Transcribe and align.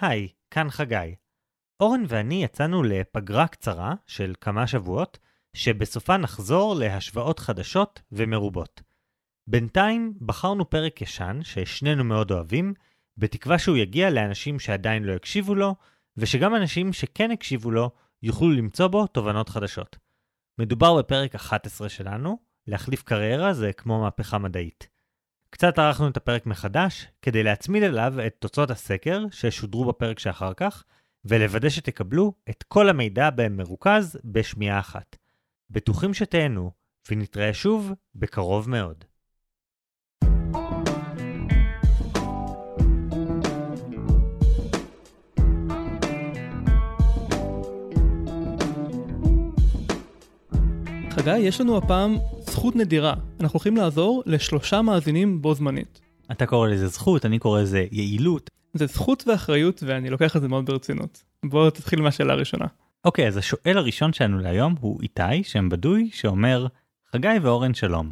היי, 0.00 0.28
כאן 0.50 0.70
חגי. 0.70 1.14
אורן 1.80 2.04
ואני 2.08 2.44
יצאנו 2.44 2.82
לפגרה 2.82 3.46
קצרה 3.48 3.94
של 4.06 4.32
כמה 4.40 4.66
שבועות, 4.66 5.18
שבסופה 5.54 6.16
נחזור 6.16 6.74
להשוואות 6.74 7.38
חדשות 7.38 8.00
ומרובות. 8.12 8.82
בינתיים 9.46 10.14
בחרנו 10.20 10.70
פרק 10.70 11.02
ישן 11.02 11.40
ששנינו 11.42 12.04
מאוד 12.04 12.30
אוהבים, 12.30 12.74
בתקווה 13.16 13.58
שהוא 13.58 13.76
יגיע 13.76 14.10
לאנשים 14.10 14.58
שעדיין 14.58 15.04
לא 15.04 15.12
הקשיבו 15.12 15.54
לו, 15.54 15.74
ושגם 16.16 16.54
אנשים 16.56 16.92
שכן 16.92 17.30
הקשיבו 17.30 17.70
לו 17.70 17.90
יוכלו 18.22 18.50
למצוא 18.50 18.86
בו 18.86 19.06
תובנות 19.06 19.48
חדשות. 19.48 19.96
מדובר 20.58 20.98
בפרק 20.98 21.34
11 21.34 21.88
שלנו, 21.88 22.38
להחליף 22.66 23.02
קריירה 23.02 23.54
זה 23.54 23.72
כמו 23.72 24.00
מהפכה 24.00 24.38
מדעית. 24.38 24.88
קצת 25.50 25.78
ערכנו 25.78 26.08
את 26.08 26.16
הפרק 26.16 26.46
מחדש, 26.46 27.06
כדי 27.22 27.42
להצמיד 27.42 27.82
אליו 27.82 28.14
את 28.26 28.34
תוצאות 28.38 28.70
הסקר 28.70 29.24
ששודרו 29.30 29.84
בפרק 29.84 30.18
שאחר 30.18 30.54
כך, 30.54 30.84
ולוודא 31.24 31.68
שתקבלו 31.68 32.32
את 32.50 32.62
כל 32.62 32.88
המידע 32.88 33.30
במרוכז 33.30 34.18
בשמיעה 34.24 34.78
אחת. 34.78 35.16
בטוחים 35.70 36.14
שתהנו, 36.14 36.70
ונתראה 37.10 37.54
שוב 37.54 37.92
בקרוב 38.14 38.70
מאוד. 38.70 39.04
חגי, 51.10 51.38
יש 51.38 51.60
לנו 51.60 51.78
הפעם 51.78 52.16
זכות 52.60 52.76
נדירה. 52.76 53.14
אנחנו 53.40 53.56
הולכים 53.56 53.76
לעזור 53.76 54.22
לשלושה 54.26 54.82
מאזינים 54.82 55.42
בו 55.42 55.54
זמנית. 55.54 56.00
אתה 56.32 56.46
קורא 56.46 56.68
לזה 56.68 56.88
זכות, 56.88 57.26
אני 57.26 57.38
קורא 57.38 57.60
לזה 57.60 57.86
יעילות. 57.92 58.50
זה 58.74 58.86
זכות 58.86 59.24
ואחריות 59.26 59.82
ואני 59.86 60.10
לוקח 60.10 60.36
את 60.36 60.42
זה 60.42 60.48
מאוד 60.48 60.66
ברצינות. 60.66 61.22
בואו 61.44 61.70
תתחיל 61.70 62.02
מהשאלה 62.02 62.32
הראשונה. 62.32 62.64
אוקיי, 63.04 63.28
אז 63.28 63.36
השואל 63.36 63.78
הראשון 63.78 64.12
שלנו 64.12 64.38
להיום 64.38 64.74
הוא 64.80 65.00
איתי, 65.02 65.44
שם 65.44 65.68
בדוי, 65.68 66.10
שאומר, 66.12 66.66
חגי 67.12 67.38
ואורן 67.42 67.74
שלום. 67.74 68.10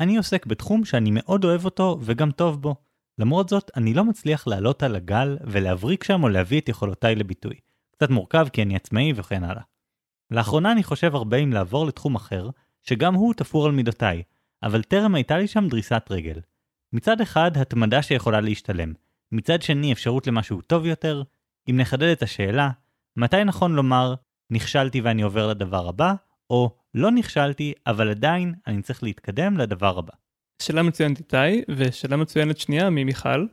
אני 0.00 0.16
עוסק 0.16 0.46
בתחום 0.46 0.84
שאני 0.84 1.10
מאוד 1.12 1.44
אוהב 1.44 1.64
אותו 1.64 1.98
וגם 2.02 2.30
טוב 2.30 2.62
בו. 2.62 2.74
למרות 3.18 3.48
זאת, 3.48 3.70
אני 3.76 3.94
לא 3.94 4.04
מצליח 4.04 4.46
לעלות 4.46 4.82
על 4.82 4.96
הגל 4.96 5.36
ולהבריק 5.44 6.04
שם 6.04 6.22
או 6.22 6.28
להביא 6.28 6.60
את 6.60 6.68
יכולותיי 6.68 7.14
לביטוי. 7.14 7.54
קצת 7.96 8.10
מורכב 8.10 8.46
כי 8.52 8.62
אני 8.62 8.76
עצמאי 8.76 9.12
וכן 9.16 9.44
הלאה. 9.44 9.62
לאחרונה 10.30 10.72
אני 10.72 10.82
חושב 10.82 11.14
הרבה 11.14 11.36
אם 11.36 11.52
לעבור 11.52 11.86
לתחום 11.86 12.14
אחר, 12.14 12.50
שגם 12.82 13.14
הוא 13.14 13.34
תפור 13.34 13.66
על 13.66 13.72
מידותיי, 13.72 14.22
אבל 14.62 14.82
טרם 14.82 15.14
הייתה 15.14 15.38
לי 15.38 15.46
שם 15.46 15.68
דריסת 15.68 16.02
רגל. 16.10 16.40
מצד 16.92 17.20
אחד, 17.20 17.56
התמדה 17.56 18.02
שיכולה 18.02 18.40
להשתלם, 18.40 18.92
מצד 19.32 19.62
שני, 19.62 19.92
אפשרות 19.92 20.26
למשהו 20.26 20.60
טוב 20.60 20.86
יותר. 20.86 21.22
אם 21.70 21.76
נחדד 21.76 22.08
את 22.08 22.22
השאלה, 22.22 22.70
מתי 23.16 23.44
נכון 23.44 23.72
לומר, 23.72 24.14
נכשלתי 24.50 25.00
ואני 25.00 25.22
עובר 25.22 25.46
לדבר 25.46 25.88
הבא, 25.88 26.14
או 26.50 26.76
לא 26.94 27.10
נכשלתי, 27.10 27.72
אבל 27.86 28.10
עדיין 28.10 28.54
אני 28.66 28.82
צריך 28.82 29.02
להתקדם 29.02 29.58
לדבר 29.58 29.98
הבא. 29.98 30.12
שאלה 30.62 30.82
מצוינת 30.82 31.18
איתי, 31.18 31.62
ושאלה 31.68 32.16
מצוינת 32.16 32.58
שנייה 32.58 32.90
ממיכל, 32.90 33.46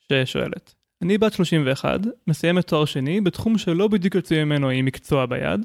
ששואלת. 0.00 0.74
אני 1.02 1.18
בת 1.18 1.32
31, 1.32 2.00
מסיימת 2.26 2.66
תואר 2.66 2.84
שני 2.84 3.20
בתחום 3.20 3.58
שלא 3.58 3.88
בדיוק 3.88 4.14
יוצא 4.14 4.44
ממנו 4.44 4.68
עם 4.68 4.84
מקצוע 4.84 5.26
ביד, 5.26 5.60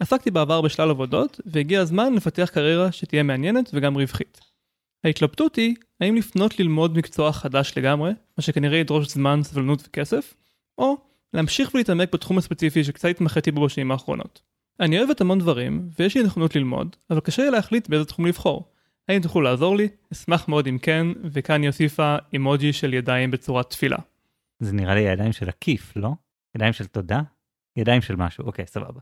עסקתי 0.00 0.30
בעבר 0.30 0.60
בשלל 0.60 0.90
עבודות, 0.90 1.40
והגיע 1.46 1.80
הזמן 1.80 2.14
לפתח 2.14 2.50
קריירה 2.52 2.92
שתהיה 2.92 3.22
מעניינת 3.22 3.70
וגם 3.72 3.94
רווחית. 3.94 4.40
ההתלבטות 5.04 5.56
היא, 5.56 5.74
האם 6.00 6.16
לפנות 6.16 6.60
ללמוד 6.60 6.96
מקצוע 6.96 7.32
חדש 7.32 7.72
לגמרי, 7.76 8.12
מה 8.38 8.42
שכנראה 8.42 8.78
ידרוש 8.78 9.08
זמן, 9.08 9.42
סבלנות 9.42 9.82
וכסף, 9.86 10.34
או 10.78 10.96
להמשיך 11.34 11.74
ולהתעמק 11.74 12.12
בתחום 12.12 12.38
הספציפי 12.38 12.84
שקצת 12.84 13.08
התמחיתי 13.08 13.50
בו 13.50 13.64
בשנים 13.64 13.90
האחרונות. 13.90 14.42
אני 14.80 14.98
אוהבת 14.98 15.20
המון 15.20 15.38
דברים, 15.38 15.88
ויש 15.98 16.16
לי 16.16 16.22
נכונות 16.22 16.56
ללמוד, 16.56 16.96
אבל 17.10 17.20
קשה 17.20 17.42
לי 17.44 17.50
להחליט 17.50 17.88
באיזה 17.88 18.04
תחום 18.04 18.26
לבחור. 18.26 18.72
האם 19.08 19.22
תוכלו 19.22 19.42
לעזור 19.42 19.76
לי? 19.76 19.88
אשמח 20.12 20.48
מאוד 20.48 20.66
אם 20.66 20.78
כן, 20.78 21.06
וכאן 21.24 21.60
היא 21.60 21.68
הוסיפה 21.68 22.16
אימוג'י 22.32 22.72
של 22.72 22.94
ידיים 22.94 23.30
בצורת 23.30 23.70
תפילה. 23.70 23.98
זה 24.60 24.72
נראה 24.72 24.94
לי 24.94 25.00
ידיים 25.00 25.32
של 25.32 25.48
עקיף, 25.48 25.92
לא? 25.96 26.10
ידיים 26.56 26.72
של 26.72 26.86
תודה? 26.86 27.20
ידיים 27.76 28.02
של 28.02 28.16
משהו, 28.16 28.44
אוקיי, 28.46 28.66
סבבה. 28.66 29.00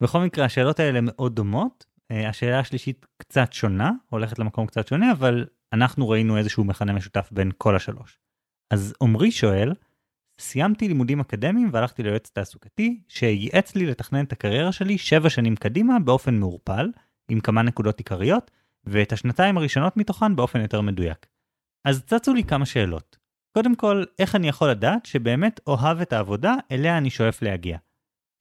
בכל 0.00 0.20
מקרה, 0.20 0.44
השאלות 0.44 0.80
האלה 0.80 0.98
מאוד 1.02 1.34
דומות. 1.34 1.86
אה, 2.10 2.28
השאלה 2.28 2.58
השלישית 2.58 3.06
קצת 3.16 3.52
שונה, 3.52 3.90
הולכת 4.08 4.38
למקום 4.38 4.66
קצת 4.66 4.88
שונה, 4.88 5.12
אבל 5.12 5.46
אנחנו 5.72 6.08
ראינו 6.08 6.38
איזשהו 6.38 6.64
מכנה 6.64 6.92
משותף 6.92 7.28
בין 7.32 7.50
כל 7.58 7.76
השלוש. 7.76 8.18
אז 8.70 8.94
עמרי 9.02 9.30
שואל, 9.30 9.72
סיימתי 10.40 10.88
לימודים 10.88 11.20
אקדמיים 11.20 11.70
והלכתי 11.72 12.02
ליועץ 12.02 12.30
תעסוקתי, 12.30 13.00
שייעץ 13.08 13.74
לי 13.74 13.86
לתכנן 13.86 14.24
את 14.24 14.32
הקריירה 14.32 14.72
שלי 14.72 14.98
שבע 14.98 15.30
שנים 15.30 15.56
קדימה 15.56 15.98
באופן 15.98 16.34
מעורפל, 16.34 16.90
עם 17.28 17.40
כמה 17.40 17.62
נקודות 17.62 17.98
עיקריות, 17.98 18.50
ואת 18.84 19.12
השנתיים 19.12 19.56
הראשונות 19.58 19.96
מתוכן 19.96 20.36
באופן 20.36 20.60
יותר 20.60 20.80
מדויק. 20.80 21.26
אז 21.84 22.02
צצו 22.04 22.34
לי 22.34 22.44
כמה 22.44 22.66
שאלות. 22.66 23.16
קודם 23.52 23.74
כל, 23.74 24.04
איך 24.18 24.34
אני 24.34 24.48
יכול 24.48 24.70
לדעת 24.70 25.06
שבאמת 25.06 25.60
אוהב 25.66 26.00
את 26.00 26.12
העבודה 26.12 26.54
אליה 26.70 26.98
אני 26.98 27.10
שואף 27.10 27.42
להגיע? 27.42 27.78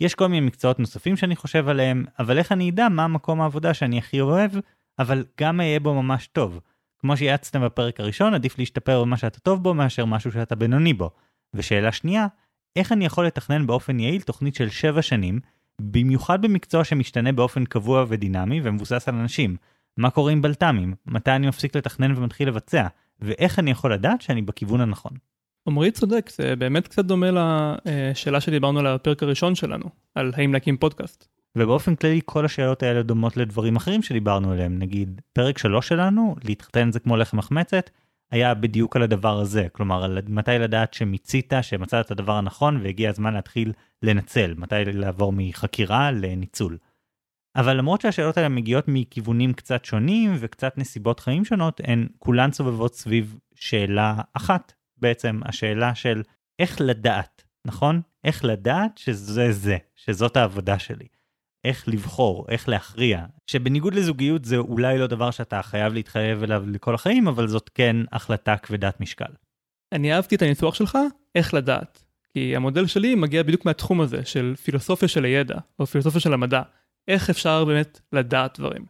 יש 0.02 0.16
כל 0.16 0.28
מיני 0.28 0.48
מקצועות 0.48 0.80
נוספים 0.80 1.18
שאני 1.18 1.36
חושב 1.36 1.68
עליהם, 1.68 2.06
אבל 2.20 2.38
איך 2.38 2.52
אני 2.52 2.70
אדע 2.70 2.90
מה 2.90 3.08
מקום 3.08 3.42
העבודה 3.42 3.74
שאני 3.74 3.98
הכי 3.98 4.22
אוהב, 4.22 4.52
אבל 5.00 5.26
גם 5.42 5.60
אהיה 5.60 5.80
בו 5.80 6.04
ממש 6.04 6.28
טוב. 6.28 6.60
כמו 7.00 7.18
שיעצתם 7.18 7.66
בפרק 7.66 8.00
הראשון, 8.00 8.34
עדיף 8.34 8.60
להשתפר 8.60 9.02
במה 9.04 9.18
שאתה 9.18 9.40
טוב 9.40 9.64
בו 9.64 9.74
מאשר 9.74 10.06
משהו 10.06 10.32
שאתה 10.32 10.56
בינוני 10.56 10.94
בו. 10.94 11.12
ושאלה 11.54 11.92
שנייה, 11.92 12.28
איך 12.76 12.92
אני 12.92 13.06
יכול 13.06 13.26
לתכנן 13.26 13.68
באופן 13.68 14.00
יעיל 14.00 14.22
תוכנית 14.22 14.56
של 14.56 14.70
7 14.70 15.02
שנים, 15.02 15.40
במיוחד 15.82 16.42
במקצוע 16.42 16.84
שמשתנה 16.84 17.32
באופן 17.32 17.66
קבוע 17.66 18.06
ודינמי 18.08 18.62
ומבוסס 18.64 19.08
על 19.08 19.16
אנשים? 19.16 19.56
מה 19.98 20.10
קורה 20.10 20.32
עם 20.32 20.42
בלת"מים? 20.42 20.96
מתי 21.06 21.32
אני 21.32 21.48
מפסיק 21.48 21.76
לתכנן 21.76 22.18
ומתחיל 22.18 22.48
לבצע? 22.48 22.88
ואיך 23.20 23.60
אני 23.60 23.72
יכול 23.72 23.94
לדעת 23.94 24.22
שאני 24.22 24.42
בכיוון 24.42 24.82
הנכון? 24.82 25.12
עמרי 25.70 25.92
צודק, 25.92 26.30
זה 26.36 26.56
באמת 26.56 26.88
קצת 26.88 27.06
דומה 27.06 27.28
לשאלה 27.86 28.42
שדיברנו 28.42 28.80
עליה 28.80 28.96
בפרק 28.96 29.24
הראשון 29.24 29.56
שלנו, 29.56 29.86
על 30.16 30.32
האם 30.36 30.54
להקים 30.54 30.78
פודקאסט. 30.78 31.28
ובאופן 31.56 31.96
כללי 31.96 32.22
כל 32.26 32.46
השאלות 32.46 32.84
האלה 32.84 33.04
דומות 33.04 33.38
לדברים 33.38 33.76
אחרים 33.76 34.02
שדיברנו 34.02 34.52
עליהם, 34.52 34.80
נגיד 34.80 35.22
פרק 35.34 35.58
3 35.58 35.88
שלנו, 35.88 36.36
להתחתן 36.44 36.92
זה 36.92 37.00
כמו 37.00 37.18
לחם 37.18 37.38
מחמצת, 37.38 37.90
היה 38.32 38.54
בדיוק 38.54 38.96
על 38.96 39.02
הדבר 39.02 39.40
הזה, 39.40 39.68
כלומר 39.72 40.04
על 40.04 40.20
מתי 40.28 40.52
לדעת 40.60 40.94
שמיצית, 40.94 41.54
שמצאת 41.62 42.06
את 42.06 42.12
הדבר 42.12 42.34
הנכון 42.34 42.80
והגיע 42.84 43.10
הזמן 43.10 43.34
להתחיל 43.34 43.74
לנצל, 44.04 44.54
מתי 44.58 44.76
לעבור 44.86 45.34
מחקירה 45.36 46.12
לניצול. 46.12 46.78
אבל 47.56 47.78
למרות 47.78 48.02
שהשאלות 48.02 48.38
האלה 48.38 48.50
מגיעות 48.50 48.86
מכיוונים 48.88 49.54
קצת 49.54 49.86
שונים 49.86 50.36
וקצת 50.40 50.78
נסיבות 50.78 51.20
חיים 51.20 51.46
שונות, 51.46 51.82
הן 51.84 52.08
כולן 52.20 52.52
סובבות 52.52 52.96
סביב 52.96 53.38
שאלה 53.56 54.16
אחת, 54.34 54.74
בעצם 55.02 55.40
השאלה 55.46 55.96
של 55.96 56.24
איך 56.60 56.78
לדעת, 56.82 57.44
נכון? 57.66 58.02
איך 58.24 58.46
לדעת 58.46 58.98
שזה 58.98 59.52
זה, 59.52 59.78
שזאת 59.96 60.38
העבודה 60.38 60.80
שלי. 60.80 61.08
איך 61.64 61.88
לבחור, 61.88 62.46
איך 62.50 62.70
להכריע, 62.70 63.26
שבניגוד 63.48 63.94
לזוגיות 63.94 64.46
זה 64.46 64.58
אולי 64.58 64.98
לא 64.98 65.08
דבר 65.08 65.32
שאתה 65.32 65.62
חייב 65.62 65.94
להתחייב 65.94 66.44
אליו 66.44 66.64
לכל 66.68 66.96
החיים, 66.96 67.28
אבל 67.28 67.48
זאת 67.48 67.70
כן 67.74 67.96
החלטה 68.12 68.58
כבדת 68.58 69.00
משקל. 69.00 69.32
אני 69.92 70.14
אהבתי 70.14 70.36
את 70.36 70.42
הניסוח 70.42 70.76
שלך, 70.76 70.98
איך 71.36 71.54
לדעת. 71.54 72.06
כי 72.34 72.56
המודל 72.56 72.88
שלי 72.88 73.16
מגיע 73.16 73.44
בדיוק 73.44 73.66
מהתחום 73.66 74.02
הזה, 74.02 74.26
של 74.26 74.54
פילוסופיה 74.64 75.08
של 75.08 75.26
הידע, 75.26 75.58
או 75.80 75.86
פילוסופיה 75.86 76.22
של 76.22 76.34
המדע. 76.34 76.62
איך 77.08 77.30
אפשר 77.30 77.66
באמת 77.66 78.00
לדעת 78.14 78.60
דברים. 78.60 78.86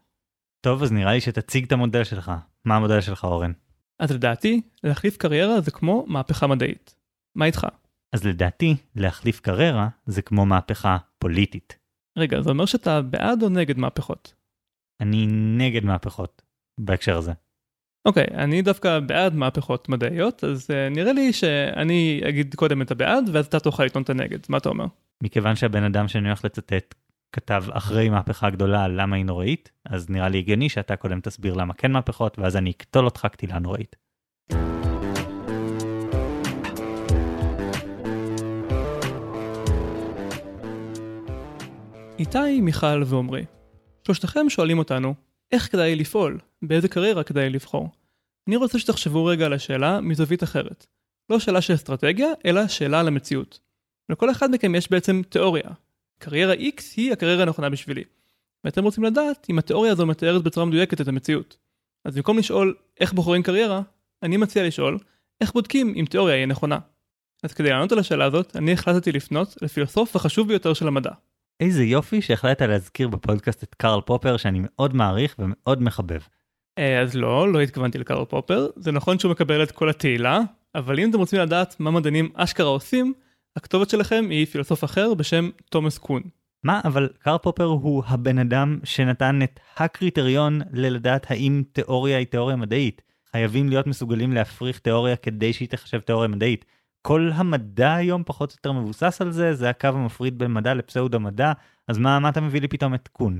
טוב, 0.61 0.83
אז 0.83 0.91
נראה 0.91 1.13
לי 1.13 1.21
שתציג 1.21 1.65
את 1.65 1.71
המודל 1.71 2.03
שלך. 2.03 2.31
מה 2.65 2.75
המודל 2.75 3.01
שלך, 3.01 3.23
אורן? 3.23 3.51
אז 3.99 4.11
לדעתי, 4.11 4.61
להחליף 4.83 5.17
קריירה 5.17 5.61
זה 5.61 5.71
כמו 5.71 6.05
מהפכה 6.07 6.47
מדעית. 6.47 6.95
מה 7.35 7.45
איתך? 7.45 7.67
אז 8.13 8.25
לדעתי, 8.25 8.75
להחליף 8.95 9.39
קריירה 9.39 9.87
זה 10.05 10.21
כמו 10.21 10.45
מהפכה 10.45 10.97
פוליטית. 11.19 11.77
רגע, 12.17 12.41
זה 12.41 12.49
אומר 12.49 12.65
שאתה 12.65 13.01
בעד 13.01 13.43
או 13.43 13.49
נגד 13.49 13.77
מהפכות? 13.77 14.33
אני 15.01 15.27
נגד 15.57 15.85
מהפכות, 15.85 16.41
בהקשר 16.79 17.17
הזה. 17.17 17.33
אוקיי, 18.05 18.23
okay, 18.23 18.33
אני 18.33 18.61
דווקא 18.61 18.99
בעד 18.99 19.35
מהפכות 19.35 19.89
מדעיות, 19.89 20.43
אז 20.43 20.67
uh, 20.71 20.95
נראה 20.95 21.13
לי 21.13 21.33
שאני 21.33 22.21
אגיד 22.29 22.55
קודם 22.55 22.81
את 22.81 22.91
הבעד, 22.91 23.29
ואז 23.33 23.45
אתה 23.45 23.59
תוכל 23.59 23.83
לטעון 23.85 24.03
את 24.03 24.09
הנגד. 24.09 24.39
מה 24.49 24.57
אתה 24.57 24.69
אומר? 24.69 24.85
מכיוון 25.23 25.55
שהבן 25.55 25.83
אדם 25.83 26.07
שאני 26.07 26.27
הולך 26.27 26.45
לצטט 26.45 26.95
כתב 27.31 27.63
אחרי 27.71 28.09
מהפכה 28.09 28.49
גדולה 28.49 28.87
למה 28.87 29.15
היא 29.15 29.25
נוראית, 29.25 29.71
אז 29.85 30.09
נראה 30.09 30.29
לי 30.29 30.37
הגיוני 30.37 30.69
שאתה 30.69 30.95
קודם 30.95 31.21
תסביר 31.21 31.53
למה 31.53 31.73
כן 31.73 31.91
מהפכות, 31.91 32.39
ואז 32.39 32.55
אני 32.55 32.71
אקטול 32.71 33.05
אותך 33.05 33.27
קטילה 33.31 33.59
נוראית. 33.59 33.95
איתי, 42.19 42.61
מיכל 42.61 43.03
ועומרי. 43.05 43.45
שלושתכם 44.03 44.49
שואלים 44.49 44.79
אותנו, 44.79 45.15
איך 45.51 45.71
כדאי 45.71 45.95
לפעול? 45.95 46.39
באיזה 46.61 46.87
קריירה 46.87 47.23
כדאי 47.23 47.49
לבחור? 47.49 47.89
אני 48.47 48.55
רוצה 48.55 48.79
שתחשבו 48.79 49.25
רגע 49.25 49.45
על 49.45 49.53
השאלה 49.53 50.01
מזווית 50.01 50.43
אחרת. 50.43 50.87
לא 51.29 51.39
שאלה 51.39 51.61
של 51.61 51.73
אסטרטגיה, 51.73 52.27
אלא 52.45 52.67
שאלה 52.67 52.99
על 52.99 53.07
המציאות. 53.07 53.59
לכל 54.09 54.31
אחד 54.31 54.51
מכם 54.51 54.75
יש 54.75 54.91
בעצם 54.91 55.21
תיאוריה. 55.29 55.69
קריירה 56.19 56.53
X 56.53 56.81
היא 56.95 57.13
הקריירה 57.13 57.43
הנכונה 57.43 57.69
בשבילי. 57.69 58.03
ואתם 58.63 58.83
רוצים 58.83 59.03
לדעת 59.03 59.47
אם 59.49 59.59
התיאוריה 59.59 59.91
הזו 59.91 60.05
מתארת 60.05 60.43
בצורה 60.43 60.65
מדויקת 60.65 61.01
את 61.01 61.07
המציאות. 61.07 61.57
אז 62.05 62.15
במקום 62.15 62.37
לשאול 62.37 62.75
איך 62.99 63.13
בוחרים 63.13 63.43
קריירה, 63.43 63.81
אני 64.23 64.37
מציע 64.37 64.67
לשאול 64.67 64.97
איך 65.41 65.53
בודקים 65.53 65.93
אם 65.95 66.05
תיאוריה 66.09 66.35
היא 66.35 66.45
נכונה. 66.45 66.77
אז 67.43 67.53
כדי 67.53 67.69
לענות 67.69 67.91
על 67.91 67.99
השאלה 67.99 68.25
הזאת, 68.25 68.55
אני 68.55 68.73
החלטתי 68.73 69.11
לפנות 69.11 69.55
לפילוסוף 69.61 70.15
החשוב 70.15 70.47
ביותר 70.47 70.73
של 70.73 70.87
המדע. 70.87 71.11
איזה 71.59 71.83
יופי 71.83 72.21
שהחלטת 72.21 72.61
להזכיר 72.61 73.07
בפודקאסט 73.07 73.63
את 73.63 73.75
קרל 73.75 74.01
פופר 74.01 74.37
שאני 74.37 74.59
מאוד 74.61 74.95
מעריך 74.95 75.35
ומאוד 75.39 75.81
מחבב. 75.81 76.19
אה, 76.77 77.01
אז 77.01 77.15
לא, 77.15 77.53
לא 77.53 77.61
התכוונתי 77.61 77.97
לקרל 77.97 78.25
פופר, 78.25 78.67
זה 78.75 78.91
נכון 78.91 79.19
שהוא 79.19 79.31
מקבל 79.31 79.63
את 79.63 79.71
כל 79.71 79.89
התהילה, 79.89 80.39
אבל 80.75 80.99
אם 80.99 81.09
אתם 81.09 81.19
רוצים 81.19 81.39
לדעת 81.39 81.79
מה 81.79 81.91
מדענים 81.91 82.29
אשכרה 82.33 82.67
עושים, 82.67 83.13
הכתובת 83.59 83.89
שלכם 83.89 84.25
היא 84.29 84.45
פילוסוף 84.45 84.83
אחר 84.83 85.13
בשם 85.13 85.49
תומאס 85.69 85.97
קון. 85.97 86.21
מה, 86.63 86.81
אבל 86.83 87.09
קרל 87.19 87.37
פופר 87.37 87.63
הוא 87.63 88.03
הבן 88.07 88.39
אדם 88.39 88.79
שנתן 88.83 89.39
את 89.43 89.59
הקריטריון 89.77 90.61
ללדעת 90.71 91.31
האם 91.31 91.63
תיאוריה 91.71 92.17
היא 92.17 92.25
תיאוריה 92.27 92.55
מדעית. 92.55 93.01
חייבים 93.31 93.69
להיות 93.69 93.87
מסוגלים 93.87 94.33
להפריך 94.33 94.79
תיאוריה 94.79 95.15
כדי 95.15 95.53
שהיא 95.53 95.67
תחשב 95.67 95.99
תיאוריה 95.99 96.27
מדעית. 96.27 96.65
כל 97.01 97.31
המדע 97.33 97.93
היום 97.93 98.23
פחות 98.25 98.51
או 98.51 98.55
יותר 98.57 98.71
מבוסס 98.71 99.21
על 99.21 99.31
זה, 99.31 99.53
זה 99.53 99.69
הקו 99.69 99.87
המפריד 99.87 100.37
בין 100.37 100.53
מדע 100.53 100.73
לפסאודו 100.73 101.19
מדע, 101.19 101.51
אז 101.87 101.97
מה, 101.97 102.19
מה 102.19 102.29
אתה 102.29 102.41
מביא 102.41 102.61
לי 102.61 102.67
פתאום 102.67 102.93
את 102.93 103.07
קון? 103.07 103.39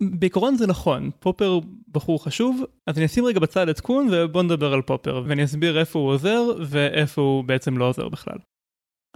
בעיקרון 0.00 0.54
זה 0.54 0.66
נכון, 0.66 1.10
פופר 1.20 1.58
בחור 1.90 2.24
חשוב, 2.24 2.62
אז 2.86 2.98
אני 2.98 3.06
אשים 3.06 3.24
רגע 3.24 3.40
בצד 3.40 3.68
את 3.68 3.80
קון 3.80 4.08
ובוא 4.12 4.42
נדבר 4.42 4.72
על 4.72 4.82
פופר, 4.82 5.22
ואני 5.26 5.44
אסביר 5.44 5.78
איפה 5.78 5.98
הוא 5.98 6.08
עוזר 6.08 6.42
ואיפה 6.66 7.22
הוא 7.22 7.44
בעצם 7.44 7.78
לא 7.78 7.88
עוזר 7.88 8.08
בכלל. 8.08 8.38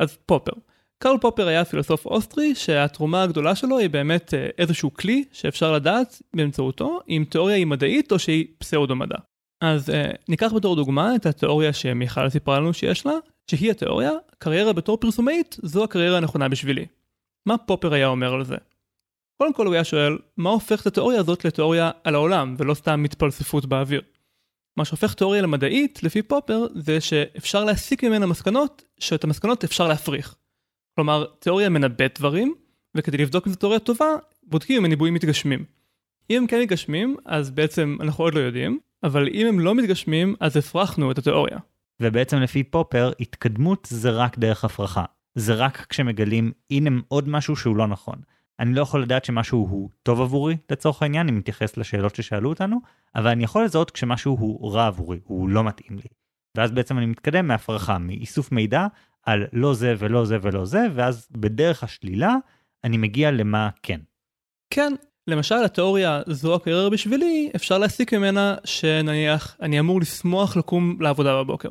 אז 0.02 0.18
פופר. 0.26 0.52
קרל 1.02 1.18
פופר 1.18 1.46
היה 1.46 1.64
פילוסוף 1.64 2.06
אוסטרי 2.06 2.54
שהתרומה 2.54 3.22
הגדולה 3.22 3.54
שלו 3.54 3.78
היא 3.78 3.90
באמת 3.90 4.34
אה, 4.34 4.48
איזשהו 4.58 4.94
כלי 4.94 5.24
שאפשר 5.32 5.72
לדעת 5.72 6.22
באמצעותו 6.36 7.00
אם 7.08 7.24
תיאוריה 7.28 7.56
היא 7.56 7.66
מדעית 7.66 8.12
או 8.12 8.18
שהיא 8.18 8.46
פסאודו 8.58 8.96
מדע. 8.96 9.16
אז 9.62 9.88
uh, 9.88 9.92
ניקח 10.28 10.52
בתור 10.52 10.76
דוגמה 10.76 11.16
את 11.16 11.26
התיאוריה 11.26 11.72
שמיכל 11.72 12.28
סיפרה 12.28 12.60
לנו 12.60 12.74
שיש 12.74 13.06
לה, 13.06 13.12
שהיא 13.50 13.70
התיאוריה, 13.70 14.10
קריירה 14.38 14.72
בתור 14.72 14.96
פרסומאית 14.96 15.56
זו 15.62 15.84
הקריירה 15.84 16.16
הנכונה 16.16 16.48
בשבילי. 16.48 16.86
מה 17.46 17.58
פופר 17.58 17.94
היה 17.94 18.06
אומר 18.06 18.34
על 18.34 18.44
זה? 18.44 18.56
קודם 19.42 19.54
כל 19.54 19.66
הוא 19.66 19.74
היה 19.74 19.84
שואל, 19.84 20.18
מה 20.36 20.50
הופך 20.50 20.80
את 20.80 20.86
התיאוריה 20.86 21.20
הזאת 21.20 21.44
לתיאוריה 21.44 21.90
על 22.04 22.14
העולם 22.14 22.54
ולא 22.58 22.74
סתם 22.74 23.02
מתפלספות 23.02 23.66
באוויר? 23.66 24.02
מה 24.76 24.84
שהופך 24.84 25.14
תיאוריה 25.14 25.42
למדעית, 25.42 26.02
לפי 26.02 26.22
פופר, 26.22 26.66
זה 26.74 27.00
שאפשר 27.00 27.64
להסיק 27.64 28.04
ממנה 28.04 28.26
מסקנות, 28.26 28.84
שאת 28.98 29.24
המסקנות 29.24 29.64
אפשר 29.64 29.88
להפריך. 29.88 30.34
כלומר, 30.94 31.24
תיאוריה 31.38 31.68
מנבאת 31.68 32.18
דברים, 32.18 32.54
וכדי 32.94 33.16
לבדוק 33.16 33.46
אם 33.46 33.52
זו 33.52 33.58
תיאוריה 33.58 33.78
טובה, 33.78 34.06
בודקים 34.42 34.76
אם 34.76 34.84
הניבויים 34.84 35.14
מתגשמים. 35.14 35.64
אם 36.30 36.36
הם 36.36 36.46
כן 36.46 36.60
מתגשמים, 36.60 37.16
אז 37.24 37.50
בעצם 37.50 37.96
אנחנו 38.00 38.24
עוד 38.24 38.34
לא 38.34 38.40
יודעים, 38.40 38.78
אבל 39.02 39.28
אם 39.28 39.46
הם 39.46 39.60
לא 39.60 39.74
מתגשמים, 39.74 40.34
אז 40.40 40.56
הפרחנו 40.56 41.10
את 41.10 41.18
התיאוריה. 41.18 41.58
ובעצם 42.00 42.36
לפי 42.36 42.62
פופר, 42.62 43.12
התקדמות 43.20 43.88
זה 43.90 44.10
רק 44.10 44.38
דרך 44.38 44.64
הפרחה. 44.64 45.04
זה 45.34 45.54
רק 45.54 45.86
כשמגלים, 45.88 46.52
הנה 46.70 46.90
עוד 47.08 47.28
משהו 47.28 47.56
שהוא 47.56 47.76
לא 47.76 47.86
נכון. 47.86 48.16
אני 48.60 48.74
לא 48.74 48.82
יכול 48.82 49.02
לדעת 49.02 49.24
שמשהו 49.24 49.66
הוא 49.70 49.90
טוב 50.02 50.20
עבורי, 50.20 50.56
לצורך 50.70 51.02
העניין, 51.02 51.28
אם 51.28 51.38
מתייחס 51.38 51.76
לשאלות 51.76 52.14
ששאלו 52.14 52.48
אותנו, 52.48 52.80
אבל 53.14 53.30
אני 53.30 53.44
יכול 53.44 53.64
לזהות 53.64 53.90
כשמשהו 53.90 54.36
הוא 54.36 54.72
רע 54.72 54.86
עבורי, 54.86 55.18
הוא 55.24 55.48
לא 55.48 55.64
מתאים 55.64 55.96
לי. 55.98 56.08
ואז 56.56 56.70
בעצם 56.70 56.98
אני 56.98 57.06
מתקדם 57.06 57.48
מהפרחה, 57.48 57.98
מאיסוף 57.98 58.52
מידע 58.52 58.86
על 59.22 59.46
לא 59.52 59.74
זה 59.74 59.94
ולא 59.98 60.24
זה 60.24 60.38
ולא 60.42 60.64
זה, 60.64 60.86
ואז 60.94 61.28
בדרך 61.30 61.84
השלילה 61.84 62.34
אני 62.84 62.96
מגיע 62.96 63.30
למה 63.30 63.68
כן. 63.82 64.00
כן, 64.70 64.92
למשל 65.26 65.54
התיאוריה 65.64 66.22
זו 66.26 66.54
הקריירה 66.54 66.90
בשבילי, 66.90 67.50
אפשר 67.56 67.78
להסיק 67.78 68.14
ממנה 68.14 68.54
שנניח 68.64 69.56
אני 69.62 69.80
אמור 69.80 70.00
לשמוח 70.00 70.56
לקום 70.56 70.96
לעבודה 71.00 71.42
בבוקר. 71.42 71.70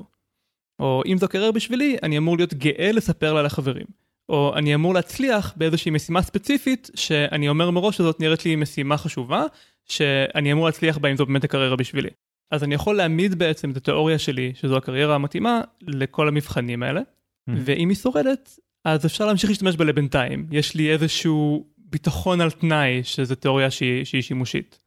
או 0.79 1.01
אם 1.05 1.17
זו 1.17 1.27
קריירה 1.27 1.51
בשבילי, 1.51 1.97
אני 2.03 2.17
אמור 2.17 2.37
להיות 2.37 2.53
גאה 2.53 2.91
לספר 2.91 3.33
לה 3.33 3.41
לחברים. 3.41 3.85
או 4.31 4.53
אני 4.55 4.75
אמור 4.75 4.93
להצליח 4.93 5.53
באיזושהי 5.57 5.91
משימה 5.91 6.21
ספציפית, 6.21 6.89
שאני 6.95 7.49
אומר 7.49 7.71
מראש 7.71 7.97
שזאת 7.97 8.19
נראית 8.19 8.45
לי 8.45 8.55
משימה 8.55 8.97
חשובה, 8.97 9.43
שאני 9.85 10.51
אמור 10.51 10.65
להצליח 10.65 10.97
בה 10.97 11.11
אם 11.11 11.17
זו 11.17 11.25
באמת 11.25 11.43
הקריירה 11.43 11.75
בשבילי. 11.75 12.09
אז 12.51 12.63
אני 12.63 12.75
יכול 12.75 12.95
להעמיד 12.95 13.39
בעצם 13.39 13.71
את 13.71 13.77
התיאוריה 13.77 14.19
שלי, 14.19 14.51
שזו 14.55 14.77
הקריירה 14.77 15.15
המתאימה, 15.15 15.61
לכל 15.81 16.27
המבחנים 16.27 16.83
האלה, 16.83 17.01
mm. 17.01 17.53
ואם 17.65 17.89
היא 17.89 17.97
שורדת, 17.97 18.59
אז 18.85 19.05
אפשר 19.05 19.25
להמשיך 19.25 19.49
להשתמש 19.49 19.75
בה 19.75 19.85
לבינתיים. 19.85 20.47
יש 20.51 20.75
לי 20.75 20.91
איזשהו 20.91 21.65
ביטחון 21.77 22.41
על 22.41 22.51
תנאי 22.51 23.01
שזו 23.03 23.35
תיאוריה 23.35 23.71
שהיא, 23.71 24.05
שהיא 24.05 24.21
שימושית. 24.21 24.79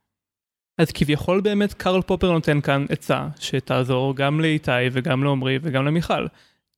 אז 0.79 0.93
כביכול 0.93 1.41
באמת 1.41 1.75
קרל 1.75 2.03
פופר 2.03 2.33
נותן 2.33 2.61
כאן 2.61 2.87
עצה 2.89 3.29
שתעזור 3.41 4.17
גם 4.17 4.41
לאיתי 4.41 4.71
וגם 4.93 5.25
לעומרי 5.25 5.59
וגם 5.63 5.85
למיכל. 5.85 6.27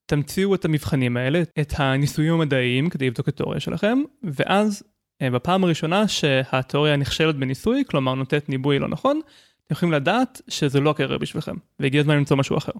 תמציאו 0.07 0.55
את 0.55 0.65
המבחנים 0.65 1.17
האלה, 1.17 1.43
את 1.61 1.73
הניסויים 1.77 2.33
המדעיים 2.33 2.91
כדי 2.91 3.07
לבדוק 3.07 3.29
את 3.29 3.35
התיאוריה 3.35 3.61
שלכם, 3.61 3.99
ואז 4.23 4.83
אה, 5.23 5.31
בפעם 5.31 5.65
הראשונה 5.65 6.09
שהתיאוריה 6.09 6.97
נכשלת 6.97 7.37
בניסוי, 7.37 7.85
כלומר 7.89 8.15
נותנת 8.15 8.49
ניבוי 8.49 8.79
לא 8.79 8.89
נכון, 8.89 9.21
אתם 9.67 9.75
יכולים 9.75 9.93
לדעת 9.93 10.41
שזה 10.49 10.81
לא 10.81 10.91
הקריירה 10.91 11.19
בשבילכם, 11.19 11.55
והגיע 11.81 12.01
הזמן 12.01 12.17
למצוא 12.17 12.37
משהו 12.37 12.59
אחר. 12.59 12.73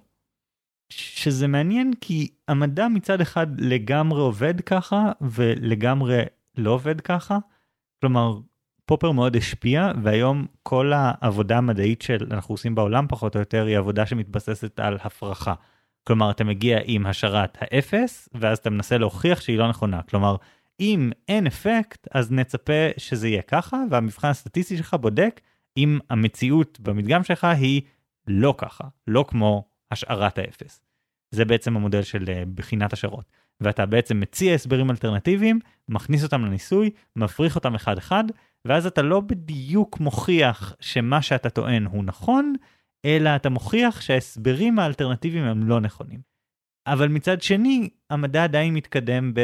שזה 0.89 1.47
מעניין 1.47 1.93
כי 2.01 2.29
המדע 2.49 2.89
מצד 2.89 3.21
אחד 3.21 3.61
לגמרי 3.61 4.21
עובד 4.21 4.61
ככה 4.61 5.13
ולגמרי 5.21 6.23
לא 6.57 6.71
עובד 6.71 7.01
ככה. 7.01 7.39
כלומר, 8.01 8.39
פופר 8.85 9.11
מאוד 9.11 9.37
השפיע 9.37 9.93
והיום 10.03 10.47
כל 10.63 10.93
העבודה 10.95 11.59
המדעית 11.59 12.03
שאנחנו 12.03 12.53
עושים 12.53 12.75
בעולם 12.75 13.07
פחות 13.09 13.35
או 13.35 13.41
יותר 13.41 13.67
היא 13.67 13.79
עבודה 13.79 14.07
שמתבססת 14.07 14.81
על 14.81 14.99
הפרחה. 15.03 15.55
כלומר, 16.07 16.31
אתה 16.31 16.45
מגיע 16.45 16.79
עם 16.85 17.07
השערת 17.07 17.59
האפס, 17.61 18.29
ואז 18.35 18.59
אתה 18.59 18.71
מנסה 18.71 18.99
להוכיח 18.99 19.41
שהיא 19.41 19.59
לא 19.59 19.69
נכונה. 19.69 20.03
כלומר, 20.03 20.37
אם 20.81 21.11
אין 21.29 21.47
אפקט, 21.47 22.09
אז 22.11 22.33
נצפה 22.33 22.89
שזה 22.97 23.29
יהיה 23.29 23.43
ככה, 23.43 23.83
והמבחן 23.91 24.29
הסטטיסטי 24.29 24.77
שלך 24.77 24.95
בודק 24.95 25.41
אם 25.77 25.99
המציאות 26.11 26.81
במדגם 26.81 27.25
שלך 27.25 27.45
היא 27.45 27.83
לא 28.27 28.55
ככה, 28.59 28.85
לא 29.07 29.25
כמו 29.29 29.65
השערת 29.91 30.39
האפס. 30.39 30.81
זה 31.31 31.45
בעצם 31.45 31.77
המודל 31.77 32.03
של 32.03 32.25
אה, 32.29 32.43
בחינת 32.55 32.93
השערות. 32.93 33.25
ואתה 33.61 33.87
בעצם 33.87 34.21
מציע 34.21 34.55
הסברים 34.55 34.91
אלטרנטיביים, 34.91 35.61
מכניס 35.89 36.25
אותם 36.25 36.45
לניסוי, 36.45 36.91
מפריך 37.17 37.57
אותם 37.57 37.75
אחד-אחד, 37.75 38.25
ואז 38.65 38.87
אתה 38.87 39.03
לא 39.03 39.21
בדיוק 39.21 40.01
מוכיח 40.01 40.77
שמה 40.81 41.23
שאתה 41.23 41.51
טוען 41.51 41.87
הוא 41.87 42.05
נכון, 42.05 42.53
אלא 43.07 43.37
אתה 43.37 43.51
מוכיח 43.51 44.01
שההסברים 44.01 44.79
האלטרנטיביים 44.79 45.45
הם 45.45 45.69
לא 45.69 45.81
נכונים. 45.81 46.21
אבל 46.87 47.09
מצד 47.09 47.43
שני, 47.43 47.91
המדע 48.11 48.45
עדיין 48.45 48.75
מתקדם 48.75 49.35
ב... 49.35 49.41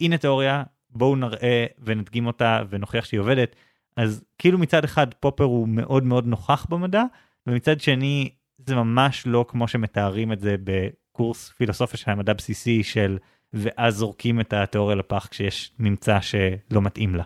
הנה 0.00 0.18
תיאוריה, 0.18 0.62
בואו 0.90 1.16
נראה 1.16 1.66
ונדגים 1.78 2.26
אותה 2.26 2.62
ונוכיח 2.70 3.04
שהיא 3.04 3.20
עובדת. 3.20 3.56
אז 3.96 4.24
כאילו 4.38 4.58
מצד 4.58 4.84
אחד 4.84 5.14
פופר 5.14 5.44
הוא 5.44 5.68
מאוד 5.68 6.04
מאוד 6.04 6.26
נוכח 6.26 6.66
במדע, 6.68 7.04
ומצד 7.46 7.80
שני 7.80 8.30
זה 8.58 8.74
ממש 8.74 9.26
לא 9.26 9.44
כמו 9.48 9.68
שמתארים 9.68 10.32
את 10.32 10.40
זה 10.40 10.56
בקורס 10.64 11.48
פילוסופיה 11.48 11.98
של 11.98 12.10
המדע 12.10 12.32
בסיסי 12.32 12.82
של 12.82 13.18
ואז 13.52 13.94
זורקים 13.94 14.40
את 14.40 14.52
התיאוריה 14.52 14.96
לפח 14.96 15.26
כשיש 15.30 15.72
ממצא 15.78 16.20
שלא 16.20 16.82
מתאים 16.82 17.14
לה. 17.14 17.24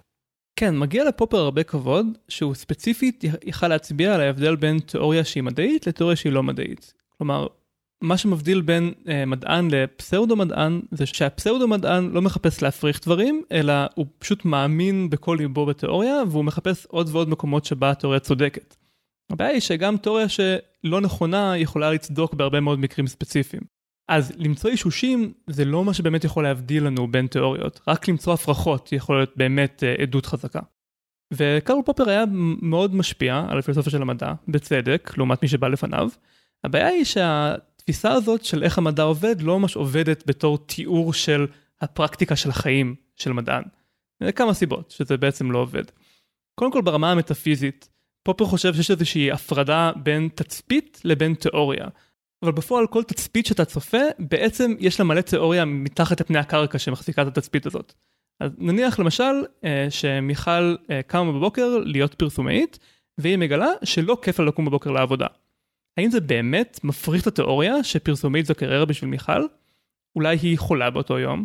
כן, 0.60 0.78
מגיע 0.78 1.04
לפופר 1.04 1.36
הרבה 1.36 1.62
כבוד, 1.62 2.06
שהוא 2.28 2.54
ספציפית 2.54 3.24
יכל 3.44 3.68
להצביע 3.68 4.14
על 4.14 4.20
ההבדל 4.20 4.56
בין 4.56 4.78
תיאוריה 4.78 5.24
שהיא 5.24 5.42
מדעית 5.42 5.86
לתיאוריה 5.86 6.16
שהיא 6.16 6.32
לא 6.32 6.42
מדעית. 6.42 6.94
כלומר, 7.18 7.46
מה 8.00 8.18
שמבדיל 8.18 8.60
בין 8.60 8.92
אה, 9.08 9.26
מדען 9.26 9.70
לפסאודו 9.70 10.36
מדען 10.36 10.80
זה 10.90 11.06
שהפסאודו 11.06 11.68
מדען 11.68 12.10
לא 12.10 12.22
מחפש 12.22 12.62
להפריך 12.62 13.00
דברים 13.02 13.42
אלא 13.52 13.72
הוא 13.94 14.06
פשוט 14.18 14.44
מאמין 14.44 15.10
בכל 15.10 15.36
ליבו 15.40 15.66
בתיאוריה 15.66 16.22
והוא 16.28 16.44
מחפש 16.44 16.86
עוד 16.86 17.08
ועוד 17.12 17.28
מקומות 17.28 17.64
שבה 17.64 17.90
התיאוריה 17.90 18.20
צודקת. 18.20 18.76
הבעיה 19.30 19.50
היא 19.50 19.60
שגם 19.60 19.96
תיאוריה 19.96 20.26
שלא 20.28 21.00
נכונה 21.00 21.58
יכולה 21.58 21.90
לצדוק 21.90 22.34
בהרבה 22.34 22.60
מאוד 22.60 22.78
מקרים 22.78 23.06
ספציפיים. 23.06 23.79
אז 24.10 24.32
למצוא 24.36 24.70
אישושים 24.70 25.32
זה 25.46 25.64
לא 25.64 25.84
מה 25.84 25.94
שבאמת 25.94 26.24
יכול 26.24 26.44
להבדיל 26.44 26.84
לנו 26.84 27.08
בין 27.08 27.26
תיאוריות, 27.26 27.80
רק 27.88 28.08
למצוא 28.08 28.32
הפרחות 28.32 28.92
יכול 28.92 29.16
להיות 29.16 29.32
באמת 29.36 29.84
אה, 29.84 29.94
עדות 30.02 30.26
חזקה. 30.26 30.60
וקרל 31.34 31.82
פופר 31.84 32.08
היה 32.08 32.24
מאוד 32.62 32.94
משפיע 32.94 33.44
על 33.48 33.58
הפילוסופיה 33.58 33.90
של 33.92 34.02
המדע, 34.02 34.32
בצדק, 34.48 35.12
לעומת 35.16 35.42
מי 35.42 35.48
שבא 35.48 35.68
לפניו. 35.68 36.08
הבעיה 36.64 36.86
היא 36.86 37.04
שהתפיסה 37.04 38.12
הזאת 38.12 38.44
של 38.44 38.62
איך 38.62 38.78
המדע 38.78 39.02
עובד 39.02 39.40
לא 39.40 39.58
ממש 39.58 39.76
עובדת 39.76 40.22
בתור 40.26 40.58
תיאור 40.58 41.12
של 41.12 41.46
הפרקטיקה 41.80 42.36
של 42.36 42.50
החיים 42.50 42.94
של 43.16 43.32
מדען. 43.32 43.62
כמה 44.34 44.54
סיבות 44.54 44.90
שזה 44.90 45.16
בעצם 45.16 45.50
לא 45.50 45.58
עובד. 45.58 45.84
קודם 46.54 46.72
כל 46.72 46.80
ברמה 46.82 47.12
המטאפיזית, 47.12 47.88
פופר 48.22 48.44
חושב 48.44 48.74
שיש 48.74 48.90
איזושהי 48.90 49.30
הפרדה 49.30 49.92
בין 50.02 50.28
תצפית 50.34 51.00
לבין 51.04 51.34
תיאוריה. 51.34 51.86
אבל 52.42 52.52
בפועל 52.52 52.87
כל 52.87 53.02
תצפית 53.02 53.47
שאתה 53.47 53.64
צופה, 53.64 54.02
בעצם 54.18 54.75
יש 54.78 55.00
לה 55.00 55.06
מלא 55.06 55.20
תיאוריה 55.20 55.64
מתחת 55.64 56.20
לפני 56.20 56.38
הקרקע 56.38 56.78
שמחזיקה 56.78 57.23
את 57.23 57.26
התצפית 57.26 57.66
הזאת. 57.66 57.94
אז 58.40 58.50
נניח 58.59 58.99
למשל 58.99 59.44
אה, 59.64 59.87
שמיכל 59.90 60.76
אה, 60.90 61.02
קמה 61.06 61.32
בבוקר 61.32 61.78
להיות 61.85 62.14
פרסומאית, 62.14 62.78
והיא 63.18 63.37
מגלה 63.37 63.68
שלא 63.85 64.18
כיף 64.23 64.38
לה 64.38 64.44
לקום 64.44 64.64
בבוקר 64.64 64.90
לעבודה. 64.90 65.26
האם 65.97 66.11
זה 66.11 66.20
באמת 66.20 66.80
מפריך 66.85 67.23
את 67.23 67.26
התיאוריה 67.26 67.85
שפרסומאית 67.85 68.47
זו 68.47 68.54
קריירה 68.54 68.85
בשביל 68.85 69.11
מיכל? 69.11 69.47
אולי 70.16 70.38
היא 70.42 70.59
חולה 70.59 70.90
באותו 70.90 71.18
יום? 71.18 71.44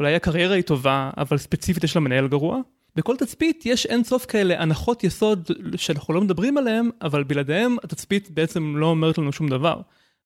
אולי 0.00 0.14
הקריירה 0.14 0.54
היא 0.54 0.62
טובה, 0.62 1.10
אבל 1.16 1.38
ספציפית 1.38 1.84
יש 1.84 1.96
לה 1.96 2.00
מנהל 2.00 2.28
גרוע? 2.28 2.60
בכל 2.96 3.16
תצפית 3.16 3.66
יש 3.66 3.86
אין 3.86 4.04
סוף 4.04 4.26
כאלה 4.26 4.62
הנחות 4.62 5.04
יסוד 5.04 5.50
שאנחנו 5.76 6.14
לא 6.14 6.20
מדברים 6.20 6.58
עליהן, 6.58 6.90
אבל 7.02 7.24
בלעדיהן 7.24 7.76
התצפית 7.84 8.30
בעצם 8.30 8.76
לא 8.76 8.86
אומרת 8.86 9.18
לנו 9.18 9.32
שום 9.32 9.48
דבר. 9.48 9.80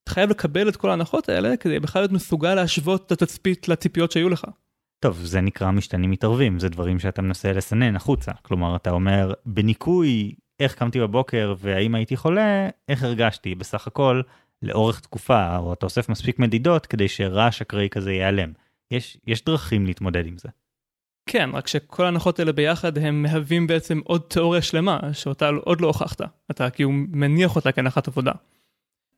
אתה 0.06 0.14
חייב 0.14 0.30
לקבל 0.30 0.68
את 0.68 0.76
כל 0.76 0.90
ההנחות 0.90 1.28
האלה 1.28 1.56
כדי 1.56 1.80
בכלל 1.80 2.02
להיות 2.02 2.12
מסוגל 2.12 2.54
להשוות 2.54 3.06
את 3.06 3.12
התצפית 3.12 3.68
לציפיות 3.68 4.12
שהיו 4.12 4.28
לך. 4.28 4.44
טוב, 5.00 5.20
זה 5.24 5.40
נקרא 5.40 5.70
משתנים 5.70 6.10
מתערבים, 6.10 6.58
זה 6.58 6.68
דברים 6.68 6.98
שאתה 6.98 7.22
מנסה 7.22 7.52
לסנן 7.52 7.96
החוצה. 7.96 8.32
כלומר, 8.42 8.76
אתה 8.76 8.90
אומר, 8.90 9.32
בניקוי 9.46 10.34
איך 10.60 10.74
קמתי 10.74 11.00
בבוקר 11.00 11.54
והאם 11.58 11.94
הייתי 11.94 12.16
חולה, 12.16 12.68
איך 12.88 13.02
הרגשתי 13.02 13.54
בסך 13.54 13.86
הכל 13.86 14.22
לאורך 14.62 15.00
תקופה, 15.00 15.56
או 15.56 15.72
אתה 15.72 15.86
אוסף 15.86 16.08
מספיק 16.08 16.38
מדידות 16.38 16.86
כדי 16.86 17.08
שרעש 17.08 17.62
אקראי 17.62 17.88
כזה 17.90 18.12
ייעלם. 18.12 18.52
יש, 18.90 19.18
יש 19.26 19.44
דרכים 19.44 19.86
להתמודד 19.86 20.26
עם 20.26 20.38
זה. 20.38 20.48
כן, 21.28 21.50
רק 21.52 21.66
שכל 21.66 22.04
ההנחות 22.04 22.38
האלה 22.38 22.52
ביחד 22.52 22.98
הם 22.98 23.22
מהווים 23.22 23.66
בעצם 23.66 24.00
עוד 24.04 24.22
תיאוריה 24.28 24.62
שלמה 24.62 25.00
שאותה 25.12 25.48
עוד 25.48 25.80
לא 25.80 25.86
הוכחת. 25.86 26.20
אתה 26.50 26.70
כאילו 26.70 26.90
מניח 26.92 27.56
אותה 27.56 27.72
כהנחת 27.72 28.08
עבודה. 28.08 28.32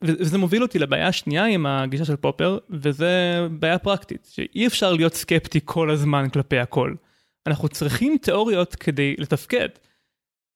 וזה 0.02 0.38
מוביל 0.38 0.62
אותי 0.62 0.78
לבעיה 0.78 1.08
השנייה 1.08 1.44
עם 1.44 1.66
הגישה 1.66 2.04
של 2.04 2.16
פופר, 2.16 2.58
וזה 2.70 3.46
בעיה 3.50 3.78
פרקטית, 3.78 4.28
שאי 4.32 4.66
אפשר 4.66 4.92
להיות 4.92 5.14
סקפטי 5.14 5.60
כל 5.64 5.90
הזמן 5.90 6.28
כלפי 6.28 6.58
הכל. 6.58 6.94
אנחנו 7.46 7.68
צריכים 7.68 8.16
תיאוריות 8.22 8.74
כדי 8.74 9.14
לתפקד. 9.18 9.68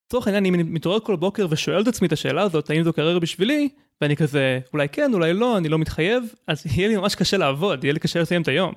לצורך 0.06 0.26
העניין, 0.26 0.44
אם 0.44 0.54
אני 0.54 0.62
מתעורר 0.62 1.00
כל 1.00 1.16
בוקר 1.16 1.46
ושואל 1.50 1.82
את 1.82 1.88
עצמי 1.88 2.06
את 2.06 2.12
השאלה 2.12 2.42
הזאת, 2.42 2.70
האם 2.70 2.82
זו 2.82 2.92
קריירה 2.92 3.20
בשבילי, 3.20 3.68
ואני 4.00 4.16
כזה, 4.16 4.60
אולי 4.72 4.88
כן, 4.88 5.14
אולי 5.14 5.34
לא, 5.34 5.58
אני 5.58 5.68
לא 5.68 5.78
מתחייב, 5.78 6.24
אז 6.46 6.66
יהיה 6.66 6.88
לי 6.88 6.96
ממש 6.96 7.14
קשה 7.14 7.36
לעבוד, 7.36 7.84
יהיה 7.84 7.92
לי 7.92 8.00
קשה 8.00 8.20
לסיים 8.20 8.42
את 8.42 8.48
היום. 8.48 8.74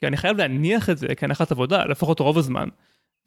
כי 0.00 0.06
אני 0.06 0.16
חייב 0.16 0.36
להניח 0.36 0.90
את 0.90 0.98
זה 0.98 1.06
כהנחת 1.16 1.52
עבודה, 1.52 1.84
לפחות 1.84 2.20
רוב 2.20 2.38
הזמן. 2.38 2.68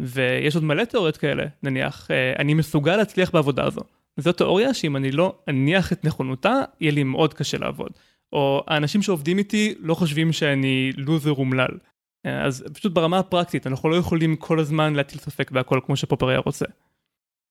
ויש 0.01 0.55
עוד 0.55 0.63
מלא 0.63 0.83
תיאוריות 0.83 1.17
כאלה, 1.17 1.45
נניח, 1.63 2.11
אה, 2.11 2.33
אני 2.39 2.53
מסוגל 2.53 2.95
להצליח 2.95 3.31
בעבודה 3.31 3.65
הזו. 3.65 3.81
זו 4.17 4.31
תיאוריה 4.31 4.73
שאם 4.73 4.95
אני 4.95 5.11
לא 5.11 5.35
אניח 5.47 5.93
את 5.93 6.05
נכונותה, 6.05 6.61
יהיה 6.79 6.91
לי 6.91 7.03
מאוד 7.03 7.33
קשה 7.33 7.57
לעבוד. 7.57 7.91
או 8.33 8.63
האנשים 8.67 9.01
שעובדים 9.01 9.37
איתי 9.37 9.75
לא 9.79 9.93
חושבים 9.93 10.31
שאני 10.31 10.91
לוזר 10.97 11.31
אומלל. 11.31 11.77
אז 12.23 12.63
פשוט 12.73 12.93
ברמה 12.93 13.19
הפרקטית, 13.19 13.67
אנחנו 13.67 13.89
לא 13.89 13.95
יכולים 13.95 14.35
כל 14.35 14.59
הזמן 14.59 14.93
להטיל 14.93 15.19
ספק 15.19 15.51
בהכל 15.51 15.79
כמו 15.85 15.95
שפופר 15.95 16.29
היה 16.29 16.39
רוצה. 16.39 16.65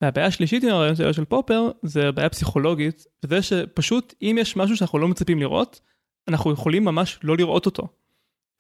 והבעיה 0.03 0.27
השלישית 0.27 0.65
עם 0.65 0.71
הרעיון 0.71 1.13
של 1.13 1.25
פופר 1.25 1.71
זה 1.83 2.13
בעיה 2.13 2.29
פסיכולוגית, 2.29 3.05
וזה 3.25 3.43
שפשוט 3.43 4.15
אם 4.23 4.37
יש 4.41 4.57
משהו 4.57 4.77
שאנחנו 4.77 4.99
לא 4.99 5.09
מצפים 5.09 5.39
לראות, 5.39 5.81
אנחנו 6.29 6.53
יכולים 6.53 6.85
ממש 6.85 7.19
לא 7.23 7.37
לראות 7.37 7.67
אותו. 7.67 7.89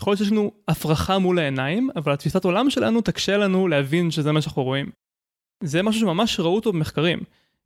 יכול 0.00 0.10
להיות 0.10 0.18
שיש 0.18 0.32
לנו 0.32 0.52
הפרחה 0.68 1.18
מול 1.18 1.38
העיניים, 1.38 1.90
אבל 1.96 2.12
התפיסת 2.12 2.44
עולם 2.44 2.70
שלנו 2.70 3.00
תקשה 3.00 3.36
לנו 3.36 3.68
להבין 3.68 4.10
שזה 4.10 4.32
מה 4.32 4.42
שאנחנו 4.42 4.62
רואים. 4.62 4.90
זה 5.64 5.82
משהו 5.82 6.00
שממש 6.00 6.40
ראו 6.40 6.54
אותו 6.54 6.72
במחקרים. 6.72 7.20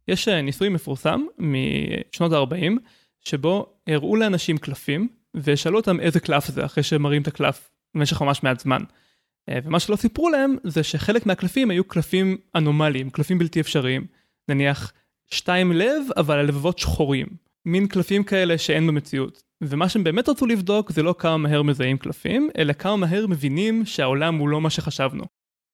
יש 0.08 0.28
אה, 0.28 0.42
ניסוי 0.42 0.68
מפורסם 0.68 1.20
משנות 1.38 2.32
ה-40, 2.32 2.73
שבו 3.20 3.66
הראו 3.87 4.16
לאנשים 4.16 4.58
קלפים, 4.58 5.08
ושאלו 5.34 5.76
אותם 5.76 6.00
איזה 6.00 6.20
קלף 6.20 6.46
זה 6.46 6.64
אחרי 6.64 6.82
שהם 6.82 7.02
מראים 7.02 7.23
את 7.23 7.28
הקלף 7.28 7.70
במשך 7.94 8.23
ממש 8.23 8.42
מעט 8.42 8.61
זמן. 8.61 8.82
אה, 9.49 9.58
ומה 9.64 9.80
שלא 9.80 9.96
סיפרו 9.96 10.28
להם 10.28 10.56
זה 10.64 10.82
שחלק 10.82 11.26
מהקלפים 11.26 11.70
היו 11.70 11.84
קלפים 11.84 12.37
אנומליים, 12.54 13.11
קלפים 13.11 13.38
בלתי 13.38 13.61
אפשריים. 13.61 14.06
נניח 14.49 14.92
שתיים 15.30 15.73
לב, 15.73 16.02
אבל 16.16 16.38
הלבבות 16.38 16.78
שחורים. 16.78 17.26
מין 17.66 17.87
קלפים 17.87 18.25
כאלה 18.25 18.58
שאין 18.58 18.87
במציאות. 18.87 19.42
ומה 19.61 19.88
שהם 19.88 20.04
באמת 20.04 20.28
רצו 20.28 20.46
לבדוק 20.46 20.90
זה 20.92 21.02
לא 21.02 21.14
כמה 21.18 21.37
מהר 21.37 21.62
מזהים 21.62 21.99
קלפים, 21.99 22.50
אלא 22.58 22.73
כמה 22.73 22.96
מהר 22.96 23.26
מבינים 23.26 23.84
שהעולם 23.84 24.34
הוא 24.34 24.49
לא 24.49 24.61
מה 24.61 24.70
שחשבנו. 24.70 25.25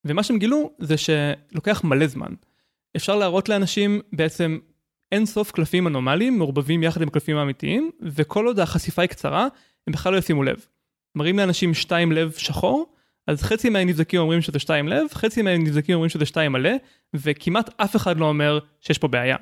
ומה 0.04 0.22
שהם 0.22 0.38
גילו 0.38 0.70
זה 0.78 0.94
שלוקח 0.96 1.84
מלא 1.84 2.06
זמן. 2.06 2.32
אפשר 2.96 3.16
להראות 3.16 3.48
לאנשים 3.48 4.00
בעצם 4.12 4.58
אין 5.12 5.26
סוף 5.26 5.50
קלפים 5.50 5.86
אנומליים 5.86 6.38
מעורבבים 6.38 6.82
יחד 6.82 7.02
עם 7.02 7.10
קלפים 7.10 7.36
האמיתיים, 7.36 7.90
וכל 8.02 8.46
עוד 8.46 8.60
החשיפה 8.60 9.02
היא 9.02 9.08
קצרה, 9.08 9.48
הם 9.86 9.92
בכלל 9.92 10.12
לא 10.12 10.18
ישימו 10.18 10.42
לב. 10.42 10.66
מראים 11.14 11.38
לאנשים 11.38 11.74
שתיים 11.74 12.12
לב 12.12 12.32
שחור, 12.32 12.94
אז 13.26 13.42
חצי 13.42 13.70
מהנבדקים 13.70 14.20
אומרים 14.20 14.42
שזה 14.42 14.58
שתיים 14.58 14.88
לב, 14.88 15.06
חצי 15.12 15.42
מהנבדקים 15.42 15.94
אומרים 15.94 16.08
שזה 16.08 16.26
שתיים 16.26 16.52
מלא, 16.52 16.70
וכמעט 17.14 17.70
אף 17.76 17.96
אחד 17.96 18.16
לא 18.16 18.24
אומר 18.24 18.58
שיש 18.80 18.98
פה 18.98 19.08
בעיה. 19.08 19.36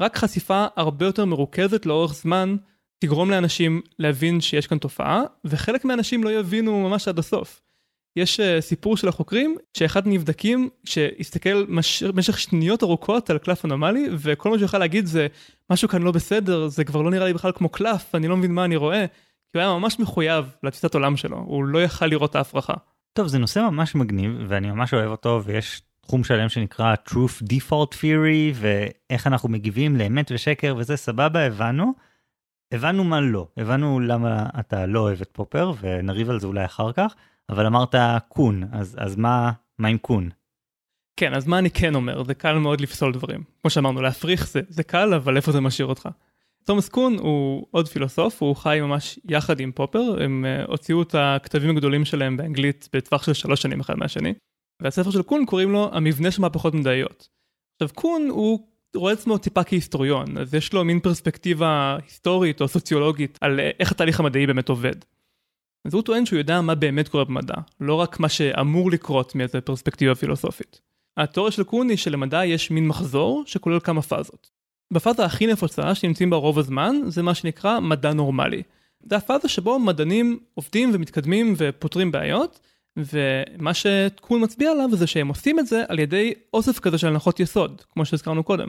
רק 0.00 0.16
חשיפה 0.16 0.66
הרבה 0.76 1.06
יותר 1.06 1.24
מרוכזת 1.24 1.86
לאורך 1.86 2.14
זמן 2.14 2.56
תגרום 2.98 3.30
לאנשים 3.30 3.80
להבין 3.98 4.40
שיש 4.40 4.66
כאן 4.66 4.78
תופעה, 4.78 5.22
וחלק 5.44 5.84
מהאנשים 5.84 6.24
לא 6.24 6.38
יבינו 6.38 6.88
ממש 6.88 7.08
עד 7.08 7.18
הסוף. 7.18 7.60
יש 8.16 8.40
uh, 8.40 8.42
סיפור 8.60 8.96
של 8.96 9.08
החוקרים 9.08 9.56
שאחד 9.74 10.02
נבדקים 10.06 10.68
שהסתכל 10.84 11.64
מש... 11.68 12.02
במשך 12.02 12.38
שניות 12.38 12.82
ארוכות 12.82 13.30
על 13.30 13.38
קלף 13.38 13.64
אנומלי 13.64 14.08
וכל 14.18 14.50
מה 14.50 14.58
שהוא 14.58 14.64
יכול 14.64 14.80
להגיד 14.80 15.06
זה 15.06 15.26
משהו 15.70 15.88
כאן 15.88 16.02
לא 16.02 16.12
בסדר 16.12 16.68
זה 16.68 16.84
כבר 16.84 17.02
לא 17.02 17.10
נראה 17.10 17.26
לי 17.26 17.32
בכלל 17.32 17.52
כמו 17.52 17.68
קלף 17.68 18.14
אני 18.14 18.28
לא 18.28 18.36
מבין 18.36 18.52
מה 18.52 18.64
אני 18.64 18.76
רואה. 18.76 19.06
כי 19.52 19.58
הוא 19.58 19.62
היה 19.62 19.78
ממש 19.78 20.00
מחויב 20.00 20.44
לתפיסת 20.62 20.94
עולם 20.94 21.16
שלו 21.16 21.36
הוא 21.36 21.64
לא 21.64 21.82
יכל 21.82 22.06
לראות 22.06 22.30
את 22.30 22.36
ההפרחה. 22.36 22.74
טוב 23.12 23.26
זה 23.26 23.38
נושא 23.38 23.58
ממש 23.58 23.94
מגניב 23.94 24.32
ואני 24.48 24.70
ממש 24.70 24.94
אוהב 24.94 25.10
אותו 25.10 25.42
ויש 25.44 25.82
תחום 26.00 26.24
שלם 26.24 26.48
שנקרא 26.48 26.94
truth 27.08 27.42
default 27.42 27.94
theory 27.94 28.54
ואיך 28.54 29.26
אנחנו 29.26 29.48
מגיבים 29.48 29.96
לאמת 29.96 30.32
ושקר 30.34 30.74
וזה 30.78 30.96
סבבה 30.96 31.46
הבנו. 31.46 31.92
הבנו 32.72 33.04
מה 33.04 33.20
לא 33.20 33.48
הבנו 33.56 34.00
למה 34.00 34.46
אתה 34.60 34.86
לא 34.86 35.00
אוהב 35.00 35.20
את 35.20 35.28
פופר 35.32 35.72
ונריב 35.80 36.30
על 36.30 36.40
זה 36.40 36.46
אולי 36.46 36.64
אחר 36.64 36.92
כך. 36.92 37.14
אבל 37.50 37.66
אמרת 37.66 37.94
קון, 38.28 38.62
אז, 38.72 38.96
אז 39.00 39.16
מה, 39.16 39.52
מה 39.78 39.88
עם 39.88 39.98
קון? 39.98 40.28
כן, 41.16 41.34
אז 41.34 41.46
מה 41.46 41.58
אני 41.58 41.70
כן 41.70 41.94
אומר? 41.94 42.24
זה 42.24 42.34
קל 42.34 42.58
מאוד 42.58 42.80
לפסול 42.80 43.12
דברים. 43.12 43.44
כמו 43.60 43.70
שאמרנו, 43.70 44.02
להפריך 44.02 44.48
זה, 44.48 44.60
זה 44.68 44.82
קל, 44.82 45.14
אבל 45.14 45.36
איפה 45.36 45.52
זה 45.52 45.60
משאיר 45.60 45.88
אותך? 45.88 46.08
תומאס 46.64 46.88
קון 46.88 47.16
הוא 47.18 47.66
עוד 47.70 47.88
פילוסוף, 47.88 48.42
הוא 48.42 48.56
חי 48.56 48.78
ממש 48.82 49.18
יחד 49.24 49.60
עם 49.60 49.72
פופר, 49.72 50.22
הם 50.24 50.44
uh, 50.44 50.70
הוציאו 50.70 51.02
את 51.02 51.14
הכתבים 51.18 51.70
הגדולים 51.70 52.04
שלהם 52.04 52.36
באנגלית 52.36 52.88
בטווח 52.92 53.22
של 53.22 53.32
שלוש 53.32 53.62
שנים 53.62 53.80
אחד 53.80 53.94
מהשני. 53.98 54.34
והספר 54.82 55.10
של 55.10 55.22
קון 55.22 55.46
קוראים 55.46 55.72
לו 55.72 55.90
המבנה 55.92 56.30
של 56.30 56.42
מהפכות 56.42 56.74
מדעיות. 56.74 57.28
עכשיו 57.74 57.94
קון 57.94 58.28
הוא 58.30 58.68
רואה 58.96 59.12
עצמו 59.12 59.38
טיפה 59.38 59.64
כהיסטוריון, 59.64 60.38
אז 60.38 60.54
יש 60.54 60.72
לו 60.72 60.84
מין 60.84 61.00
פרספקטיבה 61.00 61.96
היסטורית 62.02 62.60
או 62.60 62.68
סוציולוגית 62.68 63.38
על 63.40 63.60
איך 63.80 63.92
התהליך 63.92 64.20
המדעי 64.20 64.46
באמת 64.46 64.68
עובד. 64.68 64.96
אז 65.84 65.94
הוא 65.94 66.02
טוען 66.02 66.26
שהוא 66.26 66.38
יודע 66.38 66.60
מה 66.60 66.74
באמת 66.74 67.08
קורה 67.08 67.24
במדע, 67.24 67.54
לא 67.80 67.94
רק 67.94 68.20
מה 68.20 68.28
שאמור 68.28 68.90
לקרות 68.90 69.34
מאיזה 69.34 69.60
פרספקטיבה 69.60 70.14
פילוסופית. 70.14 70.80
התיאוריה 71.16 71.52
של 71.52 71.64
קון 71.64 71.88
היא 71.88 71.96
שלמדע 71.96 72.44
יש 72.44 72.70
מין 72.70 72.88
מחזור 72.88 73.42
שכולל 73.46 73.80
כמה 73.80 74.02
פאזות. 74.02 74.50
בפאזה 74.92 75.24
הכי 75.24 75.46
נפוצה 75.46 75.94
שנמצאים 75.94 76.30
בה 76.30 76.36
רוב 76.36 76.58
הזמן 76.58 76.96
זה 77.06 77.22
מה 77.22 77.34
שנקרא 77.34 77.80
מדע 77.80 78.12
נורמלי. 78.12 78.62
זה 79.00 79.16
הפאזה 79.16 79.48
שבו 79.48 79.78
מדענים 79.78 80.38
עובדים 80.54 80.90
ומתקדמים 80.92 81.54
ופותרים 81.56 82.12
בעיות, 82.12 82.60
ומה 82.96 83.74
שקון 83.74 84.44
מצביע 84.44 84.70
עליו 84.70 84.88
זה 84.92 85.06
שהם 85.06 85.28
עושים 85.28 85.58
את 85.58 85.66
זה 85.66 85.84
על 85.88 85.98
ידי 85.98 86.34
אוסף 86.54 86.78
כזה 86.78 86.98
של 86.98 87.06
הנחות 87.06 87.40
יסוד, 87.40 87.82
כמו 87.92 88.04
שהזכרנו 88.04 88.44
קודם. 88.44 88.68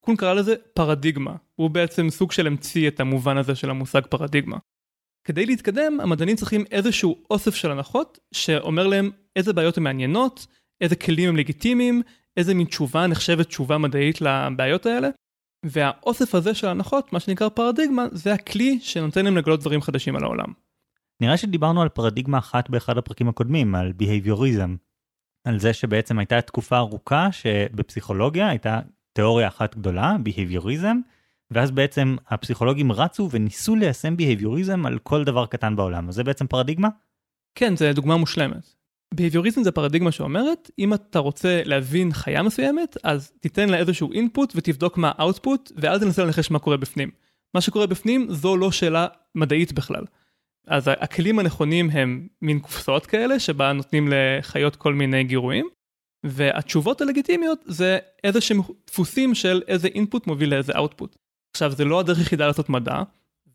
קון 0.00 0.16
קרא 0.16 0.34
לזה 0.34 0.54
פרדיגמה, 0.74 1.34
הוא 1.56 1.70
בעצם 1.70 2.10
סוג 2.10 2.32
של 2.32 2.46
המציא 2.46 2.88
את 2.88 3.00
המובן 3.00 3.36
הזה 3.36 3.54
של 3.54 3.70
המושג 3.70 4.00
פרדיגמה. 4.08 4.56
כדי 5.24 5.46
להתקדם 5.46 6.00
המדענים 6.00 6.36
צריכים 6.36 6.64
איזשהו 6.70 7.16
אוסף 7.30 7.54
של 7.54 7.70
הנחות 7.70 8.18
שאומר 8.32 8.86
להם 8.86 9.10
איזה 9.36 9.52
בעיות 9.52 9.78
הן 9.78 9.84
מעניינות, 9.84 10.46
איזה 10.80 10.96
כלים 10.96 11.28
הם 11.28 11.36
לגיטימיים, 11.36 12.02
איזה 12.36 12.54
מין 12.54 12.66
תשובה 12.66 13.06
נחשבת 13.06 13.46
תשובה 13.46 13.78
מדעית 13.78 14.20
לבעיות 14.20 14.86
האלה. 14.86 15.08
והאוסף 15.66 16.34
הזה 16.34 16.54
של 16.54 16.66
הנחות, 16.66 17.12
מה 17.12 17.20
שנקרא 17.20 17.48
פרדיגמה, 17.48 18.06
זה 18.12 18.32
הכלי 18.32 18.78
שנותן 18.80 19.24
להם 19.24 19.36
לגלות 19.36 19.60
דברים 19.60 19.82
חדשים 19.82 20.16
על 20.16 20.24
העולם. 20.24 20.52
נראה 21.20 21.36
שדיברנו 21.36 21.82
על 21.82 21.88
פרדיגמה 21.88 22.38
אחת 22.38 22.70
באחד 22.70 22.98
הפרקים 22.98 23.28
הקודמים, 23.28 23.74
על 23.74 23.92
בהביוריזם. 23.92 24.76
על 25.44 25.58
זה 25.58 25.72
שבעצם 25.72 26.18
הייתה 26.18 26.40
תקופה 26.40 26.78
ארוכה 26.78 27.32
שבפסיכולוגיה 27.32 28.48
הייתה 28.48 28.80
תיאוריה 29.12 29.48
אחת 29.48 29.74
גדולה, 29.74 30.16
בהביוריזם, 30.22 30.96
ואז 31.50 31.70
בעצם 31.70 32.16
הפסיכולוגים 32.28 32.92
רצו 32.92 33.28
וניסו 33.32 33.76
ליישם 33.76 34.16
בהביוריזם 34.16 34.86
על 34.86 34.98
כל 34.98 35.24
דבר 35.24 35.46
קטן 35.46 35.76
בעולם. 35.76 36.08
אז 36.08 36.14
זה 36.14 36.24
בעצם 36.24 36.46
פרדיגמה? 36.46 36.88
כן, 37.54 37.76
זו 37.76 37.92
דוגמה 37.94 38.16
מושלמת. 38.16 38.74
בהביוריזם 39.14 39.62
זה 39.62 39.72
פרדיגמה 39.72 40.12
שאומרת, 40.12 40.70
אם 40.78 40.94
אתה 40.94 41.18
רוצה 41.18 41.62
להבין 41.64 42.12
חיה 42.12 42.42
מסוימת, 42.42 42.96
אז 43.02 43.32
תיתן 43.40 43.68
לה 43.68 43.76
איזשהו 43.76 44.12
אינפוט 44.12 44.52
ותבדוק 44.56 44.98
מה 44.98 45.12
האוטפוט, 45.18 45.72
ואל 45.76 45.98
תנסה 45.98 46.24
לנחש 46.24 46.50
מה 46.50 46.58
קורה 46.58 46.76
בפנים. 46.76 47.10
מה 47.54 47.60
שקורה 47.60 47.86
בפנים 47.86 48.26
זו 48.30 48.56
לא 48.56 48.72
שאלה 48.72 49.06
מדעית 49.34 49.72
בכלל. 49.72 50.04
אז 50.66 50.88
הכלים 50.88 51.38
הנכונים 51.38 51.90
הם 51.90 52.28
מין 52.42 52.58
קופסאות 52.58 53.06
כאלה 53.06 53.40
שבה 53.40 53.72
נותנים 53.72 54.08
לחיות 54.10 54.76
כל 54.76 54.94
מיני 54.94 55.24
גירויים, 55.24 55.68
והתשובות 56.26 57.00
הלגיטימיות 57.00 57.58
זה 57.66 57.98
איזה 58.24 58.40
שהם 58.40 58.60
דפוסים 58.86 59.34
של 59.34 59.62
איזה 59.68 59.88
אינפוט 59.88 60.26
מוביל 60.26 60.50
לאיזה 60.50 60.72
אאוטפוט. 60.76 61.16
עכשיו 61.52 61.72
זה 61.72 61.84
לא 61.84 62.00
הדרך 62.00 62.18
היחידה 62.18 62.46
לעשות 62.46 62.68
מדע, 62.68 63.02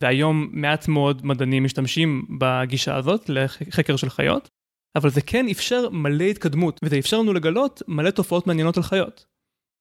והיום 0.02 0.50
מעט 0.52 0.88
מאוד 0.88 1.26
מדענים 1.26 1.64
משתמשים 1.64 2.26
בגישה 2.40 2.96
הזאת 2.96 3.30
לחקר 3.30 3.96
של 3.96 4.10
חיות, 4.10 4.50
אבל 4.96 5.10
זה 5.10 5.22
כן 5.22 5.46
אפשר 5.52 5.90
מלא 5.90 6.24
התקדמות, 6.24 6.80
וזה 6.84 7.00
אפשר 7.00 7.20
לנו 7.20 7.34
לגלות 7.34 7.82
מלא 7.88 8.10
תופעות 8.10 8.48
מעניינות 8.48 8.78
על 8.78 8.84
חיות. 8.84 9.26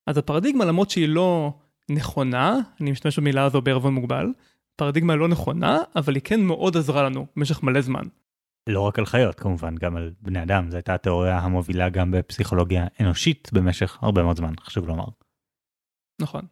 אז 0.07 0.19
הפרדיגמה 0.19 0.65
למרות 0.65 0.91
שהיא 0.91 1.09
לא 1.09 1.55
נכונה, 1.91 2.59
אני 2.81 2.91
משתמש 2.91 3.19
במילה 3.19 3.45
הזו 3.45 3.63
בערבון 3.63 3.95
מוגבל, 3.95 4.27
פרדיגמה 4.77 5.17
לא 5.17 5.29
נכונה, 5.29 5.79
אבל 5.97 6.15
היא 6.15 6.23
כן 6.25 6.41
מאוד 6.41 6.77
עזרה 6.77 7.03
לנו 7.03 7.27
במשך 7.37 7.63
מלא 7.63 7.81
זמן. 7.81 8.03
לא 8.69 8.81
רק 8.81 8.99
על 8.99 9.07
חיות 9.07 9.41
כמובן, 9.41 9.75
גם 9.75 9.97
על 9.97 10.13
בני 10.21 10.43
אדם, 10.43 10.71
זו 10.71 10.77
הייתה 10.77 10.95
התיאוריה 10.95 11.39
המובילה 11.39 11.89
גם 11.89 12.11
בפסיכולוגיה 12.11 12.87
אנושית 13.01 13.51
במשך 13.53 13.99
הרבה 14.03 14.23
מאוד 14.23 14.37
זמן, 14.37 14.53
חשוב 14.61 14.87
לומר. 14.89 15.05
נכון. 16.21 16.47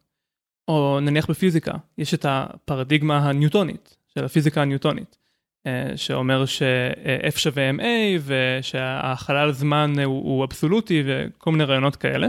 או 0.68 1.00
נניח 1.00 1.30
בפיזיקה, 1.30 1.72
יש 1.98 2.14
את 2.14 2.26
הפרדיגמה 2.28 3.18
הניוטונית, 3.18 3.96
של 4.14 4.24
הפיזיקה 4.24 4.62
הניוטונית, 4.62 5.18
אה, 5.66 5.96
שאומר 5.96 6.46
ש-F 6.46 7.38
שווה 7.38 7.70
MA 7.70 8.20
ושהחלל 8.24 9.52
זמן 9.52 9.92
הוא, 10.04 10.22
הוא 10.22 10.44
אבסולוטי 10.44 11.02
וכל 11.06 11.52
מיני 11.52 11.64
רעיונות 11.64 11.96
כאלה. 11.96 12.28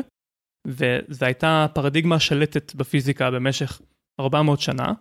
וזו 0.68 1.26
הייתה 1.26 1.66
פרדיגמה 1.74 2.20
שלטת 2.20 2.76
בפיזיקה 2.76 3.32
במשך 3.32 3.82
400 4.20 4.60
שנה, 4.60 4.94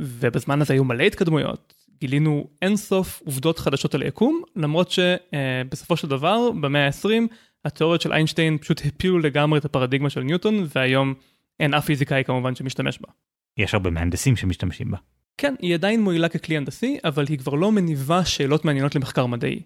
ובזמן 0.00 0.60
הזה 0.60 0.74
היו 0.74 0.84
מלא 0.84 1.02
התקדמויות, 1.02 1.74
גילינו 2.00 2.48
אינסוף 2.62 3.22
עובדות 3.24 3.58
חדשות 3.58 3.94
על 3.94 4.02
יקום, 4.02 4.42
למרות 4.56 4.90
שבסופו 4.90 5.96
של 5.96 6.08
דבר, 6.08 6.50
במאה 6.60 6.86
ה-20, 6.86 7.34
התיאוריות 7.64 8.00
של 8.00 8.12
איינשטיין 8.12 8.58
פשוט 8.58 8.80
הפילו 8.86 9.18
לגמרי 9.18 9.58
את 9.58 9.64
הפרדיגמה 9.64 10.10
של 10.10 10.20
ניוטון, 10.20 10.66
והיום 10.74 11.14
אין 11.60 11.74
אף 11.74 11.84
פיזיקאי 11.84 12.24
כמובן 12.24 12.54
שמשתמש 12.54 12.98
בה. 12.98 13.08
יש 13.56 13.74
הרבה 13.74 13.90
מהנדסים 13.90 14.36
שמשתמשים 14.36 14.90
בה. 14.90 14.98
כן, 15.38 15.54
היא 15.58 15.74
עדיין 15.74 16.02
מועילה 16.02 16.28
ככלי 16.28 16.56
הנדסי, 16.56 16.98
אבל 17.04 17.24
היא 17.28 17.38
כבר 17.38 17.54
לא 17.54 17.72
מניבה 17.72 18.24
שאלות 18.24 18.64
מעניינות 18.64 18.94
למחקר 18.94 19.26
מדעי. 19.26 19.62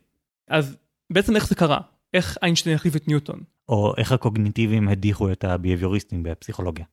אז 0.49 0.77
בעצם 1.13 1.37
איך 1.37 1.49
זה 1.49 1.55
קרה? 1.55 1.79
איך 2.15 2.39
איינשטיין 2.43 2.77
החליף 2.77 2.97
את 2.97 3.09
ניוטון? 3.09 3.41
או 3.69 3.95
איך 3.97 4.13
הקוגניטיביים 4.13 4.89
הדיחו 4.89 5.33
את 5.33 5.45
הביהביוריסטים 5.45 6.23
בפסיכולוגיה. 6.23 6.85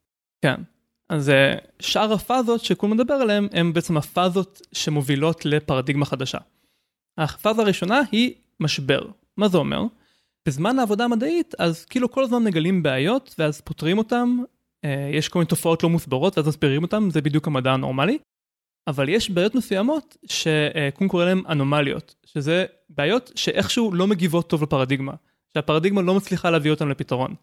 כן, 0.41 0.61
אז 1.09 1.29
אה, 1.29 1.55
שאר 1.79 2.13
הפאזות 2.13 2.61
שכול 2.61 2.89
מדבר 2.89 3.13
עליהן, 3.13 3.47
הן 3.51 3.73
בעצם 3.73 3.97
הפאזות 3.97 4.61
שמובילות 4.71 5.45
לפרדיגמה 5.45 6.05
חדשה. 6.05 6.37
הפאזה 7.17 7.61
הראשונה 7.61 8.01
היא 8.11 8.33
משבר. 8.59 9.01
מה 9.37 9.47
זה 9.47 9.57
אומר? 9.57 9.83
בזמן 10.47 10.79
העבודה 10.79 11.05
המדעית, 11.05 11.55
אז 11.59 11.85
כאילו 11.85 12.11
כל 12.11 12.23
הזמן 12.23 12.43
מגלים 12.43 12.83
בעיות, 12.83 13.35
ואז 13.37 13.61
פותרים 13.61 13.97
אותם, 13.97 14.37
יש 15.13 15.29
כל 15.29 15.39
מיני 15.39 15.49
תופעות 15.49 15.83
לא 15.83 15.89
מוסברות, 15.89 16.37
ואז 16.37 16.47
מסבירים 16.47 16.83
אותם, 16.83 17.09
זה 17.11 17.21
בדיוק 17.21 17.47
המדע 17.47 17.71
הנורמלי. 17.71 18.17
אבל 18.87 19.09
יש 19.09 19.29
בעיות 19.29 19.55
מסוימות 19.55 20.17
שקום 20.25 21.07
קורא 21.07 21.25
להן 21.25 21.41
אנומליות, 21.49 22.15
שזה 22.25 22.65
בעיות 22.89 23.31
שאיכשהו 23.35 23.93
לא 23.93 24.07
מגיבות 24.07 24.49
טוב 24.49 24.63
לפרדיגמה, 24.63 25.13
שהפרדיגמה 25.53 26.01
לא 26.01 26.15
מצליחה 26.15 26.49
להביא 26.49 26.71
אותן 26.71 26.87
לפתרון. 26.87 27.35